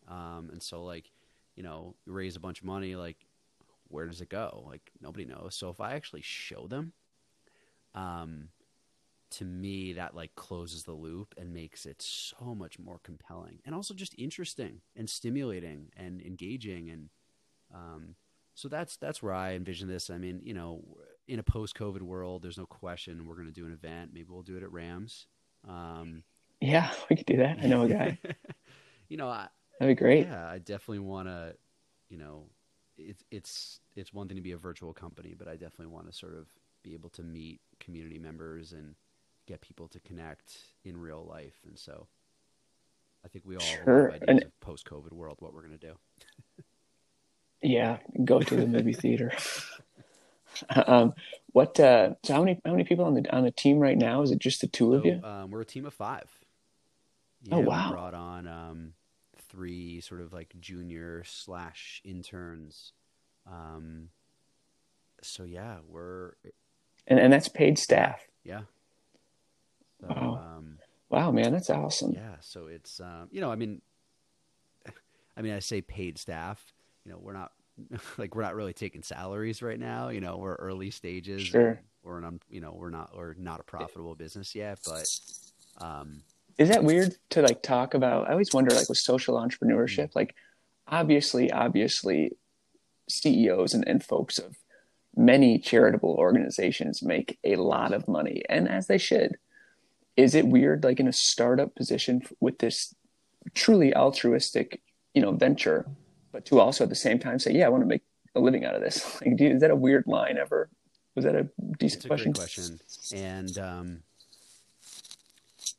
um, 0.08 0.50
and 0.52 0.62
so 0.62 0.84
like 0.84 1.12
you 1.56 1.64
know, 1.64 1.96
you 2.06 2.14
raise 2.14 2.36
a 2.38 2.40
bunch 2.40 2.60
of 2.60 2.66
money, 2.66 2.96
like 2.96 3.18
where 3.90 4.06
does 4.06 4.22
it 4.22 4.30
go? 4.30 4.64
Like 4.68 4.92
nobody 5.02 5.26
knows. 5.26 5.56
So 5.56 5.70
if 5.70 5.82
I 5.82 5.94
actually 5.94 6.22
show 6.22 6.68
them, 6.68 6.94
um, 7.94 8.50
to 9.32 9.46
me 9.46 9.94
that 9.94 10.16
like 10.16 10.36
closes 10.36 10.84
the 10.84 10.94
loop 10.94 11.34
and 11.38 11.54
makes 11.54 11.86
it 11.86 12.02
so 12.02 12.56
much 12.56 12.80
more 12.80 13.00
compelling 13.04 13.60
and 13.66 13.76
also 13.76 13.94
just 13.94 14.16
interesting 14.18 14.82
and 14.96 15.10
stimulating 15.10 15.92
and 15.96 16.22
engaging 16.22 16.90
and 16.90 17.10
um, 17.74 18.16
so 18.56 18.68
that's 18.68 18.98
that's 18.98 19.24
where 19.24 19.34
I 19.34 19.54
envision 19.54 19.88
this. 19.88 20.10
I 20.10 20.18
mean, 20.18 20.42
you 20.44 20.54
know, 20.54 20.84
in 21.28 21.40
a 21.40 21.44
post-COVID 21.44 22.02
world, 22.02 22.42
there's 22.42 22.58
no 22.58 22.66
question 22.66 23.26
we're 23.26 23.36
going 23.36 23.48
to 23.48 23.54
do 23.54 23.66
an 23.66 23.72
event. 23.72 24.12
Maybe 24.14 24.28
we'll 24.30 24.42
do 24.42 24.58
it 24.58 24.64
at 24.64 24.72
Rams. 24.72 25.28
Um, 25.68 26.24
Yeah, 26.60 26.92
we 27.10 27.16
could 27.16 27.26
do 27.26 27.38
that. 27.38 27.60
I 27.62 27.68
know 27.68 27.84
a 27.84 27.88
guy. 27.88 28.18
you 29.08 29.16
know, 29.16 29.30
I, 29.30 29.48
That'd 29.80 29.96
be 29.96 30.00
great. 30.00 30.28
yeah, 30.28 30.46
I 30.48 30.58
definitely 30.58 31.00
want 31.00 31.30
to. 31.30 31.56
You 32.10 32.18
know, 32.18 32.48
it's 32.98 33.24
it's 33.32 33.80
it's 33.96 34.14
one 34.14 34.28
thing 34.28 34.38
to 34.38 34.44
be 34.44 34.52
a 34.52 34.58
virtual 34.58 34.94
company, 34.94 35.36
but 35.38 35.48
I 35.48 35.54
definitely 35.54 35.88
want 35.88 36.08
to 36.08 36.14
sort 36.18 36.36
of 36.36 36.48
be 36.84 36.94
able 36.94 37.10
to 37.12 37.24
meet 37.24 37.62
community 37.80 38.20
members 38.20 38.74
and 38.74 38.96
get 39.50 39.62
people 39.62 39.88
to 39.90 40.00
connect 40.00 40.58
in 40.86 40.96
real 40.96 41.26
life. 41.28 41.58
And 41.68 41.78
so, 41.78 42.08
I 43.26 43.28
think 43.28 43.46
we 43.46 43.56
all 43.56 43.62
have 43.62 43.84
Sure, 43.84 44.08
of 44.08 44.22
ideas 44.22 44.44
of 44.46 44.60
post-COVID 44.62 45.12
world 45.12 45.38
what 45.40 45.54
we're 45.54 45.64
going 45.68 45.78
to 45.78 45.88
do. 45.88 45.94
Yeah, 47.62 47.98
go 48.24 48.40
to 48.40 48.56
the 48.56 48.66
movie 48.66 48.94
theater. 48.94 49.34
um, 50.88 51.14
what? 51.52 51.78
Uh, 51.78 52.12
so 52.24 52.34
how 52.34 52.40
many 52.42 52.62
how 52.64 52.72
many 52.72 52.86
people 52.86 53.04
on 53.04 53.16
the 53.16 53.36
on 53.36 53.44
the 53.44 53.52
team 53.52 53.80
right 53.80 53.98
now? 53.98 54.22
Is 54.22 54.32
it 54.32 54.40
just 54.40 54.62
the 54.62 54.68
two 54.68 54.94
of 54.94 55.06
you? 55.06 55.20
Um, 55.22 55.52
we're 55.52 55.60
a 55.60 55.66
team 55.66 55.86
of 55.86 55.94
five. 55.94 56.30
Oh, 57.52 57.60
wow. 57.60 57.90
We 57.90 57.96
brought 57.96 58.14
on 58.14 58.48
um, 58.48 58.94
three 59.50 60.00
sort 60.00 60.22
of 60.22 60.32
like 60.32 60.54
junior 60.62 61.24
slash 61.26 62.02
interns. 62.06 62.94
Um, 63.46 64.08
so 65.22 65.44
yeah, 65.44 65.80
we're 65.86 66.36
And 67.08 67.20
and 67.20 67.34
that's 67.34 67.50
paid 67.50 67.78
staff. 67.78 68.26
yeah. 68.46 68.62
So, 70.02 70.08
Wow. 70.08 70.56
um, 70.58 70.78
Wow, 71.10 71.32
man, 71.32 71.52
that's 71.52 71.70
awesome. 71.72 72.12
yeah. 72.14 72.36
So 72.40 72.68
it's 72.68 73.00
um, 73.00 73.30
you 73.32 73.42
know, 73.42 73.52
I 73.52 73.56
mean, 73.56 73.82
I 75.38 75.42
mean, 75.42 75.54
I 75.54 75.60
say 75.60 75.82
paid 75.82 76.18
staff. 76.18 76.74
You 77.04 77.12
know, 77.12 77.18
we're 77.20 77.34
not 77.34 77.52
like 78.18 78.36
we're 78.36 78.44
not 78.44 78.56
really 78.56 78.74
taking 78.74 79.02
salaries 79.04 79.62
right 79.62 79.80
now. 79.80 80.10
You 80.10 80.22
know, 80.22 80.38
we're 80.38 80.56
early 80.56 80.92
stages. 80.92 81.42
Sure. 81.42 81.80
We're 82.04 82.20
an, 82.24 82.40
you 82.50 82.62
know, 82.62 82.74
we're 82.76 82.92
not 82.92 83.16
we're 83.18 83.34
not 83.34 83.60
a 83.60 83.64
profitable 83.64 84.16
business 84.16 84.56
yet, 84.56 84.80
but 84.86 85.06
um, 85.84 86.22
Is 86.58 86.70
that 86.70 86.84
weird 86.84 87.16
to 87.32 87.42
like 87.42 87.62
talk 87.62 87.94
about? 87.94 88.28
I 88.28 88.32
always 88.32 88.54
wonder, 88.54 88.74
like 88.76 88.88
with 88.88 88.98
social 89.00 89.36
entrepreneurship, 89.36 90.16
like 90.16 90.36
obviously, 90.88 91.52
obviously, 91.52 92.38
CEOs 93.10 93.74
and, 93.74 93.86
and 93.88 94.04
folks 94.04 94.40
of 94.40 94.58
many 95.16 95.58
charitable 95.60 96.16
organizations 96.18 97.02
make 97.04 97.38
a 97.44 97.56
lot 97.58 97.94
of 97.94 98.08
money, 98.08 98.44
and 98.48 98.70
as 98.70 98.88
they 98.88 98.98
should. 98.98 99.38
Is 100.20 100.36
it 100.36 100.48
weird, 100.48 100.84
like 100.84 101.00
in 101.00 101.08
a 101.08 101.14
startup 101.14 101.76
position 101.76 102.22
with 102.40 102.60
this 102.60 102.94
truly 103.54 103.96
altruistic, 103.96 104.82
you 105.14 105.22
know, 105.22 105.32
venture, 105.32 105.86
but 106.32 106.46
to 106.46 106.60
also 106.60 106.84
at 106.84 106.90
the 106.90 106.96
same 106.96 107.20
time 107.20 107.40
say, 107.40 107.54
"Yeah, 107.54 107.68
I 107.68 107.70
want 107.70 107.84
to 107.84 107.88
make 107.88 108.04
a 108.36 108.40
living 108.40 108.66
out 108.66 108.76
of 108.76 108.82
this." 108.82 109.20
Like, 109.26 109.40
you, 109.40 109.50
is 109.50 109.62
that 109.62 109.72
a 109.72 109.76
weird 109.76 110.04
line 110.08 110.38
ever? 110.38 110.70
Was 111.16 111.26
that 111.26 111.36
a 111.36 111.50
decent 111.78 112.06
a 112.06 112.08
question? 112.08 112.34
question. 112.34 112.80
And 113.14 113.58
um, 113.58 114.04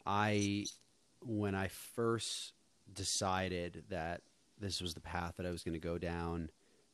I, 0.07 0.65
when 1.25 1.55
I 1.55 1.69
first 1.69 2.53
decided 2.93 3.85
that 3.91 4.23
this 4.59 4.81
was 4.81 4.95
the 4.95 5.01
path 5.01 5.35
that 5.37 5.47
I 5.47 5.51
was 5.51 5.63
going 5.63 5.75
to 5.75 5.79
go 5.81 5.99
down, 5.99 6.51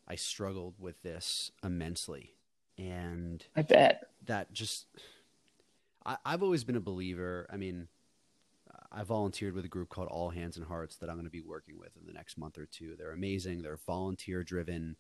I 0.07 0.17
struggled 0.17 0.75
with 0.79 1.03
this 1.03 1.51
immensely. 1.65 2.35
And 2.79 3.45
I 3.57 3.63
bet. 3.63 4.11
that 4.27 4.53
just, 4.53 4.87
I, 6.07 6.17
I've 6.25 6.43
always 6.43 6.65
been 6.65 6.77
a 6.77 6.81
believer. 6.81 7.47
I 7.53 7.57
mean, 7.57 7.89
I 8.93 9.03
volunteered 9.03 9.55
with 9.55 9.65
a 9.65 9.69
group 9.69 9.89
called 9.89 10.09
All 10.09 10.31
Hands 10.31 10.57
and 10.57 10.65
Hearts 10.65 10.97
that 10.97 11.11
I'm 11.11 11.17
going 11.17 11.27
to 11.27 11.31
be 11.31 11.43
working 11.43 11.79
with 11.79 11.97
in 12.01 12.07
the 12.07 12.13
next 12.13 12.39
month 12.39 12.57
or 12.57 12.67
two. 12.67 12.95
They're 12.97 13.13
amazing. 13.13 13.63
They're 13.63 13.77
volunteer 13.77 14.43
driven. 14.43 14.97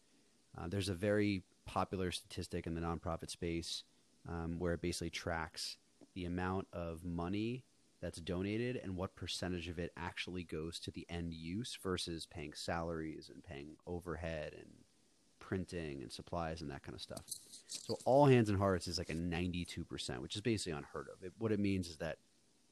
Uh, 0.58 0.68
there's 0.68 0.88
a 0.88 0.94
very 0.94 1.44
popular 1.64 2.10
statistic 2.10 2.66
in 2.66 2.74
the 2.74 2.80
nonprofit 2.80 3.30
space 3.30 3.84
um, 4.28 4.58
where 4.58 4.74
it 4.74 4.82
basically 4.82 5.10
tracks 5.10 5.78
the 6.14 6.24
amount 6.24 6.66
of 6.72 7.04
money 7.04 7.64
that's 8.00 8.20
donated 8.20 8.76
and 8.82 8.96
what 8.96 9.16
percentage 9.16 9.68
of 9.68 9.78
it 9.78 9.92
actually 9.96 10.44
goes 10.44 10.78
to 10.80 10.90
the 10.90 11.06
end 11.08 11.32
use 11.32 11.78
versus 11.82 12.26
paying 12.26 12.52
salaries 12.54 13.30
and 13.32 13.42
paying 13.42 13.76
overhead 13.86 14.52
and 14.54 14.68
printing 15.46 16.02
and 16.02 16.12
supplies 16.12 16.62
and 16.62 16.70
that 16.70 16.82
kind 16.84 16.94
of 16.96 17.02
stuff. 17.02 17.24
So 17.86 18.00
all 18.04 18.26
hands 18.26 18.48
and 18.50 18.58
hearts 18.58 18.88
is 18.88 18.98
like 18.98 19.10
a 19.10 19.14
92%, 19.14 20.20
which 20.22 20.36
is 20.36 20.42
basically 20.42 20.72
unheard 20.78 21.08
of. 21.12 21.22
It, 21.24 21.32
what 21.38 21.52
it 21.52 21.60
means 21.60 21.88
is 21.88 21.98
that 21.98 22.18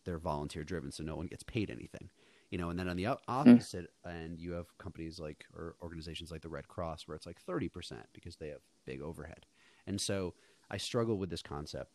they're 0.05 0.19
volunteer 0.19 0.65
driven, 0.65 0.93
so 0.93 1.05
no 1.05 1.17
one 1.17 1.27
gets 1.27 1.45
paid 1.45 1.71
anything. 1.71 2.11
You 2.51 2.59
know, 2.59 2.71
and 2.71 2.79
then 2.79 2.89
on 2.89 2.97
the 2.97 3.09
Hmm. 3.45 3.59
opposite 3.59 3.91
end, 4.07 4.41
you 4.41 4.53
have 4.53 4.77
companies 4.79 5.21
like 5.21 5.47
or 5.57 5.77
organizations 5.83 6.31
like 6.33 6.43
the 6.43 6.49
Red 6.51 6.69
Cross 6.69 7.09
where 7.09 7.17
it's 7.17 7.27
like 7.27 7.41
thirty 7.41 7.69
percent 7.69 8.07
because 8.15 8.37
they 8.37 8.49
have 8.49 8.61
big 8.87 9.03
overhead. 9.03 9.47
And 9.87 10.01
so 10.01 10.35
I 10.71 10.77
struggled 10.79 11.21
with 11.21 11.31
this 11.31 11.43
concept 11.43 11.93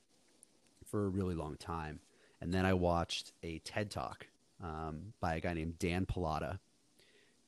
for 0.86 1.06
a 1.06 1.10
really 1.10 1.36
long 1.36 1.58
time. 1.58 2.02
And 2.42 2.54
then 2.54 2.66
I 2.66 2.74
watched 2.74 3.34
a 3.44 3.60
TED 3.60 3.92
talk 3.92 4.28
um, 4.64 5.14
by 5.22 5.36
a 5.36 5.42
guy 5.42 5.54
named 5.54 5.80
Dan 5.80 6.06
Pallotta, 6.06 6.60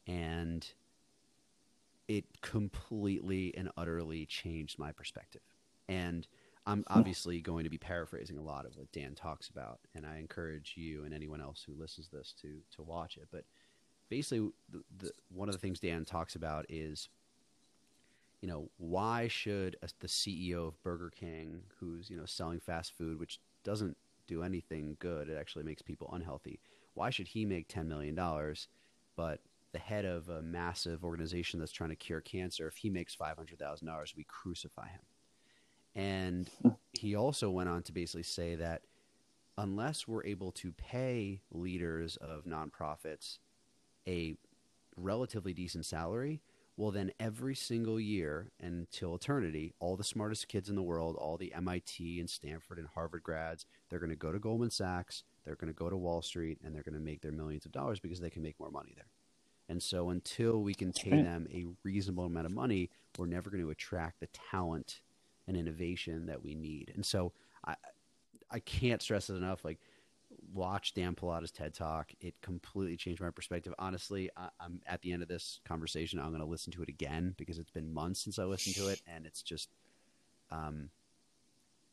and 0.08 0.68
it 2.18 2.26
completely 2.41 3.53
and 3.55 3.70
utterly 3.78 4.26
changed 4.26 4.78
my 4.78 4.91
perspective. 4.91 5.41
And 5.88 6.28
I'm 6.66 6.84
obviously 6.88 7.39
going 7.41 7.64
to 7.64 7.70
be 7.70 7.78
paraphrasing 7.78 8.38
a 8.38 8.41
lot 8.41 8.66
of 8.66 8.76
what 8.76 8.91
Dan 8.91 9.16
talks 9.16 9.47
about, 9.49 9.80
and 9.95 10.05
I 10.05 10.18
encourage 10.18 10.74
you 10.76 11.05
and 11.05 11.14
anyone 11.14 11.41
else 11.41 11.64
who 11.66 11.74
listens 11.74 12.09
to 12.09 12.18
this 12.18 12.36
to 12.41 12.57
to 12.76 12.84
watch 12.84 13.18
it. 13.18 13.30
But 13.32 13.45
basically, 14.09 14.51
the, 14.70 14.84
the, 14.99 15.12
one 15.34 15.47
of 15.47 15.53
the 15.53 15.59
things 15.59 15.80
Dan 15.80 16.05
talks 16.05 16.36
about 16.36 16.66
is, 16.70 17.09
you 18.41 18.47
know, 18.47 18.70
why 18.78 19.28
should 19.28 19.78
a, 19.82 19.88
the 20.01 20.07
CEO 20.07 20.68
of 20.68 20.84
Burger 20.84 21.12
King, 21.16 21.62
who's 21.80 22.09
you 22.09 22.18
know 22.18 22.26
selling 22.26 22.59
fast 22.59 22.91
food, 22.91 23.20
which 23.20 23.39
doesn't 23.64 23.97
do 24.28 24.43
anything 24.43 24.97
good, 24.99 25.30
it 25.30 25.38
actually 25.39 25.64
makes 25.64 25.82
people 25.82 26.09
unhealthy. 26.14 26.59
Why 26.93 27.09
should 27.09 27.30
he 27.30 27.45
make 27.45 27.70
ten 27.70 27.88
million 27.88 28.16
dollars, 28.16 28.68
but 29.16 29.39
the 29.74 29.80
head 29.80 30.06
of 30.06 30.30
a 30.30 30.42
massive 30.42 31.04
organization 31.04 31.60
that's 31.60 31.72
trying 31.72 31.90
to 31.90 31.96
cure 31.96 32.22
cancer, 32.22 32.68
if 32.68 32.78
he 32.78 32.90
makes 32.90 33.16
five 33.16 33.38
hundred 33.38 33.60
thousand 33.60 33.88
dollars, 33.88 34.14
we 34.16 34.26
crucify 34.26 34.88
him. 34.88 35.02
And 35.96 36.50
hmm. 36.62 36.70
he 36.94 37.16
also 37.16 37.50
went 37.50 37.70
on 37.70 37.84
to 37.84 37.92
basically 37.92 38.24
say 38.24 38.56
that 38.56 38.82
unless 39.58 40.08
we're 40.08 40.26
able 40.26 40.52
to 40.54 40.72
pay 40.72 41.42
leaders 41.52 42.18
of 42.18 42.46
nonprofits 42.46 43.40
a 44.08 44.36
relatively 44.96 45.54
decent 45.54 45.86
salary, 45.86 46.42
well, 46.78 46.92
then 46.92 47.12
every 47.20 47.54
single 47.54 48.00
year 48.00 48.52
until 48.60 49.14
eternity, 49.16 49.74
all 49.80 49.96
the 49.96 50.04
smartest 50.04 50.48
kids 50.48 50.70
in 50.70 50.76
the 50.76 50.82
world, 50.82 51.16
all 51.16 51.38
the 51.38 51.54
MIT 51.54 52.20
and 52.20 52.30
Stanford 52.30 52.80
and 52.80 52.88
Harvard 52.88 53.24
grads, 53.24 53.66
they're 53.90 54.00
going 54.00 54.10
to 54.10 54.16
go 54.16 54.32
to 54.32 54.40
Goldman 54.40 54.72
Sachs, 54.72 55.24
they're 55.46 55.56
going 55.56 55.72
to 55.72 55.78
go 55.78 55.90
to 55.90 55.98
Wall 55.98 56.22
Street, 56.22 56.60
and 56.64 56.74
they're 56.74 56.84
going 56.84 56.96
to 56.96 57.00
make 57.00 57.22
their 57.22 57.32
millions 57.32 57.66
of 57.66 57.72
dollars 57.72 58.00
because 58.00 58.20
they 58.20 58.30
can 58.30 58.42
make 58.42 58.60
more 58.60 58.72
money 58.72 58.94
there. 58.96 59.06
And 59.72 59.82
so 59.82 60.10
until 60.10 60.62
we 60.62 60.74
can 60.74 60.92
pay 60.92 61.22
them 61.24 61.48
a 61.50 61.66
reasonable 61.84 62.26
amount 62.26 62.46
of 62.46 62.52
money, 62.52 62.90
we're 63.18 63.26
never 63.26 63.50
going 63.50 63.64
to 63.64 63.70
attract 63.70 64.20
the 64.20 64.28
talent 64.52 65.00
and 65.48 65.56
innovation 65.56 66.26
that 66.26 66.44
we 66.44 66.56
need. 66.56 66.92
And 66.94 67.06
so 67.06 67.32
I 67.66 67.76
I 68.52 68.60
can't 68.60 69.02
stress 69.02 69.30
it 69.30 69.36
enough. 69.36 69.64
Like 69.64 69.80
watch 70.54 70.94
Dan 70.94 71.16
Pallotta's 71.16 71.52
TED 71.52 71.74
Talk. 71.74 72.12
It 72.20 72.36
completely 72.42 72.98
changed 72.98 73.22
my 73.22 73.30
perspective. 73.30 73.74
Honestly, 73.80 74.30
I, 74.36 74.50
I'm 74.60 74.82
at 74.88 75.02
the 75.04 75.14
end 75.14 75.22
of 75.22 75.30
this 75.30 75.62
conversation. 75.66 76.20
I'm 76.20 76.32
going 76.32 76.42
to 76.42 76.46
listen 76.46 76.74
to 76.74 76.84
it 76.84 76.90
again 76.90 77.34
because 77.38 77.58
it's 77.58 77.72
been 77.72 77.94
months 77.94 78.22
since 78.22 78.40
I 78.40 78.44
listened 78.44 78.76
to 78.76 78.90
it, 78.90 79.02
and 79.08 79.26
it's 79.26 79.42
just, 79.42 79.70
um, 80.50 80.90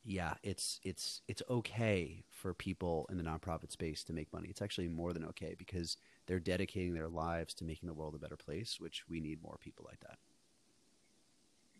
yeah, 0.04 0.34
it's 0.42 0.80
it's 0.82 1.22
it's 1.28 1.42
okay 1.48 2.24
for 2.28 2.54
people 2.54 3.06
in 3.08 3.18
the 3.18 3.22
nonprofit 3.22 3.70
space 3.70 4.02
to 4.04 4.12
make 4.12 4.32
money. 4.32 4.48
It's 4.48 4.62
actually 4.62 4.88
more 4.88 5.12
than 5.12 5.24
okay 5.26 5.54
because 5.56 5.96
they're 6.28 6.38
dedicating 6.38 6.92
their 6.94 7.08
lives 7.08 7.54
to 7.54 7.64
making 7.64 7.88
the 7.88 7.94
world 7.94 8.14
a 8.14 8.18
better 8.18 8.36
place, 8.36 8.76
which 8.78 9.02
we 9.08 9.18
need 9.18 9.42
more 9.42 9.56
people 9.60 9.84
like 9.88 9.98
that. 10.00 10.18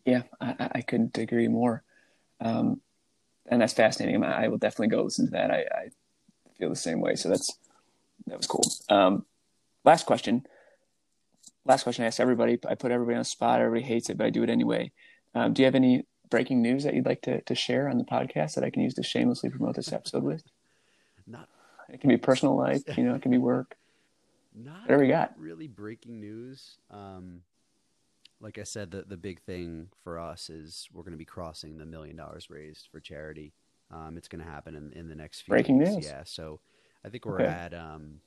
Yeah, 0.05 0.23
I, 0.41 0.69
I- 0.75 0.81
couldn't 0.81 1.17
agree 1.17 1.47
more. 1.47 1.83
Um, 2.41 2.81
and 3.47 3.61
that's 3.61 3.73
fascinating. 3.73 4.23
I, 4.23 4.45
I 4.45 4.47
will 4.47 4.57
definitely 4.57 4.87
go 4.87 5.03
listen 5.03 5.25
to 5.27 5.31
that. 5.31 5.51
I, 5.51 5.59
I 5.59 5.89
feel 6.57 6.69
the 6.69 6.75
same 6.75 6.99
way. 6.99 7.15
So 7.15 7.29
that's 7.29 7.57
that 8.27 8.37
was 8.37 8.47
cool. 8.47 8.63
Um, 8.89 9.25
last 9.85 10.05
question. 10.05 10.45
Last 11.65 11.83
question 11.83 12.03
I 12.03 12.07
ask 12.07 12.19
everybody. 12.19 12.57
I 12.67 12.75
put 12.75 12.91
everybody 12.91 13.15
on 13.15 13.21
the 13.21 13.25
spot. 13.25 13.61
Everybody 13.61 13.83
hates 13.85 14.09
it, 14.09 14.17
but 14.17 14.25
I 14.25 14.29
do 14.29 14.43
it 14.43 14.49
anyway. 14.49 14.91
Um, 15.35 15.53
do 15.53 15.61
you 15.61 15.65
have 15.65 15.75
any 15.75 16.05
breaking 16.29 16.61
news 16.61 16.83
that 16.83 16.93
you'd 16.95 17.05
like 17.05 17.21
to, 17.23 17.41
to 17.41 17.55
share 17.55 17.87
on 17.87 17.97
the 17.97 18.03
podcast 18.03 18.55
that 18.55 18.63
I 18.63 18.69
can 18.69 18.81
use 18.81 18.93
to 18.95 19.03
shamelessly 19.03 19.49
promote 19.49 19.75
this 19.75 19.93
episode 19.93 20.23
with? 20.23 20.43
Not 21.27 21.47
It 21.89 22.01
can 22.01 22.09
be 22.09 22.17
personal 22.17 22.55
life, 22.57 22.81
you 22.97 23.03
know, 23.03 23.15
it 23.15 23.21
can 23.21 23.31
be 23.31 23.37
work. 23.37 23.75
Not 24.63 24.81
Whatever 24.85 25.03
you 25.03 25.11
got. 25.11 25.35
really 25.35 25.67
breaking 25.67 26.19
news. 26.19 26.77
Um, 26.91 27.41
like 28.41 28.57
I 28.57 28.63
said, 28.63 28.91
the 28.91 29.03
the 29.03 29.17
big 29.17 29.41
thing 29.41 29.89
for 30.03 30.19
us 30.19 30.49
is 30.49 30.87
we're 30.93 31.03
going 31.03 31.11
to 31.13 31.17
be 31.17 31.25
crossing 31.25 31.77
the 31.77 31.85
million 31.85 32.15
dollars 32.15 32.49
raised 32.49 32.87
for 32.91 32.99
charity. 32.99 33.53
Um, 33.91 34.17
it's 34.17 34.27
going 34.27 34.43
to 34.43 34.49
happen 34.49 34.75
in, 34.75 34.93
in 34.93 35.09
the 35.09 35.15
next 35.15 35.41
few 35.41 35.57
Breaking 35.57 35.77
weeks. 35.79 35.97
news. 35.97 35.97
Yeah, 35.97 36.23
so 36.23 36.59
I 37.03 37.09
think 37.09 37.25
we're 37.25 37.41
Okay. 37.41 37.43
at 37.43 37.73
um, 37.73 38.21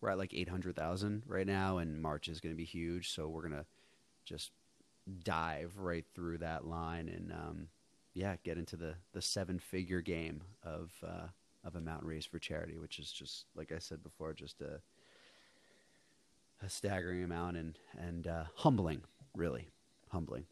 we're 0.00 0.10
at 0.10 0.18
like 0.18 0.34
eight 0.34 0.48
hundred 0.48 0.76
thousand 0.76 1.22
right 1.26 1.46
now, 1.46 1.78
and 1.78 2.00
March 2.00 2.28
is 2.28 2.40
going 2.40 2.54
to 2.54 2.56
be 2.56 2.64
huge. 2.64 3.10
So 3.10 3.28
we're 3.28 3.42
going 3.48 3.60
to 3.60 3.66
just 4.24 4.52
dive 5.24 5.72
right 5.78 6.06
through 6.14 6.38
that 6.38 6.66
line 6.66 7.08
and 7.08 7.32
um, 7.32 7.68
yeah, 8.14 8.36
get 8.44 8.58
into 8.58 8.76
the 8.76 8.94
the 9.12 9.22
seven 9.22 9.58
figure 9.58 10.00
game 10.02 10.42
of 10.64 10.92
uh, 11.06 11.28
of 11.64 11.76
amount 11.76 12.04
raised 12.04 12.28
for 12.30 12.38
charity, 12.38 12.78
which 12.78 12.98
is 12.98 13.12
just 13.12 13.46
like 13.54 13.72
I 13.72 13.78
said 13.78 14.02
before, 14.02 14.32
just 14.34 14.60
a 14.62 14.80
a 16.64 16.68
staggering 16.68 17.22
amount 17.24 17.56
and 17.56 17.78
and 17.98 18.26
uh, 18.26 18.44
humbling, 18.56 19.02
really 19.34 19.70
humbling. 20.08 20.44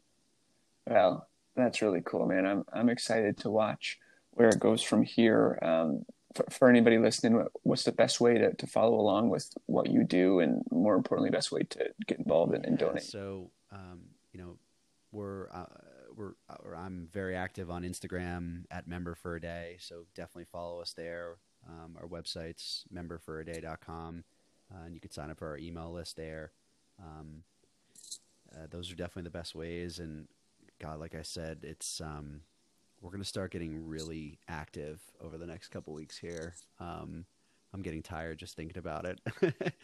Well, 0.87 1.27
that's 1.55 1.81
really 1.81 2.01
cool, 2.03 2.25
man. 2.25 2.45
I'm 2.45 2.63
I'm 2.73 2.89
excited 2.89 3.37
to 3.39 3.49
watch 3.49 3.99
where 4.31 4.49
it 4.49 4.59
goes 4.59 4.81
from 4.81 5.03
here. 5.03 5.59
Um, 5.61 6.05
for, 6.35 6.45
for 6.51 6.69
anybody 6.69 6.97
listening, 6.99 7.35
what- 7.35 7.51
what's 7.63 7.83
the 7.83 7.91
best 7.91 8.21
way 8.21 8.37
to, 8.37 8.53
to 8.53 8.67
follow 8.67 8.99
along 8.99 9.29
with 9.29 9.51
what 9.65 9.89
you 9.89 10.03
do, 10.03 10.39
and 10.39 10.63
more 10.71 10.95
importantly, 10.95 11.31
best 11.31 11.51
way 11.51 11.63
to 11.63 11.89
get 12.05 12.19
involved 12.19 12.53
and, 12.53 12.65
and 12.65 12.77
donate? 12.77 13.03
So, 13.03 13.49
um, 13.71 14.01
you 14.31 14.39
know, 14.39 14.57
we're 15.11 15.49
uh, 15.51 15.65
we're 16.15 16.33
uh, 16.49 16.75
I'm 16.77 17.07
very 17.11 17.35
active 17.35 17.69
on 17.71 17.83
Instagram 17.83 18.63
at 18.71 18.87
Member 18.87 19.15
for 19.15 19.35
a 19.35 19.41
Day. 19.41 19.77
So 19.79 20.05
definitely 20.15 20.45
follow 20.51 20.81
us 20.81 20.93
there. 20.93 21.37
Um, 21.67 21.97
our 21.99 22.07
website's 22.07 22.85
memberforaday.com, 22.93 24.23
uh, 24.73 24.85
and 24.85 24.93
you 24.93 24.99
can 24.99 25.11
sign 25.11 25.29
up 25.29 25.39
for 25.39 25.47
our 25.47 25.57
email 25.57 25.91
list 25.91 26.15
there. 26.15 26.51
Um, 26.99 27.43
uh, 28.53 28.67
those 28.69 28.91
are 28.91 28.95
definitely 28.95 29.23
the 29.23 29.37
best 29.37 29.55
ways. 29.55 29.99
And 29.99 30.27
God, 30.79 30.99
like 30.99 31.15
I 31.15 31.21
said, 31.21 31.59
it's 31.63 32.01
um, 32.01 32.41
we're 33.01 33.11
gonna 33.11 33.23
start 33.23 33.51
getting 33.51 33.87
really 33.87 34.39
active 34.47 35.01
over 35.21 35.37
the 35.37 35.47
next 35.47 35.69
couple 35.69 35.93
weeks 35.93 36.17
here. 36.17 36.55
Um, 36.79 37.25
I'm 37.73 37.81
getting 37.83 38.01
tired 38.01 38.39
just 38.39 38.55
thinking 38.55 38.79
about 38.79 39.05
it, 39.05 39.19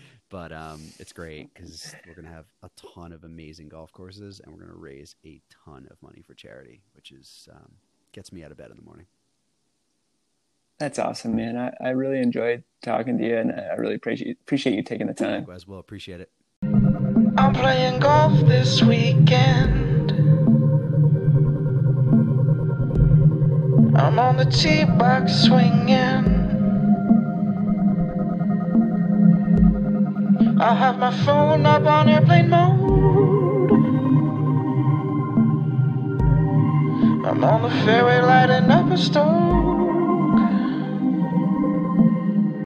but 0.30 0.52
um, 0.52 0.82
it's 1.00 1.14
great 1.14 1.54
because 1.54 1.94
we're 2.08 2.16
gonna 2.16 2.34
have 2.34 2.48
a 2.64 2.70
ton 2.96 3.12
of 3.12 3.24
amazing 3.24 3.70
golf 3.70 3.92
courses, 3.92 4.42
and 4.44 4.54
we're 4.54 4.60
gonna 4.60 4.78
raise 4.78 5.16
a 5.26 5.40
ton 5.66 5.88
of 5.92 6.02
money 6.02 6.24
for 6.26 6.34
charity, 6.34 6.82
which 6.96 7.12
is 7.12 7.48
um, 7.52 7.74
gets 8.12 8.32
me 8.32 8.44
out 8.44 8.52
of 8.52 8.58
bed 8.58 8.72
in 8.72 8.78
the 8.78 8.84
morning. 8.84 9.06
That's 10.78 11.00
awesome, 11.00 11.36
man. 11.38 11.58
I, 11.58 11.72
I 11.82 11.90
really 11.92 12.20
enjoyed 12.20 12.64
talking 12.84 13.18
to 13.18 13.26
you, 13.26 13.38
and 13.38 13.52
I 13.52 13.76
really 13.76 13.96
appreciate 13.96 14.38
appreciate 14.42 14.76
you 14.76 14.84
taking 14.84 15.08
the 15.08 15.14
time. 15.14 15.40
Likewise, 15.40 15.66
we'll 15.66 15.80
appreciate 15.80 16.20
it. 16.20 16.32
I'm 17.38 17.54
playing 17.54 18.00
golf 18.00 18.38
this 18.46 18.82
weekend. 18.82 20.12
I'm 23.98 24.20
on 24.20 24.36
the 24.36 24.46
tee 24.46 24.84
box 24.84 25.34
swinging. 25.46 26.44
I 30.60 30.74
have 30.74 30.98
my 31.00 31.12
phone 31.24 31.66
up 31.66 31.86
on 31.86 32.10
airplane 32.10 32.50
mode. 32.50 33.72
I'm 37.26 37.44
on 37.44 37.62
the 37.62 37.70
fairway 37.86 38.20
lighting 38.20 38.70
up 38.70 38.92
a 38.92 38.98
stove. 38.98 39.85